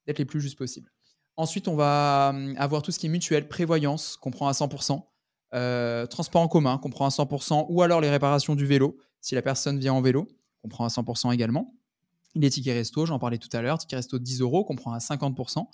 d'être 0.05 0.19
les 0.19 0.25
plus 0.25 0.41
juste 0.41 0.57
possible. 0.57 0.91
Ensuite, 1.37 1.67
on 1.67 1.75
va 1.75 2.31
hum, 2.33 2.55
avoir 2.57 2.81
tout 2.81 2.91
ce 2.91 2.97
qui 2.97 3.05
est 3.05 3.09
mutuel, 3.09 3.47
prévoyance, 3.47 4.17
qu'on 4.17 4.31
prend 4.31 4.47
à 4.47 4.53
100%, 4.53 5.03
euh, 5.53 6.07
transport 6.07 6.41
en 6.41 6.47
commun, 6.47 6.79
qu'on 6.79 6.89
prend 6.89 7.05
à 7.05 7.09
100%, 7.09 7.67
ou 7.69 7.81
alors 7.83 8.01
les 8.01 8.09
réparations 8.09 8.55
du 8.55 8.65
vélo, 8.65 8.97
si 9.21 9.35
la 9.35 9.43
personne 9.43 9.77
vient 9.79 9.93
en 9.93 10.01
vélo, 10.01 10.27
qu'on 10.61 10.69
prend 10.69 10.83
à 10.83 10.89
100% 10.89 11.31
également. 11.31 11.75
Les 12.35 12.49
tickets 12.49 12.73
resto, 12.73 13.05
j'en 13.05 13.19
parlais 13.19 13.37
tout 13.37 13.55
à 13.55 13.61
l'heure, 13.61 13.77
tickets 13.77 13.97
resto 13.97 14.17
de 14.17 14.23
10 14.23 14.41
euros, 14.41 14.65
qu'on 14.65 14.75
prend 14.75 14.93
à 14.93 14.97
50%. 14.97 15.67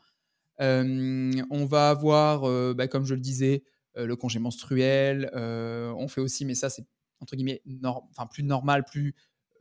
Euh, 0.62 1.32
on 1.50 1.66
va 1.66 1.90
avoir, 1.90 2.44
euh, 2.44 2.74
bah, 2.74 2.88
comme 2.88 3.06
je 3.06 3.16
le 3.16 3.22
disais, 3.22 3.64
le 3.96 4.16
congé 4.16 4.40
menstruel. 4.40 5.30
on 5.36 6.08
fait 6.08 6.20
aussi, 6.20 6.46
mais 6.46 6.56
ça 6.56 6.72
c'est 6.72 6.84
entre 7.24 7.36
guillemets 7.36 7.62
enfin, 8.12 8.28
plus 8.28 8.44
normal, 8.44 8.84
plus 8.86 9.16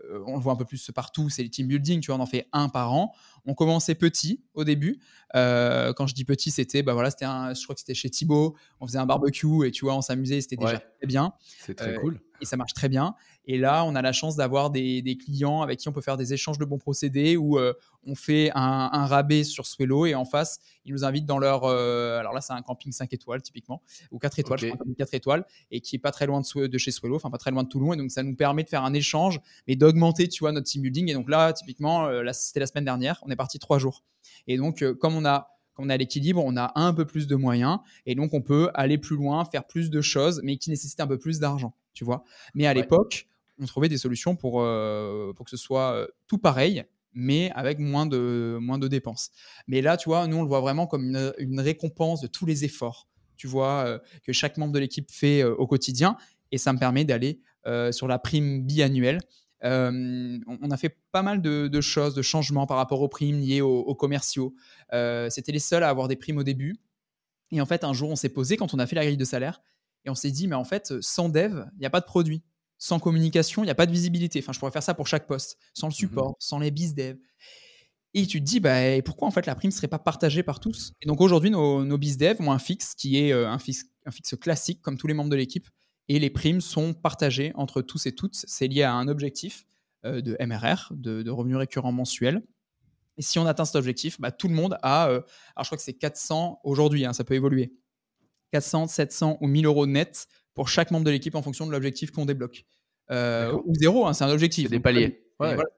euh, 0.04 0.22
on 0.26 0.36
le 0.36 0.42
voit 0.42 0.52
un 0.52 0.56
peu 0.56 0.64
plus 0.64 0.90
partout, 0.94 1.28
c'est 1.30 1.42
le 1.42 1.50
team 1.50 1.68
building, 1.68 2.00
tu 2.00 2.08
vois, 2.08 2.16
on 2.16 2.20
en 2.20 2.26
fait 2.26 2.48
un 2.52 2.68
par 2.68 2.92
an. 2.92 3.14
On 3.44 3.54
commençait 3.54 3.94
petit 3.94 4.40
au 4.54 4.64
début. 4.64 5.00
Euh, 5.34 5.92
quand 5.92 6.06
je 6.06 6.14
dis 6.14 6.24
petit, 6.24 6.50
c'était, 6.50 6.82
bah 6.82 6.92
voilà, 6.92 7.10
c'était 7.10 7.24
un, 7.24 7.54
je 7.54 7.62
crois 7.62 7.74
que 7.74 7.80
c'était 7.80 7.94
chez 7.94 8.10
Thibaut, 8.10 8.54
on 8.80 8.86
faisait 8.86 8.98
un 8.98 9.06
barbecue 9.06 9.66
et 9.66 9.70
tu 9.70 9.84
vois, 9.84 9.94
on 9.96 10.02
s'amusait, 10.02 10.40
c'était 10.40 10.56
déjà 10.56 10.78
très 10.78 11.06
bien. 11.06 11.32
C'est 11.60 11.74
très 11.74 11.94
euh, 11.94 11.98
cool. 11.98 12.20
Et 12.40 12.44
ça 12.44 12.56
marche 12.56 12.74
très 12.74 12.88
bien. 12.88 13.14
Et 13.44 13.56
là, 13.56 13.84
on 13.84 13.94
a 13.94 14.02
la 14.02 14.12
chance 14.12 14.34
d'avoir 14.34 14.70
des, 14.70 15.18
clients 15.24 15.62
avec 15.62 15.78
qui 15.78 15.88
on 15.88 15.92
peut 15.92 16.00
faire 16.00 16.16
des 16.16 16.32
échanges 16.32 16.58
de 16.58 16.64
bons 16.64 16.78
procédés 16.78 17.36
où 17.36 17.56
on 18.04 18.14
fait 18.16 18.50
un, 18.54 19.06
rabais 19.06 19.44
sur 19.44 19.66
Swello 19.66 20.06
et 20.06 20.16
en 20.16 20.24
face, 20.24 20.58
ils 20.84 20.92
nous 20.92 21.04
invitent 21.04 21.26
dans 21.26 21.38
leur. 21.38 21.64
alors 21.64 22.32
là, 22.32 22.40
c'est 22.40 22.52
un 22.52 22.62
camping 22.62 22.90
5 22.90 23.12
étoiles 23.12 23.42
typiquement, 23.42 23.82
ou 24.10 24.18
4 24.18 24.40
étoiles, 24.40 24.58
je 24.58 24.68
crois, 24.68 24.86
4 24.98 25.14
étoiles, 25.14 25.44
et 25.70 25.80
qui 25.80 25.96
est 25.96 26.00
pas 26.00 26.10
très 26.10 26.26
loin 26.26 26.40
de, 26.40 26.66
de 26.66 26.78
chez 26.78 26.90
Swello, 26.90 27.14
enfin 27.14 27.30
pas 27.30 27.38
très 27.38 27.52
loin 27.52 27.62
de 27.62 27.68
Toulon. 27.68 27.92
Et 27.92 27.96
donc, 27.96 28.10
ça 28.10 28.24
nous 28.24 28.34
permet 28.34 28.64
de 28.64 28.68
faire 28.68 28.84
un 28.84 28.94
échange, 28.94 29.40
mais 29.68 29.76
d'augmenter, 29.76 30.28
tu 30.28 30.40
vois, 30.40 30.50
notre 30.50 30.66
team 30.66 30.82
building. 30.82 31.10
Et 31.10 31.14
donc 31.14 31.28
là, 31.28 31.52
typiquement, 31.52 32.08
c'était 32.32 32.60
la 32.60 32.66
semaine 32.66 32.84
dernière, 32.84 33.20
on 33.22 33.30
est 33.32 33.36
parti 33.36 33.58
trois 33.58 33.78
jours. 33.78 34.04
Et 34.46 34.56
donc, 34.56 34.82
euh, 34.82 34.94
comme 34.94 35.14
on 35.14 35.24
a 35.24 35.48
on 35.78 35.88
a 35.88 35.96
l'équilibre, 35.96 36.42
on 36.44 36.56
a 36.58 36.70
un 36.74 36.92
peu 36.92 37.06
plus 37.06 37.26
de 37.26 37.34
moyens 37.34 37.78
et 38.04 38.14
donc 38.14 38.34
on 38.34 38.42
peut 38.42 38.70
aller 38.74 38.98
plus 38.98 39.16
loin, 39.16 39.42
faire 39.46 39.66
plus 39.66 39.88
de 39.88 40.02
choses, 40.02 40.42
mais 40.44 40.58
qui 40.58 40.68
nécessitent 40.68 41.00
un 41.00 41.06
peu 41.06 41.18
plus 41.18 41.40
d'argent, 41.40 41.74
tu 41.94 42.04
vois. 42.04 42.24
Mais 42.54 42.66
à 42.66 42.74
l'époque, 42.74 43.26
on 43.58 43.64
trouvait 43.64 43.88
des 43.88 43.96
solutions 43.96 44.36
pour, 44.36 44.60
euh, 44.60 45.32
pour 45.32 45.46
que 45.46 45.50
ce 45.50 45.56
soit 45.56 45.92
euh, 45.92 46.06
tout 46.26 46.36
pareil, 46.36 46.84
mais 47.14 47.50
avec 47.52 47.78
moins 47.78 48.04
de, 48.04 48.58
moins 48.60 48.78
de 48.78 48.86
dépenses. 48.86 49.30
Mais 49.66 49.80
là, 49.80 49.96
tu 49.96 50.10
vois, 50.10 50.26
nous, 50.26 50.36
on 50.36 50.42
le 50.42 50.48
voit 50.48 50.60
vraiment 50.60 50.86
comme 50.86 51.16
une, 51.38 51.60
récompense 51.60 52.20
de 52.20 52.26
tous 52.26 52.44
les 52.44 52.66
efforts, 52.66 53.08
tu 53.36 53.46
vois, 53.46 53.98
que 54.24 54.32
chaque 54.34 54.58
membre 54.58 54.74
de 54.74 54.78
l'équipe 54.78 55.10
fait 55.10 55.42
au 55.42 55.66
quotidien. 55.66 56.18
Et 56.52 56.58
ça 56.58 56.74
me 56.74 56.78
permet 56.78 57.04
d'aller 57.04 57.40
sur 57.92 58.08
la 58.08 58.18
prime 58.18 58.64
biannuelle 58.64 59.20
euh, 59.64 60.38
on 60.46 60.70
a 60.70 60.76
fait 60.76 60.96
pas 61.12 61.22
mal 61.22 61.40
de, 61.40 61.80
choses, 61.80 62.14
de 62.14 62.22
changements 62.22 62.66
par 62.66 62.76
rapport 62.76 63.00
aux 63.00 63.08
primes 63.08 63.40
liées 63.40 63.60
aux, 63.60 63.94
commerciaux. 63.94 64.54
Euh, 64.92 65.30
c'était 65.30 65.52
les 65.52 65.58
seuls 65.58 65.82
à 65.82 65.88
avoir 65.88 66.08
des 66.08 66.16
primes 66.16 66.38
au 66.38 66.42
début. 66.42 66.76
Et 67.50 67.60
en 67.60 67.66
fait, 67.66 67.84
un 67.84 67.92
jour, 67.92 68.10
on 68.10 68.16
s'est 68.16 68.30
posé 68.30 68.56
quand 68.56 68.74
on 68.74 68.78
a 68.78 68.86
fait 68.86 68.96
la 68.96 69.04
grille 69.04 69.16
de 69.16 69.24
salaire 69.24 69.60
et 70.04 70.10
on 70.10 70.14
s'est 70.14 70.30
dit, 70.30 70.48
mais 70.48 70.56
en 70.56 70.64
fait, 70.64 71.00
sans 71.00 71.28
dev, 71.28 71.64
il 71.74 71.80
n'y 71.80 71.86
a 71.86 71.90
pas 71.90 72.00
de 72.00 72.06
produit. 72.06 72.42
Sans 72.78 72.98
communication, 72.98 73.62
il 73.62 73.66
n'y 73.66 73.70
a 73.70 73.76
pas 73.76 73.86
de 73.86 73.92
visibilité. 73.92 74.40
Enfin, 74.40 74.52
je 74.52 74.58
pourrais 74.58 74.72
faire 74.72 74.82
ça 74.82 74.94
pour 74.94 75.06
chaque 75.06 75.28
poste. 75.28 75.56
Sans 75.74 75.86
le 75.86 75.92
mmh 75.92 75.94
support, 75.94 76.36
sans 76.40 76.58
les 76.58 76.72
biz 76.72 76.94
dev. 76.94 77.16
Et 78.14 78.26
tu 78.26 78.40
te 78.40 78.44
dis, 78.44 78.60
bah, 78.60 79.00
pourquoi 79.04 79.28
en 79.28 79.30
fait 79.30 79.46
la 79.46 79.54
prime 79.54 79.70
ne 79.70 79.74
serait 79.74 79.88
pas 79.88 79.98
partagée 79.98 80.42
par 80.42 80.60
tous? 80.60 80.92
Et 81.00 81.06
donc 81.06 81.20
aujourd'hui, 81.20 81.50
nos, 81.50 81.84
nos 81.84 81.96
biz 81.96 82.18
dev 82.18 82.36
ont 82.40 82.52
un 82.52 82.58
fixe 82.58 82.94
qui 82.94 83.18
est 83.18 83.32
euh, 83.32 83.48
un 83.48 83.58
fixe, 83.58 83.84
un 84.04 84.10
fixe 84.10 84.34
classique, 84.36 84.82
comme 84.82 84.98
tous 84.98 85.06
les 85.06 85.14
membres 85.14 85.30
de 85.30 85.36
l'équipe, 85.36 85.68
et 86.12 86.18
les 86.18 86.28
primes 86.28 86.60
sont 86.60 86.92
partagées 86.92 87.52
entre 87.54 87.80
tous 87.80 88.04
et 88.04 88.12
toutes. 88.12 88.34
C'est 88.34 88.68
lié 88.68 88.82
à 88.82 88.92
un 88.92 89.08
objectif 89.08 89.64
euh, 90.04 90.20
de 90.20 90.36
MRR, 90.44 90.88
de, 90.90 91.30
revenus 91.30 91.56
récurrents 91.56 91.90
mensuels. 91.90 92.42
Et 93.16 93.22
si 93.22 93.38
on 93.38 93.46
atteint 93.46 93.64
cet 93.64 93.76
objectif, 93.76 94.20
bah, 94.20 94.30
tout 94.30 94.48
le 94.48 94.54
monde 94.54 94.76
a, 94.82 95.08
euh, 95.08 95.22
alors 95.56 95.64
je 95.64 95.68
crois 95.68 95.78
que 95.78 95.82
c'est 95.82 95.94
400 95.94 96.60
aujourd'hui, 96.64 97.06
hein, 97.06 97.14
ça 97.14 97.24
peut 97.24 97.32
évoluer, 97.32 97.72
400, 98.50 98.88
700 98.88 99.38
ou 99.40 99.46
1000 99.46 99.64
euros 99.64 99.86
net 99.86 100.28
pour 100.52 100.68
chaque 100.68 100.90
membre 100.90 101.06
de 101.06 101.10
l'équipe 101.10 101.34
en 101.34 101.40
fonction 101.40 101.66
de 101.66 101.72
l'objectif 101.72 102.10
qu'on 102.10 102.26
débloque. 102.26 102.66
Euh, 103.10 103.58
ou 103.64 103.74
zéro, 103.74 104.06
hein, 104.06 104.12
c'est 104.12 104.24
un 104.24 104.30
objectif. 104.30 104.68
Des 104.68 104.80
paliers. 104.80 105.24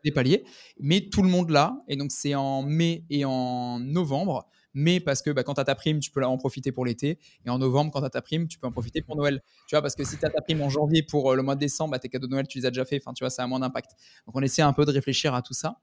des 0.05 0.11
paliers. 0.11 0.45
Mais 0.81 1.11
tout 1.13 1.23
le 1.23 1.29
monde 1.29 1.51
là, 1.51 1.81
et 1.87 1.95
donc 1.95 2.11
c'est 2.11 2.35
en 2.35 2.63
mai 2.63 3.05
et 3.09 3.25
en 3.25 3.79
novembre, 3.79 4.49
mais 4.75 4.99
parce 4.99 5.23
que 5.23 5.31
bah, 5.31 5.45
quand 5.45 5.55
tu 5.55 5.61
as 5.61 5.65
ta 5.65 5.77
prime, 5.77 6.01
tu 6.01 6.11
peux 6.11 6.23
en 6.25 6.37
profiter 6.37 6.73
pour 6.73 6.85
l'été. 6.85 7.19
Et 7.47 7.51
en 7.51 7.59
novembre, 7.59 7.93
quand 7.93 8.01
tu 8.01 8.07
as 8.07 8.11
ta 8.11 8.21
prime, 8.21 8.49
tu 8.49 8.59
peux 8.59 8.67
en 8.67 8.73
profiter 8.73 9.01
pour 9.03 9.17
Noël. 9.17 9.41
Tu 9.69 9.77
vois, 9.77 9.83
parce 9.83 9.95
que 9.95 10.05
si 10.05 10.19
tu 10.19 10.27
as 10.27 10.31
ta 10.31 10.43
prime 10.43 10.61
en 10.63 10.69
janvier 10.69 11.03
pour 11.05 11.33
euh, 11.33 11.37
le 11.37 11.43
mois 11.43 11.55
de 11.55 11.61
décembre, 11.61 11.93
bah, 11.93 12.01
tes 12.01 12.09
cadeaux 12.09 12.27
de 12.27 12.33
Noël, 12.33 12.47
tu 12.49 12.59
les 12.59 12.67
as 12.67 12.71
déjà 12.71 12.85
fait. 12.85 13.01
Enfin, 13.01 13.15
tu 13.15 13.23
vois, 13.23 13.31
ça 13.31 13.45
a 13.45 13.47
moins 13.47 13.61
d'impact. 13.61 13.93
Donc, 14.27 14.37
on 14.37 14.43
essaie 14.43 14.63
un 14.63 14.73
peu 14.73 14.85
de 14.85 14.91
réfléchir 14.91 15.33
à 15.35 15.43
tout 15.43 15.55
ça. 15.55 15.79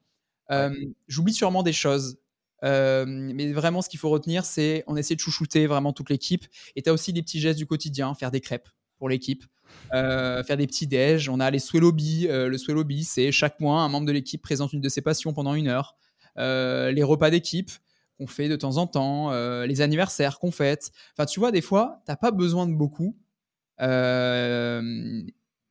Euh, 0.50 0.70
j'oublie 1.08 1.32
sûrement 1.32 1.62
des 1.62 1.72
choses. 1.72 2.18
Euh, 2.64 3.06
mais 3.08 3.52
vraiment, 3.52 3.80
ce 3.80 3.88
qu'il 3.88 3.98
faut 3.98 4.10
retenir, 4.10 4.44
c'est 4.44 4.84
on 4.86 4.96
essaie 4.96 5.14
de 5.14 5.20
chouchouter 5.20 5.66
vraiment 5.66 5.92
toute 5.92 6.10
l'équipe. 6.10 6.44
Et 6.76 6.82
tu 6.82 6.90
as 6.90 6.92
aussi 6.92 7.12
des 7.12 7.22
petits 7.22 7.40
gestes 7.40 7.58
du 7.58 7.66
quotidien, 7.66 8.14
faire 8.14 8.30
des 8.30 8.40
crêpes 8.40 8.68
pour 8.98 9.08
l'équipe, 9.08 9.44
faire 9.90 10.56
des 10.56 10.66
petits 10.66 10.86
déj. 10.86 11.28
On 11.28 11.40
a 11.40 11.50
les 11.50 11.58
swell 11.58 11.82
lobby. 11.82 12.28
le 12.28 12.56
swell 12.56 12.76
lobby, 12.76 13.02
c'est 13.02 13.32
chaque 13.32 13.58
mois, 13.58 13.80
un 13.80 13.88
membre 13.88 14.06
de 14.06 14.12
l'équipe 14.12 14.42
présente 14.42 14.72
une 14.72 14.80
de 14.80 14.88
ses 14.88 15.00
passions 15.00 15.32
pendant 15.32 15.54
une 15.54 15.66
heure. 15.66 15.96
les 16.36 17.02
repas 17.02 17.30
d'équipe 17.30 17.72
qu'on 18.18 18.26
fait 18.26 18.48
de 18.48 18.56
temps 18.56 18.76
en 18.76 18.86
temps, 18.86 19.30
euh, 19.32 19.66
les 19.66 19.80
anniversaires 19.80 20.38
qu'on 20.38 20.50
fête. 20.50 20.90
Enfin, 21.16 21.26
tu 21.26 21.40
vois, 21.40 21.50
des 21.50 21.60
fois, 21.60 22.00
tu 22.04 22.10
n'as 22.10 22.16
pas 22.16 22.30
besoin 22.30 22.66
de 22.66 22.74
beaucoup, 22.74 23.16
euh, 23.80 25.22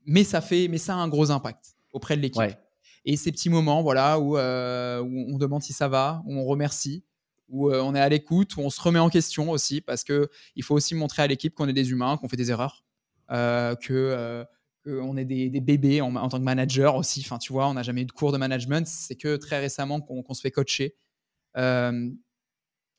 mais, 0.06 0.24
ça 0.24 0.42
fait, 0.42 0.68
mais 0.68 0.78
ça 0.78 0.96
a 0.96 0.98
un 0.98 1.08
gros 1.08 1.32
impact 1.32 1.76
auprès 1.94 2.18
de 2.18 2.22
l'équipe. 2.22 2.58
Et 3.04 3.18
ces 3.18 3.32
petits 3.32 3.50
moments 3.50 3.82
voilà, 3.82 4.20
où, 4.20 4.38
euh, 4.38 5.02
où, 5.02 5.34
on 5.34 5.38
demande 5.38 5.64
si 5.64 5.74
ça 5.74 5.88
va, 5.88 6.22
où 6.26 6.34
on 6.34 6.46
remercie, 6.46 7.04
où 7.50 7.72
on 7.72 7.96
est 7.96 8.00
à 8.00 8.08
l'écoute, 8.08 8.56
où 8.56 8.62
on 8.62 8.70
se 8.70 8.80
remet 8.80 9.00
en 9.00 9.10
question 9.10 9.50
aussi, 9.50 9.82
parce 9.82 10.04
qu'il 10.04 10.64
faut 10.64 10.76
aussi 10.76 10.96
montrer 10.96 11.24
à 11.24 11.28
l'équipe 11.28 11.54
qu'on 11.54 11.68
est 11.68 11.74
des 11.74 11.92
humains, 11.92 12.18
qu'on 12.18 12.30
fait 12.30 12.38
des 12.38 12.50
erreurs, 12.50 12.86
que 13.30 14.46
qu'on 14.84 15.16
est 15.18 15.26
des, 15.26 15.62
bébés 15.62 16.02
en, 16.02 16.28
tant 16.30 16.40
que 16.40 16.44
manager 16.44 16.96
aussi. 16.96 17.22
Enfin, 17.24 17.38
tu 17.38 17.54
vois, 17.54 17.68
on 17.68 17.74
n'a 17.74 17.84
jamais 17.84 18.02
eu 18.02 18.06
de 18.06 18.12
cours 18.12 18.32
de 18.32 18.38
management. 18.38 18.88
C'est 18.88 19.16
que 19.16 19.36
très 19.36 19.60
récemment 19.60 20.02
qu'on 20.02 20.34
se 20.34 20.42
fait 20.42 20.52
coacher. 20.52 20.96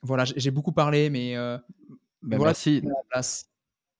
Voilà, 0.02 0.24
j'ai 0.24 0.50
beaucoup 0.50 0.72
parlé, 0.72 1.10
mais, 1.10 1.36
euh, 1.36 1.56
bah, 2.22 2.36
merci. 2.38 2.82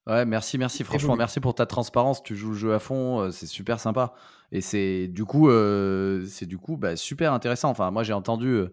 Ouais, 0.05 0.25
merci, 0.25 0.57
merci. 0.57 0.83
Franchement, 0.83 1.15
merci 1.15 1.39
pour 1.39 1.55
ta 1.55 1.65
transparence. 1.65 2.21
Tu 2.23 2.35
joues 2.35 2.51
le 2.51 2.57
jeu 2.57 2.73
à 2.73 2.79
fond, 2.79 3.21
euh, 3.21 3.31
c'est 3.31 3.45
super 3.45 3.79
sympa. 3.79 4.13
Et 4.51 4.59
c'est 4.59 5.07
du 5.07 5.23
coup, 5.23 5.49
euh, 5.49 6.25
c'est 6.25 6.45
du 6.45 6.57
coup 6.57 6.75
bah, 6.75 6.97
super 6.97 7.31
intéressant. 7.31 7.69
Enfin, 7.69 7.89
moi, 7.89 8.03
j'ai 8.03 8.13
entendu, 8.13 8.63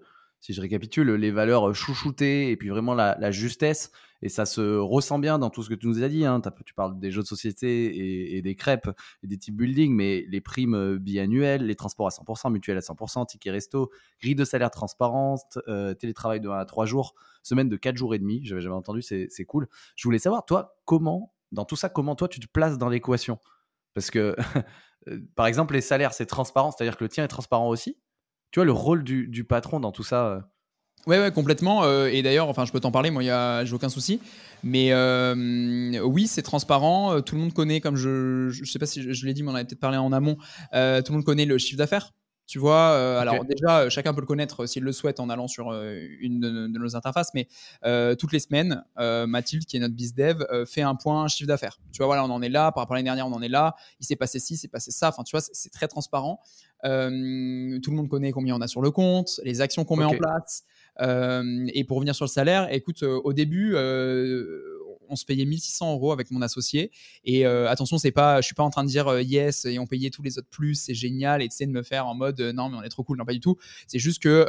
si 0.40 0.52
je 0.52 0.60
récapitule, 0.60 1.12
les 1.12 1.30
valeurs 1.30 1.72
chouchoutées 1.74 2.50
et 2.50 2.56
puis 2.56 2.68
vraiment 2.68 2.94
la 2.94 3.30
justesse 3.30 3.92
et 4.22 4.28
ça 4.28 4.46
se 4.46 4.76
ressent 4.76 5.18
bien 5.18 5.38
dans 5.38 5.50
tout 5.50 5.62
ce 5.62 5.70
que 5.70 5.74
tu 5.74 5.86
nous 5.86 6.02
as 6.02 6.08
dit. 6.08 6.24
Hein. 6.24 6.40
Tu 6.64 6.74
parles 6.74 6.98
des 6.98 7.10
jeux 7.10 7.22
de 7.22 7.26
société 7.26 8.36
et, 8.36 8.42
des 8.42 8.54
crêpes 8.54 8.90
et 9.22 9.26
des 9.26 9.38
types 9.38 9.56
building, 9.56 9.94
mais 9.94 10.24
les 10.28 10.40
primes 10.40 10.74
euh, 10.74 10.98
biannuelles, 10.98 11.66
les 11.66 11.74
transports 11.74 12.06
à 12.06 12.10
100%, 12.10 12.52
mutuelles 12.52 12.76
à 12.76 12.80
100%, 12.80 13.26
tickets 13.26 13.52
resto, 13.52 13.90
grille 14.20 14.34
de 14.34 14.44
salaire 14.44 14.70
transparente, 14.70 15.58
euh, 15.68 15.94
télétravail 15.94 16.40
de 16.40 16.48
1 16.48 16.58
à 16.58 16.64
3 16.64 16.86
jours, 16.86 17.14
semaine 17.42 17.68
de 17.68 17.76
4 17.76 17.96
jours 17.96 18.14
et 18.14 18.18
demi. 18.18 18.40
J'avais 18.44 18.60
jamais 18.60 18.76
entendu, 18.76 19.02
c'est 19.02 19.44
cool. 19.46 19.68
Je 19.96 20.06
voulais 20.06 20.18
savoir, 20.18 20.44
toi, 20.44 20.76
comment, 20.84 21.34
dans 21.52 21.64
tout 21.64 21.76
ça, 21.76 21.88
comment 21.88 22.14
toi 22.14 22.28
tu 22.28 22.40
te 22.40 22.46
places 22.46 22.78
dans 22.78 22.88
l'équation? 22.88 23.38
Parce 23.94 24.10
que, 24.10 24.36
euh, 25.08 25.20
par 25.34 25.46
exemple, 25.46 25.74
les 25.74 25.80
salaires, 25.80 26.12
c'est 26.12 26.26
transparent, 26.26 26.70
c'est-à-dire 26.70 26.96
que 26.96 27.04
le 27.04 27.08
tien 27.08 27.24
est 27.24 27.28
transparent 27.28 27.68
aussi? 27.68 27.98
Tu 28.50 28.58
vois, 28.58 28.64
le 28.64 28.72
rôle 28.72 29.04
du, 29.04 29.28
du 29.28 29.44
patron 29.44 29.80
dans 29.80 29.92
tout 29.92 30.02
ça 30.02 30.50
Ouais, 31.06 31.18
ouais, 31.18 31.30
complètement. 31.30 31.84
Euh, 31.84 32.08
et 32.08 32.22
d'ailleurs, 32.22 32.48
enfin, 32.48 32.64
je 32.64 32.72
peux 32.72 32.80
t'en 32.80 32.92
parler, 32.92 33.10
moi, 33.10 33.22
j'ai 33.64 33.74
aucun 33.74 33.88
souci. 33.88 34.20
Mais 34.62 34.92
euh, 34.92 35.98
oui, 36.04 36.26
c'est 36.26 36.42
transparent. 36.42 37.14
Euh, 37.14 37.20
tout 37.20 37.34
le 37.34 37.40
monde 37.40 37.54
connaît, 37.54 37.80
comme 37.80 37.96
je 37.96 38.48
ne 38.48 38.64
sais 38.66 38.78
pas 38.78 38.86
si 38.86 39.12
je, 39.12 39.26
l'ai 39.26 39.32
dit, 39.32 39.42
mais 39.42 39.50
on 39.50 39.54
avait 39.54 39.64
peut-être 39.64 39.80
parlé 39.80 39.96
en 39.96 40.12
amont, 40.12 40.34
tout 40.34 40.42
le 40.72 41.12
monde 41.12 41.24
connaît 41.24 41.46
le 41.46 41.58
chiffre 41.58 41.78
d'affaires. 41.78 42.12
Tu 42.46 42.58
vois, 42.58 43.18
alors 43.20 43.44
déjà, 43.44 43.88
chacun 43.88 44.12
peut 44.12 44.20
le 44.20 44.26
connaître 44.26 44.66
s'il 44.66 44.82
le 44.82 44.90
souhaite 44.90 45.20
en 45.20 45.30
allant 45.30 45.46
sur 45.46 45.72
une 46.20 46.40
de, 46.40 46.66
nos 46.66 46.96
interfaces, 46.96 47.30
mais 47.32 47.46
toutes 48.16 48.32
les 48.32 48.40
semaines, 48.40 48.82
Mathilde, 48.98 49.64
qui 49.64 49.76
est 49.76 49.80
notre 49.80 49.94
biz 49.94 50.14
dev, 50.14 50.42
fait 50.66 50.82
un 50.82 50.96
point 50.96 51.28
chiffre 51.28 51.46
d'affaires. 51.46 51.78
Tu 51.92 51.98
vois, 51.98 52.06
voilà, 52.06 52.24
on 52.24 52.30
en 52.30 52.42
est 52.42 52.48
là, 52.48 52.72
par 52.72 52.82
rapport 52.82 52.96
à 52.96 52.98
l'année 52.98 53.06
dernière, 53.06 53.28
on 53.28 53.32
en 53.32 53.40
est 53.40 53.48
là, 53.48 53.76
il 54.00 54.04
s'est 54.04 54.16
passé 54.16 54.40
ci, 54.40 54.54
il 54.54 54.56
s'est 54.56 54.68
passé 54.68 54.90
ça. 54.90 55.08
Enfin, 55.10 55.22
tu 55.22 55.30
vois, 55.30 55.40
c'est 55.40 55.70
très 55.70 55.86
transparent. 55.86 56.40
tout 56.82 56.88
le 56.88 57.92
monde 57.92 58.08
connaît 58.08 58.32
combien 58.32 58.56
on 58.56 58.60
a 58.60 58.66
sur 58.66 58.82
le 58.82 58.90
compte, 58.90 59.40
les 59.44 59.60
actions 59.60 59.84
qu'on 59.84 59.96
met 59.96 60.04
en 60.04 60.16
place. 60.16 60.64
Et 61.00 61.84
pour 61.84 61.96
revenir 61.96 62.14
sur 62.14 62.24
le 62.24 62.30
salaire, 62.30 62.72
écoute, 62.72 63.02
au 63.02 63.32
début, 63.32 63.74
on 63.76 65.16
se 65.16 65.24
payait 65.24 65.44
1600 65.44 65.92
euros 65.94 66.12
avec 66.12 66.30
mon 66.30 66.40
associé. 66.42 66.90
Et 67.24 67.44
attention, 67.44 67.98
c'est 67.98 68.12
pas, 68.12 68.40
je 68.40 68.46
suis 68.46 68.54
pas 68.54 68.62
en 68.62 68.70
train 68.70 68.84
de 68.84 68.88
dire 68.88 69.20
yes 69.20 69.64
et 69.64 69.78
on 69.78 69.86
payait 69.86 70.10
tous 70.10 70.22
les 70.22 70.38
autres 70.38 70.48
plus, 70.50 70.74
c'est 70.74 70.94
génial 70.94 71.42
et 71.42 71.48
sais 71.50 71.66
de 71.66 71.72
me 71.72 71.82
faire 71.82 72.06
en 72.06 72.14
mode 72.14 72.40
non 72.40 72.68
mais 72.68 72.76
on 72.76 72.82
est 72.82 72.88
trop 72.88 73.02
cool, 73.02 73.18
non 73.18 73.24
pas 73.24 73.32
du 73.32 73.40
tout. 73.40 73.56
C'est 73.86 73.98
juste 73.98 74.22
que 74.22 74.46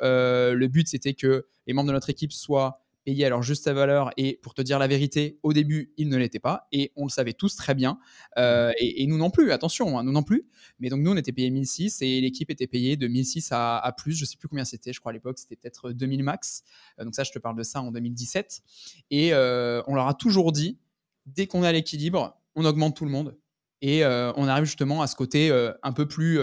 le 0.53 0.67
but 0.67 0.87
c'était 0.87 1.13
que 1.13 1.45
les 1.67 1.73
membres 1.73 1.87
de 1.87 1.93
notre 1.93 2.09
équipe 2.09 2.31
soient 2.31 2.81
payés 3.03 3.25
à 3.25 3.29
leur 3.29 3.41
juste 3.41 3.69
valeur. 3.69 4.11
Et 4.17 4.39
pour 4.41 4.53
te 4.53 4.61
dire 4.61 4.79
la 4.79 4.87
vérité, 4.87 5.39
au 5.43 5.53
début, 5.53 5.93
ils 5.97 6.09
ne 6.09 6.17
l'étaient 6.17 6.39
pas. 6.39 6.67
Et 6.71 6.91
on 6.95 7.05
le 7.05 7.09
savait 7.09 7.33
tous 7.33 7.55
très 7.55 7.75
bien. 7.75 7.99
Euh, 8.37 8.71
et, 8.79 9.05
nous 9.07 9.17
non 9.17 9.29
plus, 9.29 9.51
attention, 9.51 9.97
hein, 9.97 10.03
nous 10.03 10.11
non 10.11 10.23
plus. 10.23 10.47
Mais 10.79 10.89
donc, 10.89 11.01
nous, 11.01 11.11
on 11.11 11.17
était 11.17 11.31
payés 11.31 11.49
1006 11.49 12.01
et 12.01 12.21
l'équipe 12.21 12.49
était 12.49 12.67
payée 12.67 12.97
de 12.97 13.07
1006 13.07 13.51
à, 13.51 13.77
à 13.77 13.91
plus. 13.91 14.13
Je 14.13 14.25
sais 14.25 14.37
plus 14.37 14.47
combien 14.47 14.65
c'était. 14.65 14.93
Je 14.93 14.99
crois 14.99 15.11
à 15.11 15.13
l'époque, 15.13 15.39
c'était 15.39 15.55
peut-être 15.55 15.91
2000 15.91 16.23
max. 16.23 16.63
Euh, 16.99 17.05
donc, 17.05 17.15
ça, 17.15 17.23
je 17.23 17.31
te 17.31 17.39
parle 17.39 17.57
de 17.57 17.63
ça 17.63 17.81
en 17.81 17.91
2017. 17.91 18.61
Et 19.09 19.33
euh, 19.33 19.81
on 19.87 19.95
leur 19.95 20.07
a 20.07 20.13
toujours 20.13 20.51
dit, 20.51 20.79
dès 21.25 21.47
qu'on 21.47 21.63
est 21.63 21.67
à 21.67 21.71
l'équilibre, 21.71 22.39
on 22.55 22.65
augmente 22.65 22.95
tout 22.95 23.05
le 23.05 23.11
monde. 23.11 23.37
Et 23.83 24.05
on 24.05 24.47
arrive 24.47 24.65
justement 24.65 25.01
à 25.01 25.07
ce 25.07 25.15
côté 25.15 25.51
un 25.81 25.91
peu 25.91 26.07
plus 26.07 26.39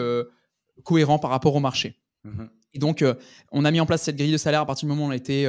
cohérent 0.83 1.21
par 1.21 1.31
rapport 1.31 1.55
au 1.55 1.61
marché. 1.61 2.01
Mmh 2.25 2.47
et 2.75 2.79
donc, 2.79 3.03
on 3.51 3.65
a 3.65 3.71
mis 3.71 3.81
en 3.81 3.87
place 3.87 4.03
cette 4.03 4.17
grille 4.17 4.31
de 4.31 4.37
salaire 4.37 4.61
à 4.61 4.67
partir 4.67 4.87
du 4.87 4.91
moment 4.91 5.07
où 5.07 5.09
on 5.09 5.13
était 5.13 5.47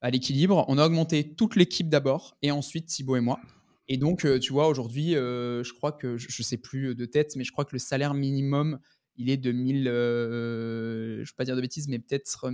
à 0.00 0.10
l'équilibre. 0.10 0.64
On 0.68 0.78
a 0.78 0.86
augmenté 0.86 1.34
toute 1.34 1.56
l'équipe 1.56 1.88
d'abord 1.88 2.36
et 2.42 2.50
ensuite 2.50 2.86
Thibaut 2.86 3.16
et 3.16 3.20
moi. 3.20 3.40
Et 3.88 3.96
donc, 3.96 4.24
euh, 4.24 4.38
tu 4.38 4.52
vois, 4.52 4.68
aujourd'hui, 4.68 5.16
euh, 5.16 5.64
je 5.64 5.72
crois 5.72 5.92
que, 5.92 6.18
je 6.18 6.26
ne 6.38 6.44
sais 6.44 6.58
plus 6.58 6.94
de 6.94 7.06
tête, 7.06 7.36
mais 7.36 7.44
je 7.44 7.52
crois 7.52 7.64
que 7.64 7.74
le 7.74 7.78
salaire 7.78 8.14
minimum, 8.14 8.78
il 9.16 9.30
est 9.30 9.38
de 9.38 9.50
1000, 9.50 9.88
euh, 9.88 11.16
je 11.16 11.20
ne 11.20 11.24
vais 11.24 11.36
pas 11.36 11.44
dire 11.44 11.56
de 11.56 11.60
bêtises, 11.60 11.88
mais 11.88 11.98
peut-être 11.98 12.50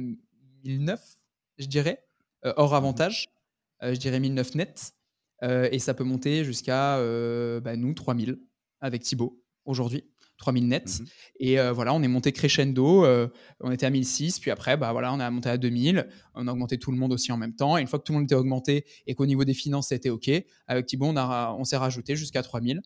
1009, 0.64 1.00
je 1.58 1.66
dirais, 1.66 2.04
hors 2.56 2.74
avantage. 2.74 3.28
je 3.82 3.96
dirais 3.96 4.20
1009 4.20 4.54
net. 4.54 4.92
et 5.42 5.78
ça 5.78 5.94
peut 5.94 6.04
monter 6.04 6.44
jusqu'à, 6.44 6.98
bah, 7.60 7.76
nous, 7.76 7.94
3000 7.94 8.38
avec 8.80 9.02
Thibaut 9.02 9.42
aujourd'hui. 9.64 10.04
3000 10.36 10.68
nets. 10.68 11.00
Mmh 11.00 11.04
et 11.40 11.58
voilà, 11.70 11.92
on 11.94 12.02
est 12.02 12.08
monté 12.08 12.32
crescendo. 12.32 13.04
on 13.60 13.70
était 13.70 13.86
à 13.86 13.90
1006, 13.90 14.38
puis 14.38 14.50
après, 14.50 14.76
bah, 14.76 14.92
voilà, 14.92 15.12
on 15.12 15.20
a 15.20 15.30
monté 15.30 15.48
à 15.48 15.58
2000. 15.58 16.08
On 16.34 16.46
a 16.46 16.52
augmenté 16.52 16.78
tout 16.78 16.92
le 16.92 16.96
monde 16.96 17.12
aussi 17.12 17.32
en 17.32 17.36
même 17.36 17.54
temps. 17.54 17.76
Et 17.76 17.80
une 17.80 17.88
fois 17.88 17.98
que 17.98 18.04
tout 18.04 18.12
le 18.12 18.18
monde 18.18 18.26
était 18.26 18.34
augmenté 18.34 18.84
et 19.06 19.14
qu'au 19.14 19.26
niveau 19.26 19.44
des 19.44 19.54
finances, 19.54 19.88
c'était 19.88 20.10
OK, 20.10 20.30
avec 20.66 20.86
Thibaut, 20.86 21.06
on, 21.06 21.16
a, 21.16 21.54
on 21.58 21.64
s'est 21.64 21.76
rajouté 21.76 22.16
jusqu'à 22.16 22.42
3000. 22.42 22.80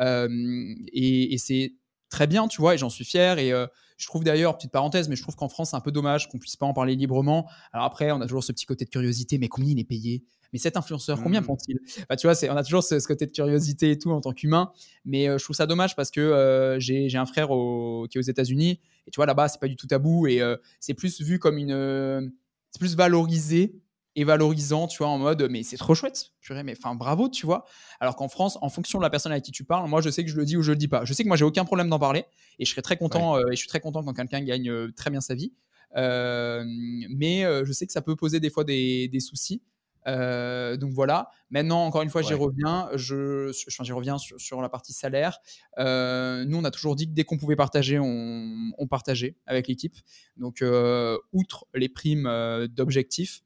et, 0.00 1.34
et 1.34 1.38
c'est 1.38 1.74
très 2.10 2.26
bien, 2.26 2.48
tu 2.48 2.60
vois, 2.60 2.74
et 2.74 2.78
j'en 2.78 2.90
suis 2.90 3.04
fier. 3.04 3.38
Et 3.38 3.52
je 3.96 4.06
trouve 4.06 4.24
d'ailleurs, 4.24 4.56
petite 4.56 4.72
parenthèse, 4.72 5.08
mais 5.08 5.16
je 5.16 5.22
trouve 5.22 5.36
qu'en 5.36 5.48
France, 5.48 5.70
c'est 5.70 5.76
un 5.76 5.80
peu 5.80 5.92
dommage 5.92 6.28
qu'on 6.28 6.38
puisse 6.38 6.56
pas 6.56 6.66
en 6.66 6.72
parler 6.72 6.96
librement. 6.96 7.48
Alors 7.72 7.86
après, 7.86 8.10
on 8.12 8.20
a 8.20 8.26
toujours 8.26 8.44
ce 8.44 8.52
petit 8.52 8.66
côté 8.66 8.84
de 8.84 8.90
curiosité, 8.90 9.38
mais 9.38 9.48
combien 9.48 9.70
il 9.70 9.78
est 9.78 9.84
payé? 9.84 10.24
Mais 10.52 10.58
cet 10.58 10.76
influenceur, 10.76 11.22
combien 11.22 11.40
mmh. 11.40 11.44
prend-il? 11.44 11.78
Bah, 12.08 12.16
Tu 12.16 12.26
vois, 12.26 12.34
on 12.50 12.56
a 12.56 12.64
toujours 12.64 12.82
ce, 12.82 13.06
côté 13.06 13.26
de 13.26 13.30
curiosité 13.30 13.90
et 13.90 13.98
tout 13.98 14.10
en 14.10 14.20
tant 14.20 14.32
qu'humain. 14.32 14.72
Mais 15.04 15.28
euh, 15.28 15.38
je 15.38 15.44
trouve 15.44 15.56
ça 15.56 15.66
dommage 15.66 15.94
parce 15.94 16.10
que 16.10 16.20
euh, 16.20 16.80
j'ai 16.80 17.14
un 17.14 17.26
frère 17.26 17.48
qui 17.48 18.18
est 18.18 18.18
aux 18.18 18.22
États-Unis. 18.22 18.80
Et 19.06 19.10
tu 19.10 19.16
vois, 19.16 19.26
là-bas, 19.26 19.48
c'est 19.48 19.60
pas 19.60 19.68
du 19.68 19.76
tout 19.76 19.86
tabou. 19.86 20.26
Et 20.26 20.40
euh, 20.40 20.56
c'est 20.80 20.94
plus 20.94 21.20
vu 21.20 21.38
comme 21.38 21.58
une. 21.58 22.32
c'est 22.70 22.80
plus 22.80 22.96
valorisé 22.96 23.74
et 24.20 24.24
valorisant, 24.24 24.86
tu 24.86 24.98
vois, 24.98 25.08
en 25.08 25.18
mode, 25.18 25.48
mais 25.50 25.62
c'est 25.62 25.76
trop 25.76 25.94
chouette, 25.94 26.32
purée, 26.40 26.62
mais 26.62 26.76
enfin, 26.76 26.94
bravo, 26.94 27.28
tu 27.28 27.46
vois. 27.46 27.64
Alors 28.00 28.16
qu'en 28.16 28.28
France, 28.28 28.58
en 28.60 28.68
fonction 28.68 28.98
de 28.98 29.02
la 29.02 29.10
personne 29.10 29.32
avec 29.32 29.44
qui 29.44 29.52
tu 29.52 29.64
parles, 29.64 29.88
moi, 29.88 30.00
je 30.00 30.10
sais 30.10 30.24
que 30.24 30.30
je 30.30 30.36
le 30.36 30.44
dis 30.44 30.56
ou 30.56 30.62
je 30.62 30.72
le 30.72 30.76
dis 30.76 30.88
pas. 30.88 31.04
Je 31.04 31.12
sais 31.14 31.22
que 31.22 31.28
moi, 31.28 31.36
j'ai 31.36 31.44
aucun 31.44 31.64
problème 31.64 31.88
d'en 31.88 31.98
parler 31.98 32.24
et 32.58 32.64
je 32.64 32.70
serais 32.70 32.82
très 32.82 32.96
content, 32.96 33.38
et 33.38 33.52
je 33.52 33.56
suis 33.56 33.68
très 33.68 33.80
content 33.80 34.02
quand 34.02 34.12
quelqu'un 34.12 34.40
gagne 34.42 34.92
très 34.92 35.10
bien 35.10 35.20
sa 35.20 35.34
vie. 35.34 35.52
mais 35.94 37.44
je 37.64 37.72
sais 37.72 37.86
que 37.86 37.92
ça 37.92 38.02
peut 38.02 38.16
poser 38.16 38.40
des 38.40 38.50
fois 38.50 38.64
des, 38.64 39.08
des 39.08 39.20
soucis. 39.20 39.62
Euh, 40.06 40.76
donc 40.76 40.92
voilà. 40.92 41.28
Maintenant, 41.50 41.84
encore 41.84 42.02
une 42.02 42.10
fois, 42.10 42.22
j'y 42.22 42.34
reviens. 42.34 42.88
Je, 42.94 43.52
j'y 43.52 43.92
reviens 43.92 44.18
sur, 44.18 44.60
la 44.60 44.68
partie 44.68 44.92
salaire. 44.92 45.38
Euh, 45.78 46.44
nous, 46.44 46.58
on 46.58 46.64
a 46.64 46.70
toujours 46.70 46.96
dit 46.96 47.06
que 47.06 47.12
dès 47.12 47.24
qu'on 47.24 47.38
pouvait 47.38 47.56
partager, 47.56 47.98
on, 47.98 48.86
partageait 48.88 49.36
avec 49.46 49.68
l'équipe. 49.68 49.96
Donc, 50.36 50.62
euh, 50.62 51.18
outre 51.32 51.66
les 51.74 51.88
primes 51.88 52.28
d'objectifs, 52.70 53.42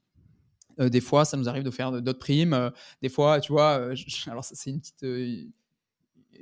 des 0.78 1.00
fois, 1.00 1.24
ça 1.24 1.36
nous 1.36 1.48
arrive 1.48 1.62
de 1.62 1.70
faire 1.70 1.90
d'autres 2.02 2.18
primes. 2.18 2.70
des 3.02 3.08
fois, 3.08 3.40
tu 3.40 3.52
vois, 3.52 3.90
alors 4.26 4.44
c'est 4.44 4.70
une 4.70 4.80
petite, 4.80 5.04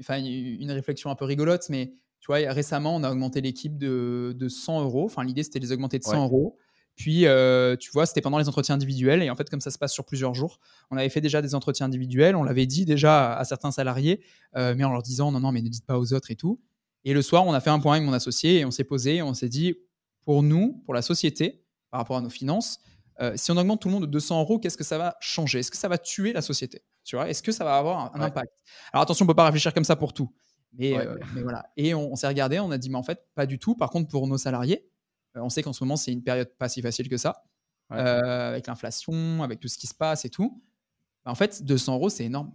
enfin, 0.00 0.22
une 0.22 0.70
réflexion 0.70 1.10
un 1.10 1.14
peu 1.14 1.24
rigolote, 1.24 1.68
mais 1.68 1.92
tu 2.20 2.26
vois, 2.26 2.36
récemment, 2.52 2.94
on 2.94 3.02
a 3.02 3.10
augmenté 3.10 3.40
l'équipe 3.40 3.76
de, 3.76 4.34
de 4.38 4.48
100 4.48 4.82
euros. 4.82 5.06
Enfin, 5.06 5.24
l'idée, 5.24 5.42
c'était 5.42 5.58
de 5.58 5.64
les 5.64 5.72
augmenter 5.72 5.98
de 5.98 6.04
100 6.04 6.24
euros. 6.24 6.56
Puis, 6.94 7.26
euh, 7.26 7.76
tu 7.76 7.90
vois, 7.90 8.06
c'était 8.06 8.20
pendant 8.20 8.38
les 8.38 8.48
entretiens 8.48 8.74
individuels. 8.74 9.22
Et 9.22 9.30
en 9.30 9.36
fait, 9.36 9.48
comme 9.48 9.60
ça 9.60 9.70
se 9.70 9.78
passe 9.78 9.92
sur 9.92 10.04
plusieurs 10.04 10.34
jours, 10.34 10.60
on 10.90 10.96
avait 10.96 11.08
fait 11.08 11.20
déjà 11.20 11.42
des 11.42 11.54
entretiens 11.54 11.86
individuels. 11.86 12.36
On 12.36 12.42
l'avait 12.42 12.66
dit 12.66 12.84
déjà 12.84 13.34
à, 13.34 13.44
certains 13.44 13.70
salariés, 13.70 14.22
euh, 14.56 14.74
mais 14.76 14.84
en 14.84 14.92
leur 14.92 15.02
disant 15.02 15.32
non, 15.32 15.40
non, 15.40 15.52
mais 15.52 15.62
ne 15.62 15.68
dites 15.68 15.86
pas 15.86 15.98
aux 15.98 16.12
autres 16.12 16.30
et 16.30 16.36
tout. 16.36 16.60
Et 17.04 17.14
le 17.14 17.22
soir, 17.22 17.46
on 17.46 17.52
a 17.54 17.60
fait 17.60 17.70
un 17.70 17.80
point 17.80 17.96
avec 17.96 18.06
mon 18.06 18.12
associé 18.12 18.60
et 18.60 18.64
on 18.64 18.70
s'est 18.70 18.84
posé 18.84 19.16
et 19.16 19.22
on 19.22 19.34
s'est 19.34 19.48
dit 19.48 19.74
pour 20.24 20.42
nous, 20.42 20.80
pour 20.84 20.94
la 20.94 21.02
société, 21.02 21.64
par 21.90 21.98
rapport 21.98 22.16
à 22.16 22.20
nos 22.20 22.30
finances, 22.30 22.78
euh, 23.20 23.32
si 23.36 23.50
on 23.50 23.56
augmente 23.56 23.80
tout 23.80 23.88
le 23.88 23.94
monde 23.94 24.06
de 24.06 24.10
200 24.10 24.40
euros, 24.40 24.58
qu'est-ce 24.58 24.76
que 24.76 24.84
ça 24.84 24.98
va 24.98 25.16
changer? 25.20 25.60
Est-ce 25.60 25.70
que 25.70 25.76
ça 25.76 25.88
va 25.88 25.98
tuer 25.98 26.32
la 26.32 26.42
société? 26.42 26.82
Tu 27.04 27.16
vois 27.16 27.28
Est-ce 27.28 27.42
que 27.42 27.52
ça 27.52 27.64
va 27.64 27.76
avoir 27.76 28.14
un, 28.14 28.20
impact? 28.20 28.52
Alors 28.92 29.02
attention, 29.02 29.24
on 29.24 29.26
peut 29.26 29.34
pas 29.34 29.44
réfléchir 29.46 29.74
comme 29.74 29.84
ça 29.84 29.96
pour 29.96 30.12
tout. 30.12 30.32
Mais, 30.78 30.94
mais 31.34 31.42
voilà. 31.42 31.66
Et 31.76 31.94
on 31.94 32.16
s'est 32.16 32.28
regardé, 32.28 32.58
on 32.58 32.70
a 32.70 32.78
dit, 32.78 32.88
mais 32.88 32.96
en 32.96 33.02
fait, 33.02 33.26
pas 33.34 33.44
du 33.44 33.58
tout. 33.58 33.76
Par 33.76 33.90
contre, 33.90 34.08
pour 34.08 34.26
nos 34.26 34.38
salariés, 34.38 34.88
euh, 35.36 35.40
on 35.40 35.48
sait 35.48 35.62
qu'en 35.62 35.72
ce 35.72 35.82
moment, 35.84 35.96
c'est 35.96 36.12
une 36.12 36.22
période 36.22 36.50
pas 36.58 36.68
si 36.68 36.82
facile 36.82 37.08
que 37.08 37.16
ça, 37.16 37.44
euh, 37.92 38.50
avec 38.50 38.66
l'inflation, 38.66 39.42
avec 39.42 39.60
tout 39.60 39.68
ce 39.68 39.78
qui 39.78 39.86
se 39.86 39.94
passe 39.94 40.24
et 40.24 40.30
tout. 40.30 40.62
Bah, 41.24 41.30
en 41.30 41.34
fait, 41.34 41.62
200 41.62 41.94
euros, 41.94 42.08
c'est 42.08 42.24
énorme. 42.24 42.52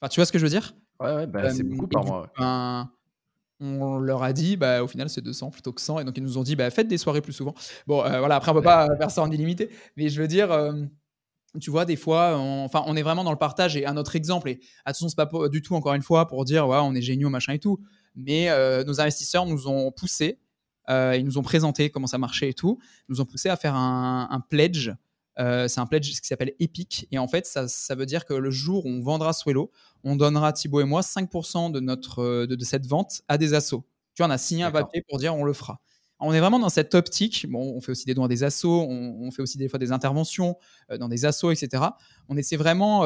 Enfin, 0.00 0.08
tu 0.08 0.20
vois 0.20 0.26
ce 0.26 0.32
que 0.32 0.38
je 0.38 0.44
veux 0.44 0.50
dire? 0.50 0.74
Ouais, 1.00 1.26
bah, 1.26 1.50
c'est 1.50 1.64
beaucoup 1.64 1.88
par 1.88 2.04
mois. 2.04 2.32
Ben, 2.38 2.90
on 3.64 3.98
leur 3.98 4.22
a 4.22 4.32
dit, 4.32 4.56
bah, 4.56 4.82
au 4.82 4.88
final, 4.88 5.08
c'est 5.08 5.20
200 5.20 5.50
plutôt 5.50 5.72
que 5.72 5.80
100. 5.80 6.00
Et 6.00 6.04
donc, 6.04 6.16
ils 6.16 6.22
nous 6.22 6.38
ont 6.38 6.42
dit, 6.42 6.56
bah, 6.56 6.70
faites 6.70 6.88
des 6.88 6.98
soirées 6.98 7.20
plus 7.20 7.32
souvent. 7.32 7.54
Bon, 7.86 8.04
euh, 8.04 8.18
voilà, 8.18 8.36
après, 8.36 8.50
on 8.50 8.54
peut 8.54 8.62
pas 8.62 8.88
faire 8.96 9.10
ça 9.10 9.22
en 9.22 9.30
illimité. 9.30 9.70
Mais 9.96 10.08
je 10.08 10.20
veux 10.20 10.28
dire, 10.28 10.48
tu 11.60 11.70
vois, 11.70 11.84
des 11.84 11.96
fois, 11.96 12.36
on, 12.38 12.64
enfin, 12.64 12.82
on 12.86 12.96
est 12.96 13.02
vraiment 13.02 13.24
dans 13.24 13.32
le 13.32 13.38
partage. 13.38 13.76
Et 13.76 13.86
un 13.86 13.96
autre 13.96 14.16
exemple, 14.16 14.48
et 14.48 14.60
attention, 14.84 15.08
c'est 15.08 15.16
pas 15.16 15.28
du 15.48 15.62
tout, 15.62 15.74
encore 15.74 15.94
une 15.94 16.02
fois, 16.02 16.26
pour 16.26 16.44
dire, 16.44 16.68
ouais, 16.68 16.78
on 16.80 16.94
est 16.94 17.02
géniaux, 17.02 17.30
machin 17.30 17.54
et 17.54 17.58
tout. 17.58 17.80
Mais 18.16 18.48
nos 18.84 19.00
investisseurs 19.00 19.46
nous 19.46 19.68
ont 19.68 19.90
poussé 19.90 20.38
euh, 20.90 21.16
ils 21.16 21.24
nous 21.24 21.38
ont 21.38 21.42
présenté 21.42 21.90
comment 21.90 22.06
ça 22.06 22.18
marchait 22.18 22.50
et 22.50 22.54
tout. 22.54 22.78
Ils 23.08 23.12
nous 23.12 23.20
ont 23.20 23.24
poussé 23.24 23.48
à 23.48 23.56
faire 23.56 23.74
un, 23.74 24.42
pledge. 24.48 24.90
Euh, 25.38 25.68
c'est 25.68 25.80
un 25.80 25.86
pledge 25.86 26.20
qui 26.20 26.26
s'appelle 26.26 26.54
Epic. 26.60 27.06
Et 27.10 27.18
en 27.18 27.28
fait, 27.28 27.46
ça, 27.46 27.94
veut 27.94 28.06
dire 28.06 28.24
que 28.24 28.34
le 28.34 28.50
jour 28.50 28.86
où 28.86 28.88
on 28.88 29.00
vendra 29.00 29.32
Swello, 29.32 29.70
on 30.04 30.16
donnera 30.16 30.52
Thibaut 30.52 30.80
et 30.80 30.84
moi 30.84 31.00
5% 31.00 31.72
de, 31.72 31.80
notre, 31.80 32.20
euh, 32.20 32.46
de, 32.46 32.64
cette 32.64 32.86
vente 32.86 33.22
à 33.28 33.38
des 33.38 33.54
assos. 33.54 33.84
Tu 34.14 34.22
vois, 34.22 34.28
on 34.28 34.30
a 34.30 34.38
signé 34.38 34.62
un 34.62 34.70
papier 34.70 35.02
pour 35.08 35.18
dire 35.18 35.34
on 35.34 35.44
le 35.44 35.52
fera. 35.52 35.80
On 36.20 36.32
est 36.32 36.40
vraiment 36.40 36.60
dans 36.60 36.68
cette 36.68 36.94
optique. 36.94 37.46
Bon, 37.50 37.74
on 37.76 37.80
fait 37.80 37.90
aussi 37.90 38.06
des 38.06 38.14
dons 38.14 38.24
à 38.24 38.28
des 38.28 38.44
assos, 38.44 38.86
on, 38.88 39.30
fait 39.32 39.42
aussi 39.42 39.58
des 39.58 39.68
fois 39.68 39.80
des 39.80 39.90
interventions 39.90 40.56
dans 40.98 41.08
des 41.08 41.24
assos, 41.24 41.50
etc. 41.50 41.82
On 42.28 42.36
essaie 42.36 42.56
vraiment, 42.56 43.00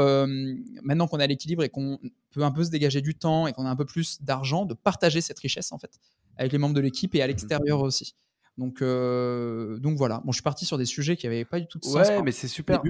maintenant 0.83 1.09
qu'on 1.09 1.19
à 1.19 1.27
l'équilibre 1.27 1.65
et 1.65 1.71
qu'on 1.71 1.99
peut 2.31 2.43
un 2.43 2.51
peu 2.51 2.63
se 2.63 2.71
dégager 2.71 3.01
du 3.01 3.15
temps 3.15 3.47
et 3.47 3.55
qu'on 3.55 3.65
a 3.65 3.71
un 3.71 3.77
peu 3.77 3.87
plus 3.87 4.23
d'argent, 4.23 4.67
de 4.67 4.75
partager 4.75 5.23
cette 5.23 5.39
richesse 5.39 5.73
en 5.73 5.79
fait 5.79 5.99
avec 6.37 6.53
les 6.53 6.59
membres 6.59 6.75
de 6.75 6.81
l'équipe 6.81 7.15
et 7.15 7.23
à 7.23 7.27
l'extérieur 7.27 7.81
aussi. 7.81 8.15
Donc, 8.59 8.83
euh, 8.83 9.79
donc 9.79 9.97
voilà. 9.97 10.21
Bon, 10.25 10.33
je 10.33 10.37
suis 10.37 10.43
parti 10.43 10.67
sur 10.67 10.79
des 10.79 10.85
sujets 10.85 11.17
qui 11.17 11.27
n'avaient 11.27 11.45
pas 11.45 11.61
du 11.61 11.69
tout 11.69 11.79
de 11.79 11.85
sens. 11.85 12.09
Ouais, 12.09 12.23
mais 12.23 12.33
c'est 12.33 12.49
super. 12.49 12.83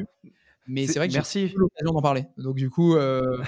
Mais 0.67 0.87
c'est 0.87 0.99
vrai 0.99 1.09
que 1.09 1.15
j'ai 1.15 1.45
eu 1.45 1.57
l'occasion 1.57 1.93
d'en 1.93 2.03
parler. 2.03 2.27
Donc 2.39 2.57
du 2.57 2.71
coup. 2.71 2.97
Euh, 2.97 3.39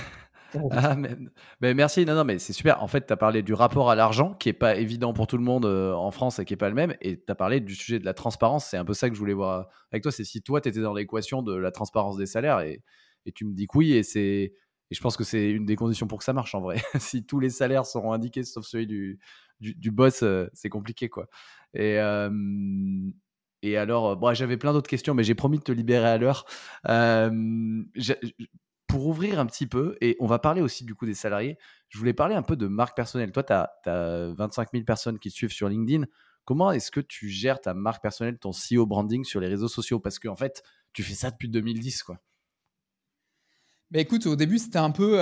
ah, 0.71 0.97
mais, 0.97 1.75
merci. 1.75 2.05
Non, 2.05 2.15
non, 2.15 2.25
mais 2.25 2.39
c'est 2.39 2.53
super. 2.53 2.83
En 2.83 2.89
fait, 2.89 3.07
tu 3.07 3.13
as 3.13 3.17
parlé 3.17 3.43
du 3.43 3.55
rapport 3.55 3.91
à 3.91 3.95
l'argent 3.95 4.35
qui 4.35 4.51
est 4.51 4.55
pas 4.55 4.77
évident 4.77 5.15
pour 5.15 5.27
tout 5.27 5.39
le 5.39 5.43
monde 5.43 5.65
euh, 5.65 5.95
en 5.95 6.11
France 6.11 6.39
et 6.39 6.45
qui 6.45 6.53
est 6.53 6.59
pas 6.59 6.69
le 6.69 6.75
même. 6.75 6.95
Et 7.01 7.19
tu 7.19 7.25
as 7.29 7.35
parlé 7.35 7.61
du 7.61 7.75
sujet 7.75 7.99
de 7.99 8.05
la 8.05 8.15
transparence. 8.15 8.67
C'est 8.67 8.77
un 8.77 8.85
peu 8.85 8.95
ça 8.95 9.09
que 9.09 9.15
je 9.15 9.21
voulais 9.21 9.35
voir 9.35 9.69
avec 9.91 10.03
toi. 10.03 10.13
C'est 10.13 10.25
si 10.25 10.43
toi, 10.43 10.61
tu 10.61 10.69
étais 10.69 10.81
dans 10.81 10.95
l'équation 10.95 11.43
de 11.43 11.55
la 11.55 11.71
transparence 11.71 12.19
des 12.19 12.27
salaires 12.27 12.61
et, 12.61 12.83
et 13.25 13.33
tu 13.33 13.47
me 13.47 13.55
dis 13.55 13.67
que 13.67 13.79
oui. 13.79 13.93
Et 13.93 14.03
c'est. 14.03 14.53
Et 14.93 14.97
je 14.97 15.01
pense 15.01 15.17
que 15.17 15.23
c'est 15.23 15.51
une 15.51 15.67
des 15.67 15.77
conditions 15.77 16.09
pour 16.09 16.19
que 16.19 16.25
ça 16.25 16.33
marche 16.33 16.55
en 16.55 16.61
vrai. 16.61 16.83
si 16.99 17.25
tous 17.25 17.39
les 17.41 17.51
salaires 17.51 17.87
seront 17.87 18.13
indiqués 18.13 18.43
sauf 18.43 18.67
celui 18.67 18.89
du, 18.89 19.21
du, 19.61 19.91
boss, 19.91 20.23
euh, 20.23 20.49
c'est 20.53 20.69
compliqué 20.69 21.09
quoi. 21.09 21.29
Et, 21.75 21.99
et 23.63 23.77
alors, 23.77 24.17
bon, 24.17 24.35
j'avais 24.35 24.57
plein 24.57 24.73
d'autres 24.73 24.91
questions, 24.91 25.15
mais 25.15 25.23
j'ai 25.23 25.35
promis 25.35 25.59
de 25.59 25.63
te 25.63 25.73
libérer 25.73 26.09
à 26.09 26.19
l'heure. 26.19 26.47
pour 28.87 29.07
ouvrir 29.07 29.39
un 29.39 29.47
petit 29.47 29.67
peu, 29.67 29.97
et 30.01 30.17
on 30.19 30.27
va 30.27 30.39
parler 30.39 30.63
aussi 30.63 30.85
du 30.85 30.95
coup 30.95 31.07
des 31.07 31.15
salariés, 31.15 31.59
je 31.89 31.99
voulais 31.99 32.13
parler 32.15 32.35
un 32.35 32.43
peu 32.43 32.57
de 32.57 32.67
marque 32.67 32.97
personnelle. 32.97 33.31
Toi, 33.33 33.45
tu 33.45 33.53
as, 33.53 33.71
as, 33.87 34.33
25 34.35 34.69
000 34.73 34.85
personnes 34.85 35.19
qui 35.19 35.31
te 35.31 35.35
suivent 35.35 35.53
sur 35.53 35.69
LinkedIn. 35.69 36.07
Comment 36.45 36.73
est-ce 36.73 36.91
que 36.91 37.01
tu 37.01 37.29
gères 37.29 37.61
ta 37.61 37.75
marque 37.75 38.03
personnelle, 38.03 38.39
ton 38.39 38.51
CEO 38.51 38.87
branding 38.87 39.25
sur 39.25 39.41
les 39.41 39.47
réseaux 39.47 39.69
sociaux? 39.69 40.01
Parce 40.01 40.19
qu'en 40.19 40.33
en 40.33 40.37
fait, 40.37 40.65
tu 40.93 41.03
fais 41.03 41.15
ça 41.15 41.31
depuis 41.31 41.49
2010, 41.49 42.03
quoi. 42.03 42.19
Bah 43.91 43.99
écoute, 43.99 44.27
au 44.27 44.37
début, 44.37 44.59
c'était 44.59 44.79
un 44.79 44.93
peu 44.93 45.19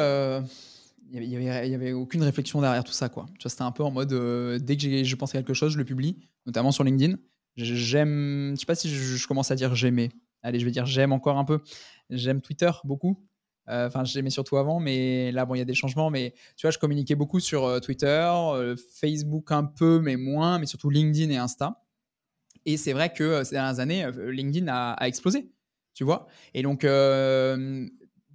il 1.11 1.29
n'y 1.29 1.75
avait, 1.75 1.93
aucune 1.93 2.23
réflexion 2.23 2.61
derrière 2.61 2.85
tout 2.85 2.93
ça. 2.93 3.09
Quoi. 3.09 3.27
C'était 3.45 3.63
un 3.63 3.73
peu 3.73 3.83
en 3.83 3.91
mode, 3.91 4.13
euh, 4.13 4.59
dès 4.59 4.77
que 4.77 5.05
je 5.05 5.17
pense 5.17 5.35
à 5.35 5.39
quelque 5.39 5.55
chose, 5.55 5.73
je 5.73 5.79
le 5.79 5.85
publie, 5.85 6.19
notamment 6.47 6.73
sur 6.73 6.85
LinkedIn. 6.85 7.17
J'aime, 7.57 8.53
je 8.55 8.61
sais 8.61 8.67
pas 8.67 8.75
si 8.75 8.89
je, 8.89 9.27
commence 9.27 9.51
à 9.51 9.57
dire 9.57 9.75
j'aimais. 9.75 10.11
Allez, 10.43 10.61
je 10.61 10.65
vais 10.65 10.71
dire 10.71 10.87
j'aime 10.87 11.13
encore 11.13 11.39
un 11.39 11.45
peu. 11.45 11.61
J'aime 12.11 12.41
Twitter 12.41 12.71
beaucoup. 12.85 13.25
Euh, 13.69 13.89
enfin, 13.89 14.05
j'aimais 14.05 14.31
surtout 14.31 14.57
avant, 14.57 14.81
mais 14.81 15.33
là, 15.33 15.45
bon, 15.45 15.55
il 15.55 15.59
y 15.59 15.63
a 15.63 15.65
des 15.65 15.75
changements. 15.75 16.09
Mais 16.11 16.35
tu 16.57 16.67
vois, 16.67 16.71
je 16.71 16.79
communiquais 16.79 17.17
beaucoup 17.17 17.41
sur 17.41 17.65
euh, 17.65 17.81
Twitter, 17.81 18.33
Facebook 19.01 19.51
un 19.51 19.65
peu, 19.65 20.01
mais 20.01 20.17
moins, 20.17 20.59
mais 20.59 20.67
surtout 20.67 20.89
LinkedIn 20.89 21.31
et 21.31 21.37
Insta. 21.37 21.85
Et 22.65 22.77
c'est 22.77 22.93
vrai 22.93 23.13
que 23.13 23.45
ces 23.45 23.57
dernières 23.57 23.81
années, 23.81 24.09
LinkedIn 24.31 24.69
a 24.69 25.07
explosé 25.07 25.51
tu 25.99 26.05
vois. 26.05 26.29
Et 26.55 26.63
donc, 26.63 26.85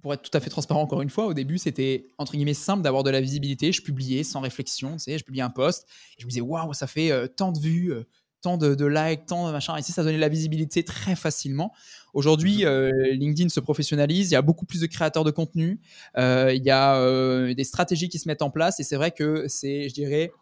pour 0.04 0.12
être 0.12 0.20
tout 0.20 0.36
à 0.36 0.40
fait 0.40 0.50
transparent 0.50 0.82
encore 0.82 1.00
une 1.00 1.08
fois, 1.08 1.24
au 1.24 1.32
début, 1.32 1.56
c'était 1.56 2.08
entre 2.18 2.32
guillemets 2.32 2.52
simple 2.52 2.82
d'avoir 2.82 3.04
de 3.04 3.08
la 3.08 3.22
visibilité. 3.22 3.72
Je 3.72 3.80
publiais 3.80 4.22
sans 4.22 4.40
réflexion, 4.40 4.92
tu 4.92 4.98
sais, 4.98 5.16
je 5.16 5.24
publiais 5.24 5.42
un 5.42 5.48
post 5.48 5.86
et 6.18 6.20
je 6.20 6.26
me 6.26 6.28
disais 6.28 6.42
waouh, 6.42 6.74
ça 6.74 6.86
fait 6.86 7.10
euh, 7.10 7.26
tant 7.26 7.52
de 7.52 7.58
vues, 7.58 7.90
euh, 7.90 8.04
tant 8.42 8.58
de, 8.58 8.84
likes, 8.84 9.24
tant 9.24 9.46
de 9.46 9.52
machin. 9.52 9.74
Et 9.78 9.82
ça 9.82 10.02
donnait 10.02 10.16
de 10.16 10.20
la 10.20 10.28
visibilité 10.28 10.84
très 10.84 11.16
facilement. 11.16 11.72
Aujourd'hui, 12.12 12.64
mmh 12.64 12.68
euh, 12.68 13.14
LinkedIn 13.14 13.48
se 13.48 13.60
professionnalise. 13.60 14.30
Il 14.30 14.34
y 14.34 14.36
a 14.36 14.42
beaucoup 14.42 14.66
plus 14.66 14.82
de 14.82 14.86
créateurs 14.86 15.24
de 15.24 15.30
contenu. 15.30 15.80
il 16.18 16.62
y 16.62 16.70
a 16.70 17.54
des 17.54 17.64
stratégies 17.64 18.10
qui 18.10 18.18
se 18.18 18.28
mettent 18.28 18.42
en 18.42 18.50
place 18.50 18.80
et 18.80 18.82
c'est 18.82 18.96
vrai 18.96 19.10
que 19.10 19.48
c'est, 19.48 19.88
je 19.88 19.94
dirais, 19.94 20.32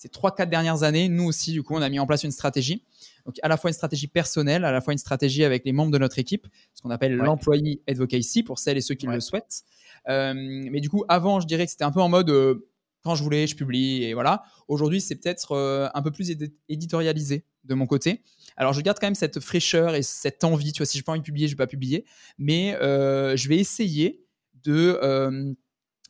ces 0.00 0.08
trois 0.08 0.34
quatre 0.34 0.48
dernières 0.48 0.82
années, 0.82 1.08
nous 1.08 1.24
aussi, 1.24 1.52
du 1.52 1.62
coup, 1.62 1.74
on 1.74 1.82
a 1.82 1.88
mis 1.88 1.98
en 1.98 2.06
place 2.06 2.24
une 2.24 2.30
stratégie 2.30 2.84
donc 3.26 3.36
à 3.42 3.48
la 3.48 3.56
fois 3.56 3.70
une 3.70 3.74
stratégie 3.74 4.08
personnelle, 4.08 4.64
à 4.64 4.72
la 4.72 4.80
fois 4.80 4.92
une 4.92 4.98
stratégie 4.98 5.44
avec 5.44 5.64
les 5.64 5.72
membres 5.72 5.92
de 5.92 5.98
notre 5.98 6.18
équipe, 6.18 6.46
ce 6.74 6.82
qu'on 6.82 6.90
appelle 6.90 7.14
l'employee 7.14 7.80
advocacy 7.88 8.42
pour 8.42 8.58
celles 8.58 8.78
et 8.78 8.80
ceux 8.80 8.94
qui 8.94 9.06
le 9.06 9.20
souhaitent. 9.20 9.62
Euh, 10.08 10.34
mais 10.34 10.80
du 10.80 10.88
coup, 10.88 11.04
avant, 11.08 11.40
je 11.40 11.46
dirais 11.46 11.66
que 11.66 11.70
c'était 11.70 11.84
un 11.84 11.92
peu 11.92 12.00
en 12.00 12.08
mode 12.08 12.30
euh, 12.30 12.68
quand 13.02 13.14
je 13.14 13.22
voulais, 13.22 13.46
je 13.46 13.56
publie 13.56 14.04
et 14.04 14.14
voilà. 14.14 14.42
Aujourd'hui, 14.68 15.00
c'est 15.00 15.16
peut-être 15.16 15.52
euh, 15.52 15.88
un 15.94 16.02
peu 16.02 16.10
plus 16.10 16.34
éditorialisé 16.68 17.44
de 17.64 17.74
mon 17.74 17.86
côté. 17.86 18.22
Alors, 18.56 18.72
je 18.72 18.80
garde 18.80 18.98
quand 18.98 19.06
même 19.06 19.14
cette 19.14 19.40
fraîcheur 19.40 19.94
et 19.94 20.02
cette 20.02 20.44
envie. 20.44 20.72
Tu 20.72 20.78
vois, 20.78 20.86
si 20.86 20.98
je 20.98 21.04
pas 21.04 21.12
envie 21.12 21.20
de 21.20 21.24
publier, 21.24 21.46
je 21.46 21.52
vais 21.52 21.58
pas 21.58 21.66
publier, 21.66 22.04
mais 22.38 22.76
je 22.80 23.48
vais 23.48 23.58
essayer 23.58 24.24
de 24.64 25.54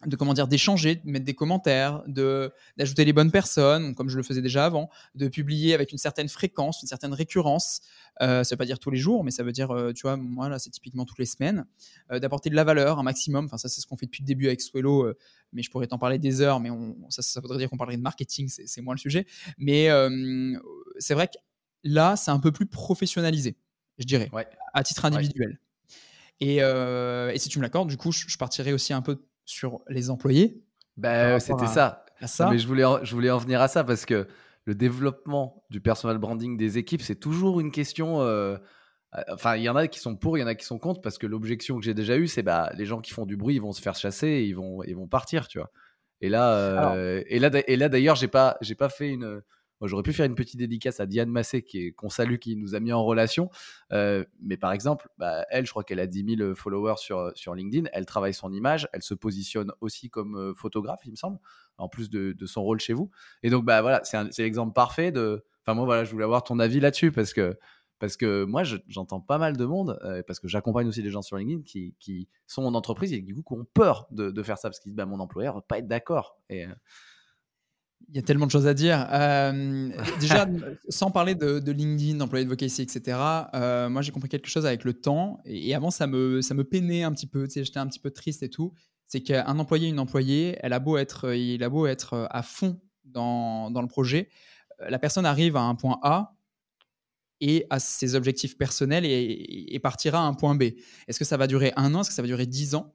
de 0.06 0.16
comment 0.16 0.32
dire 0.32 0.48
d'échanger, 0.48 0.96
de 0.96 1.10
mettre 1.10 1.24
des 1.24 1.34
commentaires, 1.34 2.02
de 2.06 2.52
d'ajouter 2.76 3.04
les 3.04 3.12
bonnes 3.12 3.30
personnes, 3.30 3.94
comme 3.94 4.08
je 4.08 4.16
le 4.16 4.22
faisais 4.22 4.40
déjà 4.40 4.64
avant, 4.64 4.88
de 5.14 5.28
publier 5.28 5.74
avec 5.74 5.92
une 5.92 5.98
certaine 5.98 6.28
fréquence, 6.28 6.80
une 6.82 6.88
certaine 6.88 7.12
récurrence. 7.12 7.80
Euh, 8.22 8.42
ça 8.44 8.54
veut 8.54 8.58
pas 8.58 8.64
dire 8.64 8.78
tous 8.78 8.90
les 8.90 8.98
jours, 8.98 9.24
mais 9.24 9.30
ça 9.30 9.42
veut 9.42 9.52
dire, 9.52 9.70
euh, 9.70 9.92
tu 9.92 10.02
vois, 10.02 10.16
moi 10.16 10.48
là 10.48 10.58
c'est 10.58 10.70
typiquement 10.70 11.04
toutes 11.04 11.18
les 11.18 11.26
semaines, 11.26 11.66
euh, 12.10 12.18
d'apporter 12.18 12.50
de 12.50 12.54
la 12.54 12.64
valeur, 12.64 12.98
un 12.98 13.02
maximum. 13.02 13.44
Enfin 13.44 13.58
ça 13.58 13.68
c'est 13.68 13.80
ce 13.80 13.86
qu'on 13.86 13.96
fait 13.96 14.06
depuis 14.06 14.22
le 14.22 14.26
début 14.26 14.46
avec 14.46 14.60
Swello, 14.62 15.04
euh, 15.04 15.18
mais 15.52 15.62
je 15.62 15.70
pourrais 15.70 15.86
t'en 15.86 15.98
parler 15.98 16.18
des 16.18 16.40
heures, 16.40 16.60
mais 16.60 16.70
on, 16.70 16.96
ça, 17.10 17.22
ça 17.22 17.40
voudrait 17.40 17.58
dire 17.58 17.68
qu'on 17.68 17.76
parlerait 17.76 17.98
de 17.98 18.02
marketing, 18.02 18.48
c'est 18.48 18.80
moins 18.80 18.94
le 18.94 19.00
sujet. 19.00 19.26
Mais 19.58 19.88
c'est 20.98 21.14
vrai 21.14 21.28
que 21.28 21.38
là 21.84 22.16
c'est 22.16 22.30
un 22.30 22.40
peu 22.40 22.52
plus 22.52 22.66
professionnalisé, 22.66 23.56
je 23.98 24.04
dirais, 24.04 24.30
à 24.72 24.82
titre 24.82 25.04
individuel. 25.04 25.60
Et, 26.42 26.56
et, 26.56 27.38
si 27.38 27.50
tu 27.50 27.58
me 27.58 27.62
l'accordes, 27.62 27.90
du 27.90 27.98
coup, 27.98 28.12
je 28.12 28.36
partirai 28.38 28.72
aussi 28.72 28.94
un 28.94 29.02
peu 29.02 29.20
sur 29.50 29.80
les 29.88 30.10
employés. 30.10 30.62
Bah, 30.96 31.40
c'était 31.40 31.66
ça. 31.66 32.04
ça. 32.24 32.50
Mais 32.50 32.58
je 32.58 32.66
voulais, 32.66 32.84
en, 32.84 33.04
je 33.04 33.14
voulais 33.14 33.30
en 33.30 33.38
venir 33.38 33.60
à 33.60 33.68
ça 33.68 33.84
parce 33.84 34.06
que 34.06 34.26
le 34.64 34.74
développement 34.74 35.64
du 35.70 35.80
personal 35.80 36.18
branding 36.18 36.56
des 36.56 36.78
équipes, 36.78 37.02
c'est 37.02 37.16
toujours 37.16 37.60
une 37.60 37.70
question. 37.70 38.20
Euh, 38.20 38.56
euh, 39.16 39.22
enfin, 39.32 39.56
il 39.56 39.62
y 39.62 39.68
en 39.68 39.76
a 39.76 39.88
qui 39.88 39.98
sont 39.98 40.16
pour, 40.16 40.38
il 40.38 40.40
y 40.40 40.44
en 40.44 40.46
a 40.46 40.54
qui 40.54 40.64
sont 40.64 40.78
contre 40.78 41.00
parce 41.00 41.18
que 41.18 41.26
l'objection 41.26 41.78
que 41.78 41.84
j'ai 41.84 41.94
déjà 41.94 42.16
eue, 42.16 42.28
c'est 42.28 42.42
bah 42.42 42.70
les 42.76 42.86
gens 42.86 43.00
qui 43.00 43.12
font 43.12 43.26
du 43.26 43.36
bruit, 43.36 43.56
ils 43.56 43.60
vont 43.60 43.72
se 43.72 43.82
faire 43.82 43.94
chasser, 43.96 44.28
et 44.28 44.44
ils 44.44 44.54
vont, 44.54 44.82
ils 44.84 44.94
vont 44.94 45.08
partir, 45.08 45.48
tu 45.48 45.58
vois. 45.58 45.70
Et 46.20 46.28
là, 46.28 46.54
euh, 46.94 47.22
et 47.26 47.38
là, 47.38 47.50
et 47.66 47.76
là 47.76 47.88
d'ailleurs, 47.88 48.16
j'ai 48.16 48.28
pas, 48.28 48.58
j'ai 48.60 48.74
pas 48.74 48.90
fait 48.90 49.08
une 49.08 49.42
J'aurais 49.86 50.02
pu 50.02 50.12
faire 50.12 50.26
une 50.26 50.34
petite 50.34 50.58
dédicace 50.58 51.00
à 51.00 51.06
Diane 51.06 51.30
Massé, 51.30 51.64
qu'on 51.96 52.10
salue, 52.10 52.36
qui 52.36 52.56
nous 52.56 52.74
a 52.74 52.80
mis 52.80 52.92
en 52.92 53.04
relation. 53.04 53.50
Euh, 53.92 54.24
mais 54.40 54.56
par 54.56 54.72
exemple, 54.72 55.08
bah, 55.16 55.46
elle, 55.50 55.64
je 55.64 55.70
crois 55.70 55.84
qu'elle 55.84 56.00
a 56.00 56.06
10 56.06 56.36
000 56.36 56.54
followers 56.54 56.98
sur, 56.98 57.32
sur 57.34 57.54
LinkedIn. 57.54 57.88
Elle 57.92 58.04
travaille 58.04 58.34
son 58.34 58.52
image. 58.52 58.88
Elle 58.92 59.02
se 59.02 59.14
positionne 59.14 59.72
aussi 59.80 60.10
comme 60.10 60.36
euh, 60.36 60.54
photographe, 60.54 61.00
il 61.04 61.12
me 61.12 61.16
semble, 61.16 61.38
en 61.78 61.88
plus 61.88 62.10
de, 62.10 62.34
son 62.46 62.62
rôle 62.62 62.80
chez 62.80 62.92
vous. 62.92 63.10
Et 63.42 63.50
donc, 63.50 63.64
bah, 63.64 63.80
voilà, 63.80 64.02
c'est 64.04 64.38
l'exemple 64.38 64.72
parfait 64.74 65.12
de. 65.12 65.44
Enfin, 65.64 65.74
moi, 65.74 65.84
voilà, 65.84 66.04
je 66.04 66.12
voulais 66.12 66.24
avoir 66.24 66.42
ton 66.42 66.58
avis 66.58 66.80
là-dessus 66.80 67.12
parce 67.12 67.32
que 67.32 67.56
parce 67.98 68.16
que 68.16 68.44
moi, 68.44 68.62
j'entends 68.88 69.20
pas 69.20 69.36
mal 69.36 69.58
de 69.58 69.64
monde, 69.66 69.98
euh, 70.04 70.22
parce 70.26 70.40
que 70.40 70.48
j'accompagne 70.48 70.88
aussi 70.88 71.02
des 71.02 71.10
gens 71.10 71.20
sur 71.20 71.36
LinkedIn 71.36 71.60
qui, 71.62 72.28
sont 72.46 72.64
en 72.64 72.74
entreprise 72.74 73.12
et 73.12 73.20
du 73.20 73.34
coup 73.34 73.42
qui 73.42 73.60
ont 73.60 73.66
peur 73.74 74.08
de, 74.10 74.42
faire 74.42 74.56
ça, 74.56 74.70
parce 74.70 74.80
qu'ils 74.80 74.90
disent 74.90 74.96
bah, 74.96 75.04
mon 75.04 75.20
employeur 75.20 75.54
va 75.54 75.60
pas 75.60 75.78
être 75.78 75.86
d'accord. 75.86 76.38
Et, 76.48 76.64
il 78.08 78.16
y 78.16 78.18
a 78.18 78.22
tellement 78.22 78.46
de 78.46 78.50
choses 78.50 78.66
à 78.66 78.74
dire. 78.74 79.06
Euh, 79.12 79.90
déjà, 80.18 80.46
sans 80.88 81.10
parler 81.10 81.34
de, 81.34 81.70
LinkedIn, 81.70 82.16
d'employé 82.16 82.44
de 82.44 82.50
vocacy, 82.50 82.82
etc., 82.82 83.18
euh, 83.54 83.88
moi 83.88 84.02
j'ai 84.02 84.10
compris 84.12 84.28
quelque 84.28 84.48
chose 84.48 84.66
avec 84.66 84.84
le 84.84 84.94
temps. 84.94 85.40
Et, 85.44 85.74
avant, 85.74 85.90
ça 85.90 86.06
me, 86.06 86.42
ça 86.42 86.54
me 86.54 86.64
peinait 86.64 87.02
un 87.02 87.12
petit 87.12 87.26
peu. 87.26 87.46
J'étais 87.48 87.78
un 87.78 87.86
petit 87.86 88.00
peu 88.00 88.10
triste 88.10 88.42
et 88.42 88.50
tout. 88.50 88.72
C'est 89.06 89.20
qu'un 89.20 89.58
employé, 89.58 89.88
une 89.88 89.98
employée, 89.98 90.56
elle 90.60 90.72
a 90.72 90.78
beau 90.78 90.96
être, 90.96 91.34
il 91.34 91.62
a 91.62 91.68
beau 91.68 91.86
être 91.86 92.28
à 92.30 92.42
fond 92.42 92.80
dans, 93.04 93.70
dans 93.70 93.82
le 93.82 93.88
projet, 93.88 94.28
la 94.88 94.98
personne 94.98 95.26
arrive 95.26 95.56
à 95.56 95.62
un 95.62 95.74
point 95.74 95.98
A 96.02 96.36
et 97.40 97.66
à 97.70 97.80
ses 97.80 98.14
objectifs 98.14 98.56
personnels 98.56 99.04
et, 99.04 99.74
et 99.74 99.78
partira 99.80 100.20
à 100.20 100.22
un 100.22 100.34
point 100.34 100.54
B. 100.54 100.62
Est-ce 101.08 101.18
que 101.18 101.24
ça 101.24 101.36
va 101.36 101.46
durer 101.46 101.72
un 101.76 101.94
an? 101.94 102.02
Est-ce 102.02 102.10
que 102.10 102.14
ça 102.14 102.22
va 102.22 102.28
durer 102.28 102.46
dix 102.46 102.74
ans? 102.74 102.94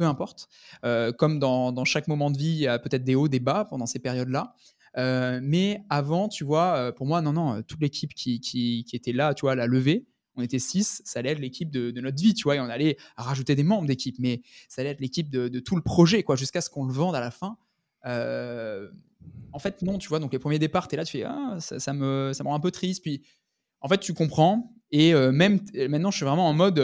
Peu 0.00 0.06
importe. 0.06 0.48
Euh, 0.86 1.12
comme 1.12 1.38
dans, 1.38 1.84
chaque 1.84 2.08
moment 2.08 2.30
de 2.30 2.38
vie, 2.38 2.52
il 2.52 2.60
y 2.60 2.66
a 2.66 2.78
peut-être 2.78 3.04
des 3.04 3.14
hauts, 3.14 3.28
des 3.28 3.38
bas 3.38 3.66
pendant 3.66 3.84
ces 3.84 3.98
périodes-là. 3.98 4.54
Euh, 4.96 5.40
mais 5.42 5.84
avant, 5.90 6.28
tu 6.28 6.42
vois, 6.42 6.74
euh, 6.76 6.90
pour 6.90 7.06
moi, 7.06 7.20
non, 7.20 7.34
non, 7.34 7.60
toute 7.62 7.82
l'équipe 7.82 8.14
qui, 8.14 8.86
était 8.94 9.12
là, 9.12 9.34
tu 9.34 9.42
vois, 9.42 9.54
la 9.54 9.66
levée, 9.66 10.06
on 10.36 10.42
était 10.42 10.58
six, 10.58 11.02
ça 11.04 11.18
allait 11.18 11.32
être 11.32 11.38
l'équipe 11.38 11.70
de, 11.70 11.92
notre 12.00 12.16
vie, 12.16 12.32
tu 12.32 12.44
vois, 12.44 12.56
et 12.56 12.60
on 12.60 12.70
allait 12.70 12.96
rajouter 13.18 13.54
des 13.54 13.62
membres 13.62 13.86
d'équipe, 13.86 14.16
mais 14.18 14.40
ça 14.70 14.80
allait 14.80 14.92
être 14.92 15.00
l'équipe 15.00 15.28
de, 15.28 15.58
tout 15.58 15.76
le 15.76 15.82
projet, 15.82 16.22
quoi, 16.22 16.34
jusqu'à 16.34 16.62
ce 16.62 16.70
qu'on 16.70 16.86
le 16.86 16.94
vende 16.94 17.14
à 17.14 17.20
la 17.20 17.30
fin. 17.30 17.58
en 19.52 19.58
fait, 19.58 19.82
non, 19.82 19.98
tu 19.98 20.08
vois, 20.08 20.18
donc 20.18 20.32
les 20.32 20.38
premiers 20.38 20.58
départs, 20.58 20.88
tu 20.88 20.94
es 20.94 20.96
là, 20.96 21.04
tu 21.04 21.18
fais, 21.18 21.24
ah, 21.24 21.58
ça, 21.60 21.92
me, 21.92 22.32
ça 22.32 22.42
me 22.42 22.48
rend 22.48 22.54
un 22.54 22.60
peu 22.60 22.70
triste, 22.70 23.02
puis 23.02 23.22
en 23.82 23.88
fait, 23.88 23.98
tu 23.98 24.14
comprends, 24.14 24.72
et 24.90 25.12
même 25.12 25.60
maintenant, 25.90 26.10
je 26.10 26.16
suis 26.16 26.26
vraiment 26.26 26.48
en 26.48 26.54
mode 26.54 26.80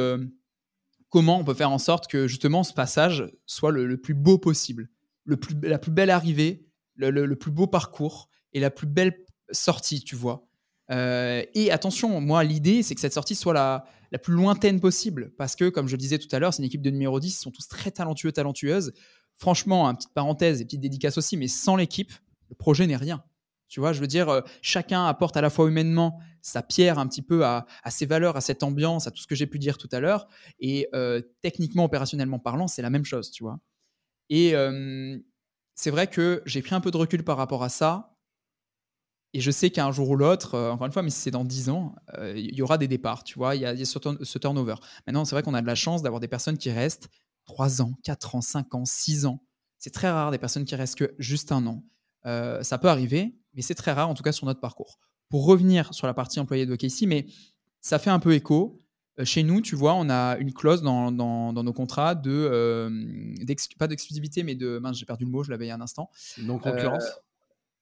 comment 1.16 1.38
on 1.38 1.44
peut 1.44 1.54
faire 1.54 1.70
en 1.70 1.78
sorte 1.78 2.08
que 2.08 2.26
justement 2.26 2.62
ce 2.62 2.74
passage 2.74 3.24
soit 3.46 3.70
le, 3.70 3.96
plus 3.96 4.12
beau 4.12 4.36
possible, 4.36 4.90
le 5.24 5.38
plus, 5.38 5.54
la 5.62 5.78
plus 5.78 5.90
belle 5.90 6.10
arrivée, 6.10 6.66
le, 6.96 7.32
plus 7.36 7.50
beau 7.50 7.66
parcours 7.66 8.28
et 8.52 8.60
la 8.60 8.70
plus 8.70 8.86
belle 8.86 9.24
sortie, 9.50 10.04
tu 10.04 10.14
vois. 10.14 10.46
Euh, 10.90 11.42
et 11.54 11.70
attention, 11.70 12.20
moi, 12.20 12.44
l'idée, 12.44 12.82
c'est 12.82 12.94
que 12.94 13.00
cette 13.00 13.14
sortie 13.14 13.34
soit 13.34 13.54
la, 13.54 13.86
la 14.12 14.18
plus 14.18 14.34
lointaine 14.34 14.78
possible. 14.78 15.32
Parce 15.38 15.56
que, 15.56 15.70
comme 15.70 15.88
je 15.88 15.92
le 15.92 15.98
disais 15.98 16.18
tout 16.18 16.28
à 16.32 16.38
l'heure, 16.38 16.52
c'est 16.52 16.58
une 16.58 16.66
équipe 16.66 16.82
de 16.82 16.90
numéro 16.90 17.18
10, 17.18 17.28
ils 17.28 17.40
sont 17.40 17.50
tous 17.50 17.66
très 17.66 17.90
talentueux, 17.90 18.30
talentueuses. 18.30 18.92
Franchement, 19.38 19.86
une 19.88 19.96
petite 19.96 20.12
parenthèse 20.12 20.60
et 20.60 20.66
petite 20.66 20.82
dédicace 20.82 21.16
aussi, 21.16 21.38
mais 21.38 21.48
sans 21.48 21.76
l'équipe, 21.76 22.12
le 22.50 22.56
projet 22.56 22.86
n'est 22.86 22.94
rien. 22.94 23.24
Tu 23.68 23.80
vois, 23.80 23.92
je 23.92 24.00
veux 24.00 24.06
dire, 24.06 24.28
euh, 24.28 24.40
chacun 24.62 25.06
apporte 25.06 25.36
à 25.36 25.40
la 25.40 25.50
fois 25.50 25.68
humainement 25.68 26.20
sa 26.40 26.62
pierre 26.62 26.98
un 26.98 27.06
petit 27.08 27.22
peu 27.22 27.44
à, 27.44 27.66
ses 27.88 28.06
valeurs, 28.06 28.36
à 28.36 28.40
cette 28.40 28.62
ambiance, 28.62 29.06
à 29.08 29.10
tout 29.10 29.20
ce 29.20 29.26
que 29.26 29.34
j'ai 29.34 29.46
pu 29.46 29.58
dire 29.58 29.78
tout 29.78 29.88
à 29.90 29.98
l'heure. 29.98 30.28
Et 30.60 30.88
euh, 30.94 31.20
techniquement, 31.42 31.84
opérationnellement 31.84 32.38
parlant, 32.38 32.68
c'est 32.68 32.82
la 32.82 32.90
même 32.90 33.04
chose, 33.04 33.32
tu 33.32 33.42
vois. 33.42 33.58
Et 34.28 34.54
euh, 34.54 35.18
c'est 35.74 35.90
vrai 35.90 36.06
que 36.06 36.42
j'ai 36.46 36.62
pris 36.62 36.74
un 36.74 36.80
peu 36.80 36.92
de 36.92 36.96
recul 36.96 37.24
par 37.24 37.36
rapport 37.36 37.64
à 37.64 37.68
ça. 37.68 38.16
Et 39.32 39.40
je 39.40 39.50
sais 39.50 39.70
qu'un 39.70 39.90
jour 39.90 40.08
ou 40.08 40.16
l'autre, 40.16 40.56
encore 40.56 40.86
une 40.86 40.92
fois, 40.92 41.02
mais 41.02 41.10
si 41.10 41.18
c'est 41.20 41.32
dans 41.32 41.44
10 41.44 41.68
ans, 41.68 41.94
il 42.16 42.54
y 42.54 42.62
aura 42.62 42.78
des 42.78 42.88
départs, 42.88 43.22
tu 43.22 43.38
vois, 43.38 43.54
il 43.54 43.60
y 43.60 43.66
a, 43.66 43.84
ce, 43.84 44.38
turnover. 44.38 44.76
Maintenant, 45.06 45.26
c'est 45.26 45.34
vrai 45.34 45.42
qu'on 45.42 45.52
a 45.52 45.60
de 45.60 45.66
la 45.66 45.74
chance 45.74 46.00
d'avoir 46.00 46.20
des 46.20 46.28
personnes 46.28 46.56
qui 46.56 46.70
restent 46.70 47.10
3 47.44 47.82
ans, 47.82 47.92
4 48.02 48.36
ans, 48.36 48.40
5 48.40 48.74
ans, 48.74 48.84
6 48.86 49.26
ans. 49.26 49.42
C'est 49.78 49.92
très 49.92 50.10
rare 50.10 50.30
des 50.30 50.38
personnes 50.38 50.64
qui 50.64 50.74
restent 50.74 50.96
que 50.96 51.14
juste 51.18 51.52
un 51.52 51.66
an. 51.66 51.84
ça 52.62 52.78
peut 52.78 52.88
arriver, 52.88 53.36
mais 53.56 53.62
c'est 53.62 53.74
très 53.74 53.92
rare, 53.92 54.08
en 54.08 54.14
tout 54.14 54.22
cas 54.22 54.32
sur 54.32 54.46
notre 54.46 54.60
parcours. 54.60 55.00
Pour 55.28 55.46
revenir 55.46 55.92
sur 55.92 56.06
la 56.06 56.14
partie 56.14 56.38
employée 56.38 56.66
de 56.66 56.76
Casey, 56.76 57.06
mais 57.06 57.26
ça 57.80 57.98
fait 57.98 58.10
un 58.10 58.20
peu 58.20 58.34
écho. 58.34 58.80
Euh, 59.18 59.24
chez 59.24 59.42
nous, 59.42 59.60
tu 59.62 59.74
vois, 59.74 59.94
on 59.94 60.08
a 60.10 60.36
une 60.38 60.52
clause 60.52 60.82
dans, 60.82 61.10
dans, 61.10 61.52
nos 61.52 61.72
contrats 61.72 62.14
de 62.14 62.30
euh, 62.30 62.90
pas 63.78 63.88
d'exclusivité, 63.88 64.42
mais 64.42 64.54
de 64.54 64.78
mince, 64.78 64.98
j'ai 64.98 65.06
perdu 65.06 65.24
le 65.24 65.30
mot, 65.30 65.42
je 65.42 65.50
l'avais 65.50 65.66
il 65.66 65.68
y 65.68 65.72
a 65.72 65.74
un 65.74 65.80
instant. 65.80 66.10
Non 66.38 66.58
concurrence. 66.58 67.04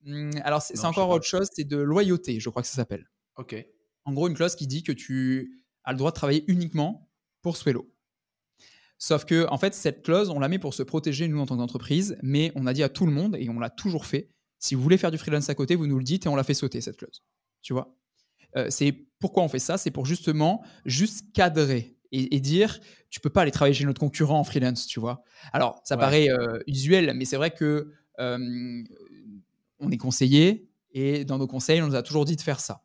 Euh, 0.07 0.31
hmm, 0.31 0.41
alors 0.45 0.63
c'est 0.63 0.85
encore 0.85 1.11
autre 1.11 1.27
chose, 1.27 1.49
c'est 1.53 1.65
de 1.65 1.77
loyauté, 1.77 2.39
je 2.41 2.49
crois 2.49 2.63
que 2.63 2.69
ça 2.69 2.77
s'appelle. 2.77 3.11
Ok. 3.37 3.57
En 4.05 4.13
gros, 4.13 4.29
une 4.29 4.35
clause 4.35 4.55
qui 4.55 4.67
dit 4.67 4.83
que 4.83 4.93
tu 4.93 5.65
as 5.83 5.93
le 5.93 5.99
droit 5.99 6.11
de 6.11 6.17
travailler 6.17 6.45
uniquement 6.47 7.11
pour 7.43 7.57
Swello. 7.57 7.91
Sauf 8.99 9.25
que, 9.25 9.47
en 9.51 9.59
fait, 9.59 9.75
cette 9.75 10.03
clause, 10.03 10.31
on 10.31 10.39
la 10.39 10.49
met 10.49 10.59
pour 10.59 10.73
se 10.73 10.83
protéger, 10.83 11.29
nous, 11.29 11.41
en 11.41 11.47
tant 11.47 11.57
qu'entreprise, 11.57 12.17
mais 12.23 12.53
on 12.55 12.67
a 12.67 12.73
dit 12.73 12.83
à 12.83 12.89
tout 12.89 13.07
le 13.07 13.13
monde, 13.13 13.37
et 13.39 13.49
on 13.49 13.59
l'a 13.59 13.71
toujours 13.71 14.07
fait, 14.07 14.31
si 14.65 14.75
vous 14.75 14.81
voulez 14.81 14.97
faire 14.97 15.11
du 15.11 15.19
freelance 15.19 15.51
à 15.51 15.55
côté, 15.55 15.75
vous 15.75 15.87
nous 15.87 15.99
le 15.99 16.05
dites 16.05 16.25
et 16.25 16.29
on 16.31 16.37
la 16.37 16.43
fait 16.43 16.55
sauter, 16.55 16.81
cette 16.81 16.97
clause. 16.97 17.23
Tu 17.61 17.75
vois? 17.75 17.95
Euh, 18.57 18.69
C'est 18.71 18.93
pourquoi 19.19 19.43
on 19.43 19.49
fait 19.49 19.59
ça? 19.59 19.77
C'est 19.77 19.91
pour 19.91 20.07
justement 20.07 20.65
juste 20.87 21.33
cadrer 21.35 21.99
et, 22.13 22.41
dire 22.41 22.81
tu 23.11 23.21
peux 23.21 23.29
pas 23.29 23.43
aller 23.43 23.51
travailler 23.51 23.75
chez 23.75 23.85
notre 23.85 24.01
concurrent 24.01 24.39
en 24.39 24.45
freelance, 24.45 24.87
tu 24.87 25.01
vois? 25.01 25.23
Alors, 25.53 25.83
ça 25.85 25.99
paraît 25.99 26.31
euh, 26.31 26.61
usuel, 26.67 27.13
mais 27.15 27.27
c'est 27.27 27.37
vrai 27.37 27.51
que 27.51 27.93
euh, 28.21 28.83
on 29.81 29.91
est 29.91 29.99
conseillé 29.99 30.71
et 30.93 31.27
dans 31.27 31.37
nos 31.37 31.47
conseils, 31.47 31.83
on 31.83 31.89
nous 31.89 31.95
a 31.95 32.03
toujours 32.03 32.25
dit 32.25 32.37
de 32.37 32.41
faire 32.41 32.61
ça. 32.61 32.85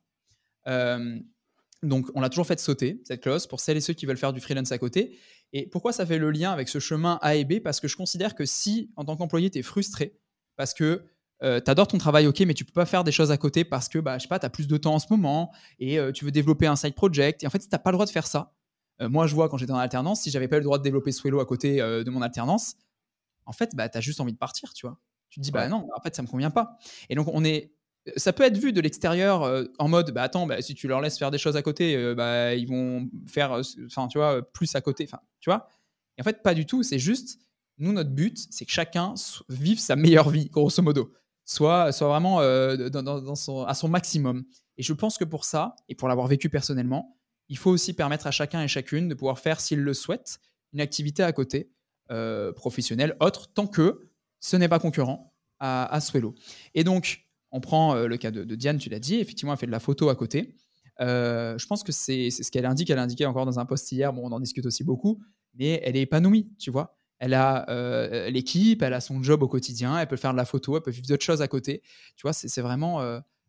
donc, 1.81 2.07
on 2.13 2.19
l'a 2.19 2.29
toujours 2.29 2.47
fait 2.47 2.59
sauter, 2.59 3.01
cette 3.05 3.21
clause, 3.21 3.47
pour 3.47 3.61
celles 3.61 3.77
et 3.77 3.81
ceux 3.81 3.93
qui 3.93 4.05
veulent 4.05 4.17
faire 4.17 4.33
du 4.33 4.41
freelance 4.41 4.73
à 4.73 4.77
côté. 4.77 5.17
Et 5.53 5.67
pourquoi 5.67 5.93
ça 5.93 6.05
fait 6.05 6.17
le 6.17 6.29
lien 6.29 6.51
avec 6.51 6.67
ce 6.67 6.79
chemin 6.79 7.19
A 7.21 7.35
et 7.35 7.45
B? 7.45 7.59
Parce 7.63 7.79
que 7.79 7.87
je 7.87 7.95
considère 7.95 8.35
que 8.35 8.45
si, 8.45 8.91
en 8.97 9.05
tant 9.05 9.15
qu'employé, 9.15 9.49
tu 9.49 9.59
es 9.59 9.63
frustré, 9.63 10.19
parce 10.57 10.73
que 10.73 11.05
euh, 11.41 11.61
tu 11.63 11.71
adores 11.71 11.87
ton 11.87 11.97
travail, 11.97 12.27
ok, 12.27 12.41
mais 12.41 12.53
tu 12.53 12.65
peux 12.65 12.73
pas 12.73 12.85
faire 12.85 13.03
des 13.03 13.11
choses 13.11 13.31
à 13.31 13.37
côté 13.37 13.63
parce 13.63 13.87
que, 13.87 13.99
bah, 13.99 14.17
je 14.17 14.23
sais 14.23 14.27
pas, 14.27 14.39
tu 14.39 14.45
as 14.45 14.49
plus 14.49 14.67
de 14.67 14.77
temps 14.77 14.95
en 14.95 14.99
ce 14.99 15.07
moment 15.09 15.51
et 15.79 15.97
euh, 15.97 16.11
tu 16.11 16.25
veux 16.25 16.31
développer 16.31 16.67
un 16.67 16.75
side 16.75 16.95
project. 16.95 17.43
Et 17.43 17.47
en 17.47 17.49
fait, 17.49 17.61
n'as 17.71 17.79
pas 17.79 17.91
le 17.91 17.95
droit 17.95 18.05
de 18.05 18.11
faire 18.11 18.27
ça, 18.27 18.53
moi, 19.01 19.27
je 19.27 19.33
vois 19.33 19.47
quand 19.47 19.55
j'étais 19.55 19.71
en 19.71 19.77
alternance, 19.77 20.23
si 20.23 20.29
j'avais 20.29 20.49
pas 20.49 20.57
eu 20.57 20.59
le 20.59 20.65
droit 20.65 20.77
de 20.77 20.83
développer 20.83 21.13
Swello 21.13 21.39
à 21.39 21.45
côté 21.45 21.77
de 21.77 22.09
mon 22.09 22.21
alternance, 22.21 22.75
en 23.45 23.53
fait, 23.53 23.73
bah, 23.73 23.87
tu 23.87 23.97
as 23.97 24.01
juste 24.01 24.19
envie 24.19 24.33
de 24.33 24.37
partir, 24.37 24.73
tu 24.73 24.85
vois. 24.85 24.99
Tu 25.29 25.39
te 25.39 25.43
dis, 25.45 25.51
bah 25.51 25.69
non, 25.69 25.87
en 25.95 26.01
fait, 26.01 26.13
ça 26.13 26.21
me 26.21 26.27
convient 26.27 26.51
pas. 26.51 26.77
Et 27.07 27.15
donc, 27.15 27.29
on 27.31 27.45
est 27.45 27.71
ça 28.17 28.33
peut 28.33 28.43
être 28.43 28.57
vu 28.57 28.73
de 28.73 28.81
l'extérieur 28.81 29.67
en 29.77 29.87
mode 29.87 30.11
bah 30.11 30.23
attends 30.23 30.47
bah, 30.47 30.61
si 30.61 30.73
tu 30.73 30.87
leur 30.87 30.99
laisses 30.99 31.17
faire 31.17 31.31
des 31.31 31.37
choses 31.37 31.55
à 31.55 31.61
côté 31.61 32.15
bah 32.15 32.55
ils 32.55 32.67
vont 32.67 33.07
faire 33.27 33.61
enfin 33.85 34.07
tu 34.07 34.17
vois 34.17 34.41
plus 34.41 34.73
à 34.73 34.81
côté 34.81 35.03
enfin 35.03 35.19
tu 35.39 35.49
vois 35.49 35.67
et 36.17 36.21
en 36.21 36.23
fait 36.23 36.41
pas 36.41 36.55
du 36.55 36.65
tout 36.65 36.81
c'est 36.81 36.97
juste 36.97 37.39
nous 37.77 37.91
notre 37.91 38.09
but 38.09 38.47
c'est 38.49 38.65
que 38.65 38.71
chacun 38.71 39.13
vive 39.49 39.79
sa 39.79 39.95
meilleure 39.95 40.29
vie 40.29 40.49
grosso 40.49 40.81
modo 40.81 41.13
soit 41.49 41.91
vraiment 41.91 42.41
son, 43.35 43.63
à 43.63 43.73
son 43.73 43.87
maximum 43.87 44.43
et 44.77 44.83
je 44.83 44.93
pense 44.93 45.17
que 45.17 45.23
pour 45.23 45.45
ça 45.45 45.75
et 45.87 45.95
pour 45.95 46.07
l'avoir 46.07 46.27
vécu 46.27 46.49
personnellement 46.49 47.17
il 47.47 47.57
faut 47.57 47.71
aussi 47.71 47.93
permettre 47.93 48.27
à 48.27 48.31
chacun 48.31 48.61
et 48.61 48.67
chacune 48.67 49.07
de 49.07 49.15
pouvoir 49.15 49.39
faire 49.39 49.59
s'il 49.59 49.79
le 49.79 49.93
souhaite 49.93 50.39
une 50.73 50.81
activité 50.81 51.23
à 51.23 51.31
côté 51.31 51.71
professionnelle 52.55 53.15
autre 53.19 53.51
tant 53.51 53.67
que 53.67 54.09
ce 54.39 54.55
n'est 54.55 54.69
pas 54.69 54.79
concurrent 54.79 55.33
à, 55.59 55.85
à 55.93 55.99
Swello 56.01 56.35
et 56.75 56.83
donc 56.83 57.29
on 57.51 57.59
prend 57.59 57.95
euh, 57.95 58.07
le 58.07 58.17
cas 58.17 58.31
de, 58.31 58.43
Diane, 58.55 58.77
tu 58.77 58.89
l'as 58.89 58.99
dit, 58.99 59.15
effectivement, 59.15 59.53
elle 59.53 59.59
fait 59.59 59.65
de 59.65 59.71
la 59.71 59.79
photo 59.79 60.09
à 60.09 60.15
côté. 60.15 60.55
Euh, 61.01 61.57
je 61.57 61.65
pense 61.65 61.83
que 61.83 61.91
c'est 61.91 62.29
ce 62.29 62.51
qu'elle 62.51 62.65
indique. 62.65 62.89
Elle 62.89 62.99
a 62.99 63.03
indiqué 63.03 63.25
encore 63.25 63.45
dans 63.45 63.59
un 63.59 63.65
post 63.65 63.91
hier, 63.91 64.13
bon, 64.13 64.27
on 64.27 64.31
en 64.31 64.39
discute 64.39 64.65
aussi 64.65 64.83
beaucoup, 64.83 65.21
mais 65.55 65.81
elle 65.83 65.95
est 65.95 66.01
épanouie, 66.01 66.51
tu 66.59 66.71
vois. 66.71 66.98
Elle 67.19 67.33
a 67.33 67.69
euh, 67.69 68.29
l'équipe, 68.29 68.81
elle 68.81 68.93
a 68.93 69.01
son 69.01 69.21
job 69.21 69.43
au 69.43 69.47
quotidien, 69.47 69.99
elle 69.99 70.07
peut 70.07 70.17
faire 70.17 70.31
de 70.31 70.37
la 70.37 70.45
photo, 70.45 70.77
elle 70.77 70.83
peut 70.83 70.91
vivre 70.91 71.07
d'autres 71.07 71.25
choses 71.25 71.41
à 71.41 71.47
côté. 71.47 71.81
Tu 72.15 72.23
vois, 72.23 72.33
c'est 72.33 72.61
vraiment 72.61 73.01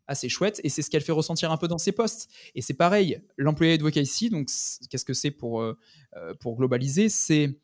assez 0.06 0.28
chouette 0.28 0.60
et 0.64 0.68
c'est 0.68 0.82
ce 0.82 0.90
qu'elle 0.90 1.02
fait 1.02 1.12
ressentir 1.12 1.52
un 1.52 1.56
peu 1.56 1.68
dans 1.68 1.78
ses 1.78 1.92
posts. 1.92 2.28
Et 2.54 2.62
c'est 2.62 2.74
pareil, 2.74 3.22
l'employé 3.36 3.78
ici, 3.96 4.30
donc 4.30 4.48
qu'est-ce 4.90 5.04
que 5.04 5.14
c'est 5.14 5.30
pour, 5.30 5.64
pour 6.40 6.56
globaliser? 6.56 7.08
C'est 7.08 7.60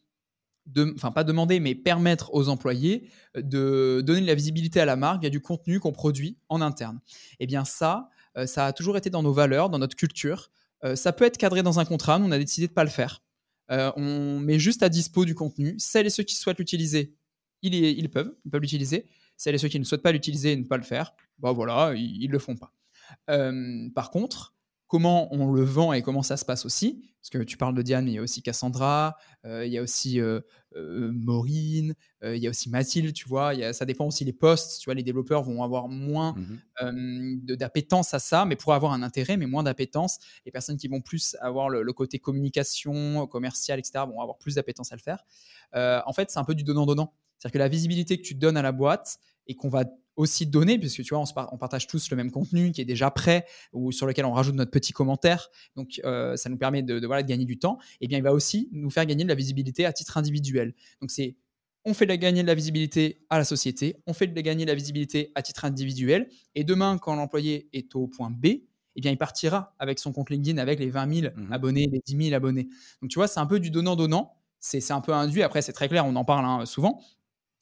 enfin 0.95 1.13
pas 1.13 1.25
demander, 1.25 1.61
mais 1.61 1.75
permettre 1.75 2.35
aux 2.35 2.49
employés 2.49 3.09
euh, 3.37 3.43
de 3.43 4.03
donner 4.05 4.21
de 4.21 4.27
la 4.27 4.35
visibilité 4.35 4.81
à 4.81 4.85
la 4.85 4.97
marque 4.97 5.21
via 5.21 5.31
du 5.31 5.41
contenu 5.41 5.81
qu'on 5.81 5.93
produit 5.93 6.39
en 6.49 6.61
interne. 6.61 7.01
Et 7.33 7.45
eh 7.45 7.47
bien 7.47 7.65
ça, 7.65 8.09
euh, 8.37 8.47
ça 8.47 8.67
a 8.67 8.73
toujours 8.73 8.97
été 8.97 9.11
dans 9.11 9.23
nos 9.23 9.33
valeurs, 9.33 9.71
dans 9.71 9.79
notre 9.79 9.97
culture. 9.97 10.51
Euh, 10.85 10.97
ça 10.97 11.13
peut 11.13 11.25
être 11.25 11.39
cadré 11.39 11.63
dans 11.63 11.79
un 11.79 11.85
contrat, 11.85 12.19
nous 12.19 12.27
on 12.27 12.33
a 12.33 12.39
décidé 12.39 12.67
de 12.67 12.73
ne 12.73 12.75
pas 12.75 12.85
le 12.85 12.91
faire. 12.91 13.23
On 13.69 14.41
met 14.41 14.59
juste 14.59 14.83
à 14.83 14.89
dispo 14.89 15.25
du 15.25 15.35
contenu. 15.35 15.75
Celles 15.79 16.07
et 16.07 16.11
ceux 16.11 16.23
qui 16.23 16.35
souhaitent 16.35 16.59
l'utiliser, 16.59 17.15
ils, 17.63 17.75
ils, 17.75 18.11
peuvent, 18.11 18.35
ils 18.45 18.59
l'utiliser. 18.59 19.07
Celles 19.37 19.55
et 19.55 19.59
ceux 19.59 19.69
qui 19.69 19.79
ne 19.79 19.85
souhaitent 19.85 20.03
pas 20.03 20.13
l'utiliser 20.13 20.53
et 20.53 20.57
ne 20.57 20.65
pas 20.65 20.77
le 20.77 20.83
faire, 20.83 21.15
bah 21.39 21.53
voilà, 21.53 21.95
ils 21.95 22.27
ne 22.27 22.33
le 22.33 22.39
font 22.39 22.57
pas. 22.57 22.73
par 23.95 24.11
contre, 24.11 24.56
comment 24.87 25.33
on 25.35 25.53
le 25.53 25.63
vend 25.63 25.93
et 25.93 26.03
comment 26.03 26.23
ça 26.23 26.37
se 26.37 26.45
passe 26.45 26.65
aussi. 26.65 27.03
Parce 27.21 27.43
que 27.43 27.49
tu 27.49 27.57
parles 27.57 27.75
de 27.75 27.83
Diane, 27.83 28.05
mais 28.05 28.13
il 28.13 28.15
y 28.15 28.19
a 28.19 28.23
aussi 28.23 28.41
Cassandra, 28.41 29.17
euh, 29.45 29.67
il 29.67 29.73
y 29.73 29.79
a 29.79 29.83
aussi 29.83 30.21
euh, 30.21 30.41
euh, 30.77 31.11
Maureen, 31.13 31.97
il 32.23 32.37
y 32.37 32.47
a 32.47 32.51
aussi 32.51 32.71
Mathilde, 32.71 33.13
tu 33.13 33.29
vois. 33.29 33.73
ça 33.73 33.85
dépend 33.85 34.07
aussi 34.07 34.25
les 34.25 34.33
postes, 34.33 34.81
tu 34.81 34.85
vois. 34.85 34.95
Les 34.95 35.03
développeurs 35.03 35.43
vont 35.43 35.63
avoir 35.63 35.89
moins 35.89 36.35
mmh 36.35 37.37
d'appétence 37.57 38.15
à 38.15 38.19
ça, 38.19 38.45
mais 38.45 38.55
pour 38.55 38.75
avoir 38.75 38.93
un 38.93 39.03
intérêt, 39.03 39.37
mais 39.37 39.47
moins 39.47 39.63
d'appétence. 39.63 40.19
Les 40.45 40.53
personnes 40.53 40.77
qui 40.77 40.89
vont 40.89 41.01
plus 41.01 41.37
avoir 41.41 41.69
le, 41.69 41.93
côté 41.93 42.19
communication, 42.19 43.27
commercial, 43.27 43.79
etc., 43.79 44.05
vont 44.07 44.21
avoir 44.21 44.39
plus 44.39 44.57
d'appétence 44.57 44.93
à 44.93 44.97
le 44.97 45.03
faire. 45.03 45.25
en 45.75 46.13
fait, 46.13 46.31
c'est 46.31 46.39
un 46.39 46.45
peu 46.45 46.55
du 46.55 46.65
donnant-donnant. 46.65 47.13
C'est-à-dire 47.39 47.53
que 47.55 47.59
la 47.59 47.69
visibilité 47.69 48.17
que 48.19 48.23
tu 48.23 48.35
donnes 48.35 48.57
à 48.57 48.63
la 48.63 48.73
boîte 48.73 49.19
et 49.47 49.55
qu'on 49.55 49.69
va 49.69 49.85
aussi 50.17 50.47
donner, 50.47 50.79
puisque 50.79 51.03
tu 51.03 51.15
vois, 51.15 51.23
on, 51.53 51.59
partage 51.59 51.87
tous 51.87 52.11
le 52.11 52.17
même 52.17 52.31
contenu 52.31 52.73
qui 52.73 52.81
est 52.81 52.87
déjà 52.87 53.11
prêt 53.11 53.47
ou 53.73 53.93
sur 53.93 54.07
lequel 54.07 54.25
on 54.25 54.33
rajoute 54.33 54.55
notre 54.55 54.71
petit 54.71 54.93
commentaire. 54.93 55.49
Donc, 55.77 56.01
euh, 56.05 56.37
ça 56.37 56.49
nous 56.49 56.57
permet 56.57 56.83
de, 56.83 57.07
voilà, 57.07 57.23
de 57.23 57.29
gagner 57.29 57.45
du 57.45 57.59
temps. 57.59 57.79
Et 58.01 58.05
eh 58.05 58.09
bien, 58.09 58.19
il 58.19 58.25
va 58.25 58.33
aussi 58.33 58.69
nous 58.73 58.91
faire 58.91 59.07
gagner 59.07 59.25
de 59.25 59.29
la 59.29 59.35
visibilité 59.35 59.85
à 59.85 59.93
titre 59.93 60.17
individuel. 60.17 60.75
Donc, 61.01 61.11
c'est 61.11 61.37
on 61.89 61.95
fait 61.95 62.07
de 62.07 62.15
gagner 62.17 62.43
de 62.43 62.49
la 62.49 62.55
visibilité 62.55 63.25
à 63.31 63.39
la 63.39 63.45
société, 63.45 64.03
on 64.09 64.13
fait 64.13 64.27
de 64.27 64.41
gagner 64.41 64.65
de 64.65 64.71
la 64.71 64.75
visibilité 64.75 65.31
à 65.37 65.43
titre 65.43 65.65
individuel. 65.65 66.29
Et 66.57 66.65
demain, 66.65 66.99
quand 66.99 67.15
l'employé 67.15 67.69
est 67.73 67.95
au 67.95 68.09
point 68.09 68.29
B, 68.29 68.47
eh 68.47 69.01
bien, 69.01 69.13
il 69.13 69.19
partira 69.19 69.75
avec 69.79 70.01
son 70.01 70.13
compte 70.13 70.31
LinkedIn 70.31 70.59
avec 70.59 70.81
les 70.81 70.91
20 70.91 71.15
000 71.15 71.35
mmh 71.37 71.53
abonnés, 71.53 71.87
les 71.87 72.01
10 72.05 72.25
000 72.31 72.35
abonnés. 72.35 72.69
Donc, 73.03 73.11
tu 73.11 73.19
vois, 73.21 73.29
c'est 73.29 73.39
un 73.39 73.47
peu 73.47 73.61
du 73.61 73.71
donnant-donnant. 73.71 74.33
C'est 74.59 74.91
un 74.91 75.01
peu 75.01 75.13
induit. 75.13 75.45
Après, 75.45 75.63
c'est 75.63 75.73
très 75.73 75.89
clair, 75.89 76.05
on 76.07 76.17
en 76.17 76.25
parle 76.25 76.45
hein, 76.45 76.67
souvent 76.67 77.01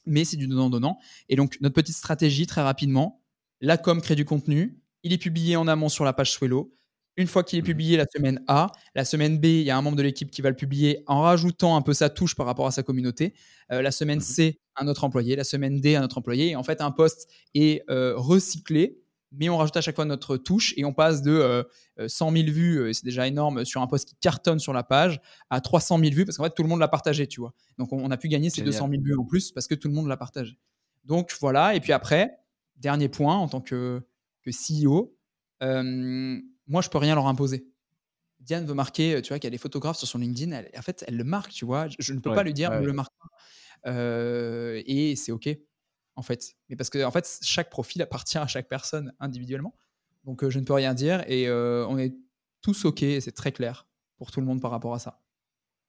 mais 0.07 0.25
c'est 0.25 0.37
du 0.37 0.47
donnant-donnant. 0.47 0.99
Et 1.29 1.37
donc, 1.37 1.57
notre 1.61 1.75
petite 1.75 1.97
stratégie, 1.97 2.47
très 2.47 2.63
rapidement, 2.63 3.23
la 3.61 3.77
com 3.77 4.01
crée 4.01 4.17
du 4.17 4.25
contenu, 4.25 4.79
il 5.03 5.13
est 5.13 5.19
publié 5.19 5.57
en 5.57 5.69
amont 5.69 5.89
sur 5.89 6.05
la 6.05 6.13
page 6.13 6.33
Swello. 6.33 6.75
Une 7.17 7.29
fois 7.29 7.45
qu'il 7.45 7.59
est 7.59 7.63
mmh. 7.63 7.65
publié 7.65 7.97
la 7.97 8.07
semaine 8.13 8.43
A, 8.49 8.73
la 8.95 9.05
semaine 9.05 9.39
B, 9.39 9.45
il 9.45 9.63
y 9.63 9.71
a 9.71 9.77
un 9.77 9.83
membre 9.83 9.97
de 9.97 10.03
l'équipe 10.03 10.31
qui 10.31 10.43
va 10.43 10.51
le 10.51 10.57
publier 10.57 11.05
en 11.07 11.21
rajoutant 11.21 11.77
un 11.77 11.83
peu 11.83 11.95
sa 11.95 12.11
touche 12.11 12.35
par 12.35 12.47
rapport 12.47 12.67
à 12.67 12.73
sa 12.73 12.83
communauté. 12.83 13.35
Euh, 13.71 13.83
la 13.83 13.93
semaine 13.93 14.19
mmh 14.19 14.23
C, 14.23 14.61
un 14.77 14.89
autre 14.89 15.05
employé. 15.05 15.37
La 15.37 15.45
semaine 15.45 15.81
D, 15.81 15.95
un 15.95 16.03
autre 16.03 16.19
employé. 16.19 16.51
Et 16.51 16.57
en 16.57 16.65
fait, 16.65 16.81
un 16.81 16.91
poste 16.91 17.29
est 17.55 17.89
euh, 17.89 18.15
recyclé 18.17 19.04
mais 19.37 19.49
on 19.49 19.57
rajoute 19.57 19.77
à 19.77 19.81
chaque 19.81 19.97
fois 19.97 20.05
notre 20.05 20.37
touche 20.37 20.75
et 20.77 20.85
on 20.85 20.93
passe 20.93 21.23
de 21.23 21.67
100 22.07 22.29
euh, 22.29 22.37
000 22.37 22.49
euh, 22.49 22.51
vues, 22.51 22.79
euh, 22.79 22.93
c'est 22.93 23.05
déjà 23.05 23.27
énorme, 23.27 23.65
sur 23.65 23.83
un 23.83 23.87
post 23.87 24.09
qui 24.09 24.15
cartonne 24.17 24.59
sur 24.59 24.73
la 24.73 24.83
page, 24.83 25.21
à 25.51 25.61
300 25.61 25.99
000 25.99 26.13
vues 26.13 26.25
parce 26.25 26.37
qu'en 26.37 26.45
fait 26.45 26.55
tout 26.55 26.63
le 26.63 26.69
monde 26.69 26.81
l'a 26.81 26.89
partagé, 26.89 27.27
tu 27.27 27.41
vois. 27.41 27.53
Donc 27.79 27.93
on, 27.93 28.11
a 28.11 28.17
pu 28.17 28.29
gagner 28.29 28.51
ces 28.51 28.63
200 28.63 28.89
000 28.91 29.03
vues 29.03 29.17
en 29.17 29.25
plus 29.25 29.53
parce 29.53 29.67
que 29.67 29.75
tout 29.75 29.89
le 29.89 29.95
monde 29.95 30.09
l'a 30.09 30.17
partagé. 30.17 30.59
Donc 31.05 31.35
voilà, 31.41 31.75
et 31.75 31.81
puis 31.81 31.93
après, 31.93 32.39
dernier 32.77 33.09
point 33.09 33.37
en 33.37 33.49
tant 33.49 33.61
que, 33.61 34.03
que 34.43 34.51
CEO, 34.51 35.17
moi 35.61 36.83
je 36.83 36.89
peux 36.89 36.99
rien 36.99 37.15
leur 37.15 37.27
imposer. 37.27 37.67
Diane 38.41 38.67
veut 38.67 38.75
marquer, 38.75 39.23
tu 39.23 39.29
vois, 39.29 39.39
qu'il 39.39 39.47
y 39.47 39.49
a 39.49 39.51
des 39.51 39.59
photographes 39.59 39.97
sur 39.97 40.07
son 40.07 40.19
LinkedIn, 40.19 40.65
en 40.77 40.83
fait 40.83 41.05
elle 41.07 41.17
le 41.17 41.25
marque, 41.25 41.53
tu 41.53 41.65
vois. 41.65 41.89
Je, 41.99 42.13
ne 42.13 42.21
peux 42.21 42.33
pas 42.33 42.43
lui 42.43 42.53
dire, 42.53 42.71
ne 42.71 42.87
le 42.87 42.93
marque 42.93 43.13
pas. 43.19 43.91
et 44.87 45.17
c'est 45.17 45.33
OK 45.33 45.49
en 46.17 46.23
fait. 46.23 46.57
Mais 46.69 46.77
parce 46.77 46.91
que 46.91 47.05
en 47.05 47.11
fait, 47.11 47.39
chaque 47.43 47.71
profil 47.71 48.03
appartient 48.03 48.39
à 48.39 48.47
chaque 48.47 48.69
personne 48.69 49.13
individuellement. 49.21 49.75
Donc 50.25 50.43
euh, 50.43 50.51
je 50.51 50.59
ne 50.59 50.65
peux 50.65 50.73
rien 50.73 50.95
dire 50.95 51.23
et 51.29 51.49
euh, 51.49 51.87
on 51.89 51.99
est 51.99 52.15
tous 52.63 52.85
OK, 52.85 53.01
c'est 53.01 53.35
très 53.35 53.53
clair 53.53 53.87
pour 54.17 54.31
tout 54.31 54.41
le 54.41 54.47
monde 54.47 54.61
par 54.61 54.71
rapport 54.71 54.95
à 54.95 54.99
ça. 54.99 55.21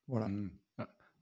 Voilà. 0.07 0.27
Mmh. 0.27 0.51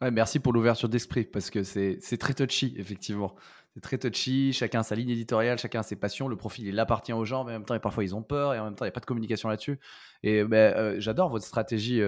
Ouais, 0.02 0.12
merci 0.12 0.40
pour 0.40 0.52
l'ouverture 0.52 0.90
d'esprit 0.90 1.24
parce 1.24 1.50
que 1.50 1.64
c'est 1.64 2.18
très 2.20 2.34
touchy, 2.34 2.74
effectivement. 2.78 3.36
C'est 3.74 3.82
très 3.82 3.98
touchy, 3.98 4.52
chacun 4.52 4.82
a 4.82 4.84
sa 4.84 4.96
ligne 4.96 5.10
éditoriale, 5.10 5.58
chacun 5.58 5.80
a 5.80 5.84
ses 5.84 5.96
passions, 5.96 6.28
le 6.28 6.36
profil 6.36 6.68
il 6.68 6.80
appartient 6.80 7.14
aux 7.14 7.26
gens, 7.26 7.44
mais 7.44 7.52
en 7.52 7.60
même 7.60 7.66
temps, 7.66 7.80
parfois 7.80 8.04
ils 8.04 8.14
ont 8.14 8.22
peur 8.22 8.54
et 8.54 8.60
en 8.60 8.66
même 8.66 8.76
temps, 8.76 8.86
il 8.86 8.88
n'y 8.88 8.92
a 8.92 8.94
pas 8.94 9.00
de 9.00 9.06
communication 9.06 9.50
là-dessus. 9.50 9.80
Et 10.22 10.42
euh, 10.42 11.00
j'adore 11.00 11.30
votre 11.30 11.46
stratégie, 11.46 12.00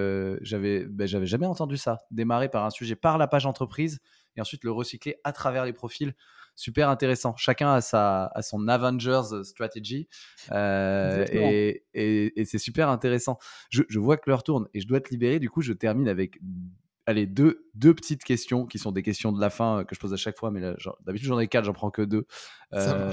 j'avais 0.42 0.86
ben, 0.86 1.08
j'avais 1.08 1.26
jamais 1.26 1.46
entendu 1.46 1.78
ça. 1.78 2.00
Démarrer 2.12 2.50
par 2.50 2.66
un 2.66 2.70
sujet 2.70 2.96
par 2.96 3.18
la 3.18 3.28
page 3.28 3.46
entreprise 3.46 4.00
et 4.36 4.42
ensuite 4.42 4.64
le 4.64 4.72
recycler 4.72 5.16
à 5.24 5.32
travers 5.32 5.64
les 5.64 5.74
profils 5.74 6.14
super 6.56 6.90
intéressant. 6.90 7.36
Chacun 7.36 7.74
a, 7.74 7.82
sa, 7.82 8.28
a 8.34 8.42
son 8.42 8.68
Avengers 8.68 9.44
strategy 9.44 10.08
euh, 10.52 11.26
et, 11.32 11.84
et, 11.94 12.46
c'est 12.46 12.58
super 12.58 12.90
intéressant. 12.90 13.38
Je, 13.70 13.84
je 13.88 14.00
vois 14.00 14.18
que 14.18 14.30
l'heure 14.30 14.44
tourne 14.44 14.68
et 14.74 14.82
je 14.82 14.88
dois 14.88 15.02
te 15.02 15.10
libérer. 15.10 15.40
Du 15.40 15.50
coup, 15.50 15.62
je 15.62 15.74
termine 15.74 16.08
avec 16.08 16.40
allez, 17.06 17.28
deux, 17.28 17.70
deux 17.76 17.94
petites 17.94 18.24
questions 18.24 18.66
qui 18.66 18.80
sont 18.80 18.92
des 18.92 19.04
questions 19.04 19.32
de 19.32 19.40
la 19.40 19.50
fin 19.50 19.80
euh, 19.80 19.84
que 19.84 19.94
je 19.94 20.00
pose 20.00 20.14
à 20.14 20.18
chaque 20.18 20.38
fois, 20.38 20.50
mais 20.50 20.62
d'habitude 21.06 21.28
j'en 21.28 21.40
ai 21.40 21.48
quatre, 21.48 21.66
j'en 21.66 21.74
prends 21.74 21.92
que 21.92 22.02
deux. 22.02 22.26
Euh, 22.74 23.12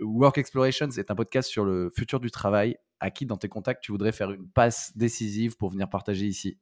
Work 0.00 0.38
Exploration, 0.38 0.88
c'est 0.90 1.10
un 1.10 1.14
podcast 1.14 1.48
sur 1.48 1.64
le 1.64 1.90
futur 1.90 2.20
du 2.20 2.30
travail. 2.30 2.76
À 2.98 3.10
qui 3.10 3.26
dans 3.26 3.36
tes 3.36 3.50
contacts 3.50 3.82
tu 3.82 3.92
voudrais 3.92 4.12
faire 4.12 4.30
une 4.30 4.48
passe 4.48 4.96
décisive 4.96 5.58
pour 5.58 5.68
venir 5.68 5.90
partager 5.90 6.24
ici? 6.24 6.58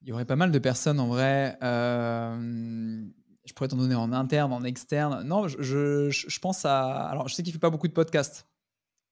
Il 0.00 0.08
y 0.08 0.12
aurait 0.12 0.26
pas 0.26 0.36
mal 0.36 0.52
de 0.52 0.58
personnes 0.60 1.00
en 1.00 1.08
vrai. 1.08 1.58
Euh 1.60 3.04
je 3.44 3.52
pourrais 3.52 3.68
t'en 3.68 3.76
donner 3.76 3.94
en 3.94 4.12
interne, 4.12 4.52
en 4.52 4.64
externe. 4.64 5.22
Non, 5.26 5.48
je, 5.48 6.38
pense 6.40 6.64
à. 6.64 7.08
Alors, 7.08 7.28
je 7.28 7.34
sais 7.34 7.42
qu'il 7.42 7.50
ne 7.50 7.54
fait 7.54 7.60
pas 7.60 7.70
beaucoup 7.70 7.88
de 7.88 7.92
podcasts. 7.92 8.46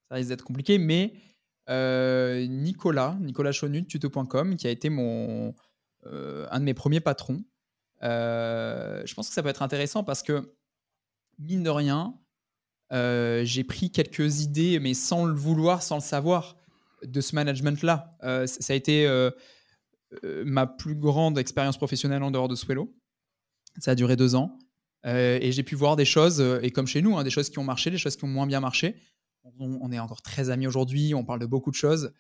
Ça 0.09 0.17
risque 0.17 0.29
d'être 0.29 0.45
compliqué, 0.45 0.79
mais 0.79 1.15
euh, 1.69 2.47
Nicolas, 2.47 3.17
Nicolas 3.21 3.53
Chonu, 3.53 3.87
tuto.com, 3.87 4.57
qui 4.57 4.67
a 4.67 4.71
été 4.71 4.89
mon, 4.89 5.55
euh, 6.07 6.47
un 6.51 6.61
de 6.61 6.65
mes 6.65 6.75
premiers 6.75 7.01
patrons. 7.01 7.45
Euh, 8.03 9.03
je 9.05 9.15
pense 9.15 9.29
que 9.29 9.35
ça 9.35 9.43
peut 9.43 9.49
être 9.49 9.63
intéressant 9.63 10.03
parce 10.03 10.23
que, 10.23 10.55
mine 11.39 11.63
de 11.63 11.71
rien, 11.71 12.15
j'ai 12.91 13.65
pris 13.65 13.91
quelques 13.91 14.41
idées, 14.41 14.79
mais 14.79 14.95
sans 14.95 15.25
le 15.25 15.35
vouloir, 15.35 15.83
sans 15.83 15.97
le 15.97 16.03
savoir, 16.03 16.57
de 17.03 17.21
ce 17.21 17.35
management-là. 17.35 18.11
ça 18.47 18.73
a 18.73 18.77
été 18.77 19.31
ma 20.45 20.67
plus 20.67 20.95
grande 20.95 21.39
expérience 21.39 21.79
professionnelle 21.79 22.23
en 22.23 22.31
dehors 22.31 22.49
de 22.49 22.55
Swello. 22.55 22.95
Ça 23.79 23.93
a 23.93 23.95
duré 23.95 24.17
deux 24.17 24.35
ans. 24.35 24.59
Euh, 25.05 25.39
et 25.41 25.53
j'ai 25.53 25.63
pu 25.63 25.75
voir 25.75 25.97
des 25.97 26.05
choses, 26.05 26.41
euh, 26.41 26.61
et 26.63 26.71
comme 26.71 26.87
chez 26.87 27.03
nous, 27.03 27.17
hein, 27.17 27.25
des 27.25 27.31
choses 27.31 27.51
qui 27.51 27.59
ont 27.59 27.65
marché, 27.65 27.91
des 27.91 27.99
choses 27.99 28.17
qui 28.17 28.25
ont 28.25 28.29
moins 28.29 28.47
bien 28.47 28.61
marché. 28.61 28.97
On, 29.59 29.91
est 29.91 29.99
encore 29.99 30.23
très 30.23 30.51
amis 30.51 30.69
aujourd'hui, 30.69 31.15
on 31.17 31.25
parle 31.25 31.41
de 31.41 31.47
beaucoup 31.47 31.73
de 31.73 31.77
choses. 31.77 32.13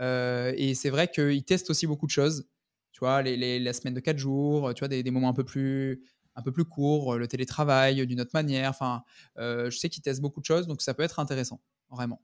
Euh, 0.00 0.54
et 0.56 0.74
c'est 0.74 0.88
vrai 0.88 1.08
qu'ils 1.08 1.44
testent 1.44 1.68
aussi 1.68 1.86
beaucoup 1.86 2.06
de 2.06 2.10
choses. 2.10 2.48
Tu 2.92 3.00
vois, 3.00 3.20
les, 3.20 3.58
la 3.58 3.72
semaine 3.74 3.92
de 3.92 4.00
quatre 4.00 4.16
jours, 4.16 4.72
tu 4.72 4.78
vois, 4.78 4.88
des, 4.88 5.10
moments 5.10 5.28
un 5.28 5.34
peu 5.34 5.44
plus, 5.44 6.02
un 6.36 6.42
peu 6.42 6.52
plus 6.52 6.64
courts, 6.64 7.18
le 7.18 7.28
télétravail 7.28 8.06
d'une 8.06 8.18
autre 8.22 8.30
manière. 8.32 8.70
Enfin, 8.70 9.02
je 9.36 9.76
sais 9.76 9.90
qu'ils 9.90 10.02
testent 10.02 10.22
beaucoup 10.22 10.40
de 10.40 10.46
choses, 10.46 10.66
donc 10.66 10.80
ça 10.80 10.94
peut 10.94 11.02
être 11.02 11.18
intéressant, 11.18 11.60
vraiment. 11.90 12.22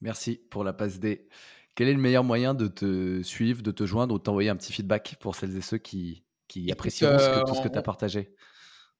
Merci 0.00 0.40
pour 0.48 0.62
la 0.62 0.72
passe 0.72 1.00
D. 1.00 1.26
Quel 1.74 1.88
est 1.88 1.94
le 1.94 2.00
meilleur 2.00 2.22
moyen 2.22 2.54
de 2.54 2.68
te 2.68 3.20
suivre, 3.22 3.62
de 3.62 3.72
te 3.72 3.84
joindre 3.84 4.14
ou 4.14 4.18
de 4.18 4.22
t'envoyer 4.22 4.48
un 4.48 4.56
petit 4.56 4.72
feedback 4.72 5.16
pour 5.18 5.34
celles 5.34 5.56
et 5.56 5.60
ceux 5.60 5.78
qui, 5.78 6.22
qui 6.48 6.70
apprécieront 6.70 7.16
tout 7.46 7.54
ce 7.54 7.62
que 7.62 7.68
tu 7.68 7.78
as 7.78 7.82
partagé 7.82 8.34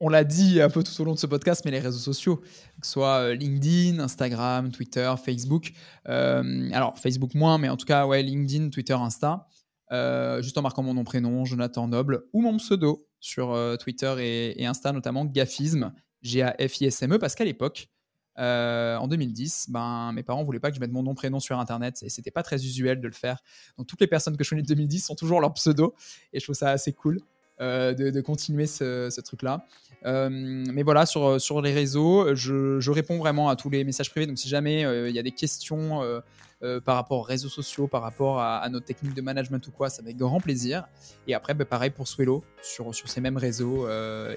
on 0.00 0.08
l'a 0.08 0.24
dit 0.24 0.60
un 0.60 0.68
peu 0.68 0.82
tout 0.82 1.00
au 1.00 1.04
long 1.04 1.14
de 1.14 1.18
ce 1.18 1.26
podcast, 1.26 1.62
mais 1.64 1.70
les 1.70 1.78
réseaux 1.78 1.98
sociaux, 1.98 2.36
que 2.36 2.86
ce 2.86 2.92
soit 2.92 3.20
euh, 3.20 3.34
LinkedIn, 3.34 4.00
Instagram, 4.00 4.70
Twitter, 4.70 5.12
Facebook. 5.22 5.72
Euh, 6.08 6.68
alors, 6.72 6.98
Facebook 6.98 7.34
moins, 7.34 7.58
mais 7.58 7.68
en 7.68 7.76
tout 7.76 7.86
cas, 7.86 8.06
ouais, 8.06 8.22
LinkedIn, 8.22 8.70
Twitter, 8.70 8.94
Insta. 8.94 9.48
Euh, 9.92 10.42
juste 10.42 10.58
en 10.58 10.62
marquant 10.62 10.82
mon 10.82 10.94
nom, 10.94 11.04
prénom, 11.04 11.44
Jonathan 11.44 11.86
Noble, 11.86 12.24
ou 12.32 12.42
mon 12.42 12.56
pseudo 12.56 13.06
sur 13.20 13.56
Twitter 13.80 14.14
et, 14.58 14.66
Insta, 14.66 14.92
notamment 14.92 15.24
Gafisme, 15.24 15.92
G-A-F-I-S-M-E, 16.22 17.18
parce 17.18 17.34
qu'à 17.34 17.44
l'époque, 17.44 17.88
en 18.36 19.06
2010, 19.08 19.66
ben, 19.70 20.12
mes 20.12 20.22
parents 20.22 20.42
voulaient 20.42 20.60
pas 20.60 20.70
que 20.70 20.76
je 20.76 20.80
mette 20.80 20.92
mon 20.92 21.02
nom 21.02 21.14
prénom 21.14 21.40
sur 21.40 21.58
Internet 21.58 22.02
et 22.02 22.10
c'était 22.10 22.30
pas 22.30 22.42
très 22.42 22.56
usuel 22.56 23.00
de 23.00 23.06
le 23.06 23.14
faire. 23.14 23.38
Donc 23.78 23.86
toutes 23.86 24.00
les 24.02 24.06
personnes 24.06 24.36
que 24.36 24.44
je 24.44 24.50
connais 24.50 24.62
de 24.62 24.66
2010 24.66 25.06
sont 25.06 25.14
toujours 25.14 25.40
leur 25.40 25.54
pseudo 25.54 25.94
et 26.34 26.40
je 26.40 26.44
trouve 26.44 26.56
ça 26.56 26.68
assez 26.70 26.92
cool. 26.92 27.20
De, 27.60 28.20
continuer 28.20 28.66
ce 28.66 29.20
truc-là. 29.20 29.66
Euh, 30.06 30.28
mais 30.30 30.82
voilà, 30.82 31.06
sur, 31.06 31.40
sur 31.40 31.62
les 31.62 31.72
réseaux, 31.72 32.34
je, 32.34 32.78
je, 32.78 32.90
réponds 32.90 33.18
vraiment 33.18 33.48
à 33.48 33.56
tous 33.56 33.70
les 33.70 33.84
messages 33.84 34.10
privés. 34.10 34.26
Donc 34.26 34.38
si 34.38 34.48
jamais 34.48 34.84
euh, 34.84 35.08
il 35.08 35.14
y 35.14 35.18
a 35.18 35.22
des 35.22 35.30
questions 35.30 36.02
euh, 36.02 36.80
par 36.80 36.96
rapport 36.96 37.18
aux 37.18 37.22
réseaux 37.22 37.48
sociaux, 37.48 37.86
par 37.86 38.02
rapport 38.02 38.40
à, 38.40 38.66
nos 38.70 38.80
techniques 38.80 39.14
de 39.14 39.22
management 39.22 39.66
ou 39.66 39.70
quoi, 39.70 39.88
ça 39.90 40.02
avec 40.02 40.16
grand 40.16 40.40
plaisir. 40.40 40.86
Et 41.26 41.34
après, 41.34 41.54
bah, 41.54 41.64
pareil 41.64 41.90
pour 41.90 42.08
Swello, 42.08 42.44
sur, 42.62 42.94
sur 42.94 43.08
ces 43.08 43.20
mêmes 43.20 43.36
réseaux. 43.36 43.88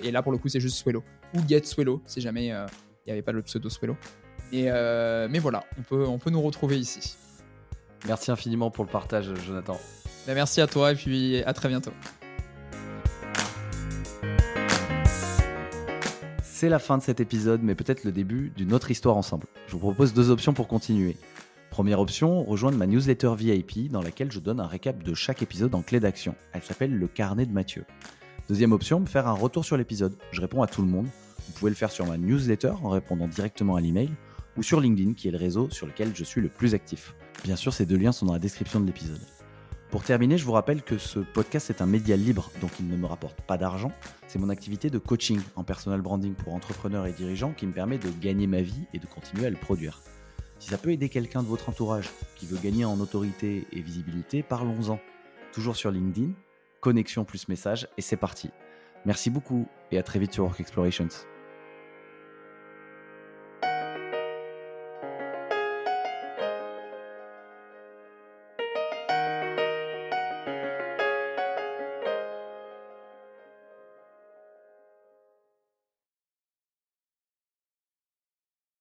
et 0.02 0.12
là, 0.12 0.22
pour 0.22 0.32
le 0.32 0.38
coup, 0.38 0.50
c'est 0.50 0.60
juste 0.60 0.78
Swello. 0.78 1.04
Ou 1.34 1.40
Get 1.48 1.64
Swello, 1.64 2.02
si 2.06 2.22
jamais 2.22 2.48
il 2.48 2.66
n'y 3.06 3.12
avait 3.12 3.22
pas 3.22 3.32
le 3.32 3.42
pseudo 3.44 3.70
Swello. 3.70 3.96
Et, 4.52 4.66
mais 4.66 5.40
voilà, 5.40 5.64
on 5.78 5.84
peut, 5.84 6.06
on 6.06 6.18
peut 6.18 6.30
nous 6.30 6.42
retrouver 6.42 6.78
ici. 6.78 7.16
Merci 8.06 8.30
infiniment 8.30 8.72
pour 8.72 8.84
le 8.84 8.92
partage, 8.92 9.34
Jonathan. 9.46 9.80
Bah, 10.28 10.34
merci 10.34 10.60
à 10.60 10.68
toi 10.68 10.92
et 10.92 10.96
puis 10.96 11.42
à 11.44 11.54
très 11.54 11.70
bientôt. 11.70 11.92
C'est 16.60 16.70
la 16.70 16.80
fin 16.80 16.98
de 16.98 17.04
cet 17.04 17.20
épisode, 17.20 17.62
mais 17.62 17.76
peut-être 17.76 18.04
le 18.04 18.12
début 18.12 18.52
d'une 18.58 18.74
autre 18.74 18.90
histoire 18.90 19.16
ensemble. 19.16 19.46
Je 19.68 19.74
vous 19.74 19.78
propose 19.78 20.16
deux 20.16 20.32
options 20.32 20.54
pour 20.54 20.68
continuer. 20.68 21.16
Première 21.70 22.00
option, 22.00 22.44
rejoindre 22.44 22.80
ma 22.80 22.88
newsletter 22.88 23.34
VIP 23.38 23.92
dans 23.92 24.02
laquelle 24.02 24.32
je 24.32 24.40
donne 24.40 24.60
un 24.60 24.66
récap 24.66 25.04
de 25.04 25.14
chaque 25.14 25.44
épisode 25.44 25.76
en 25.76 25.84
clé 25.84 26.00
d'action. 26.00 26.34
Elle 26.54 26.64
s'appelle 26.64 26.98
Le 26.98 27.08
Carnet 27.08 27.46
de 27.46 27.52
Mathieu. 27.52 27.86
Deuxième 28.50 28.72
option, 28.72 29.06
faire 29.06 29.28
un 29.28 29.34
retour 29.34 29.66
sur 29.66 29.78
l'épisode. 29.78 30.18
Je 30.32 30.42
réponds 30.42 30.64
à 30.64 30.68
tout 30.68 30.82
le 30.82 30.88
monde. 30.88 31.06
Vous 31.46 31.54
pouvez 31.60 31.70
le 31.70 31.76
faire 31.76 31.92
sur 31.92 32.08
ma 32.08 32.18
newsletter 32.18 32.74
en 32.82 32.90
répondant 32.90 33.28
directement 33.28 33.76
à 33.76 33.80
l'email 33.80 34.10
ou 34.58 34.64
sur 34.64 34.82
LinkedIn 34.82 35.14
qui 35.14 35.28
est 35.28 35.32
le 35.32 35.38
réseau 35.38 35.70
sur 35.70 35.86
lequel 35.86 36.16
je 36.16 36.24
suis 36.24 36.42
le 36.42 36.50
plus 36.50 36.74
actif. 36.74 37.14
Bien 37.44 37.56
sûr, 37.56 37.72
ces 37.72 37.86
deux 37.86 37.98
liens 37.98 38.12
sont 38.12 38.26
dans 38.26 38.34
la 38.34 38.40
description 38.40 38.80
de 38.80 38.88
l'épisode. 38.88 39.22
Pour 39.90 40.04
terminer, 40.04 40.38
je 40.38 40.44
vous 40.44 40.52
rappelle 40.52 40.82
que 40.82 40.98
ce 40.98 41.20
podcast 41.20 41.70
est 41.70 41.82
un 41.82 41.86
média 41.86 42.18
libre, 42.18 42.52
donc 42.60 42.72
il 42.80 42.90
ne 42.90 42.98
me 42.98 43.06
rapporte 43.06 43.40
pas 43.42 43.58
d'argent. 43.58 43.94
C'est 44.28 44.38
mon 44.38 44.50
activité 44.50 44.90
de 44.90 44.98
coaching 44.98 45.40
en 45.56 45.64
personal 45.64 46.02
branding 46.02 46.34
pour 46.34 46.54
entrepreneurs 46.54 47.06
et 47.06 47.14
dirigeants 47.14 47.54
qui 47.54 47.66
me 47.66 47.72
permet 47.72 47.98
de 47.98 48.10
gagner 48.20 48.48
ma 48.48 48.62
vie 48.62 48.84
et 48.94 49.00
de 49.00 49.06
continuer 49.06 49.46
à 49.46 49.50
le 49.50 49.56
produire. 49.56 50.02
Si 50.60 50.70
ça 50.70 50.78
peut 50.78 50.92
aider 50.92 51.08
quelqu'un 51.08 51.42
de 51.42 51.48
votre 51.48 51.70
entourage 51.70 52.10
qui 52.36 52.46
veut 52.48 52.58
gagner 52.58 52.84
en 52.84 53.00
autorité 53.00 53.66
et 53.72 53.82
visibilité, 53.82 54.44
parlons-en. 54.44 55.00
Toujours 55.54 55.78
sur 55.78 55.90
LinkedIn, 55.90 56.32
connexion 56.82 57.24
plus 57.24 57.48
message, 57.48 57.88
et 57.98 58.02
c'est 58.02 58.18
parti. 58.18 58.50
Merci 59.06 59.30
beaucoup 59.30 59.68
et 59.92 59.98
à 59.98 60.04
très 60.04 60.20
vite 60.20 60.34
sur 60.34 60.44
Work 60.44 60.60
Explorations. 60.60 61.08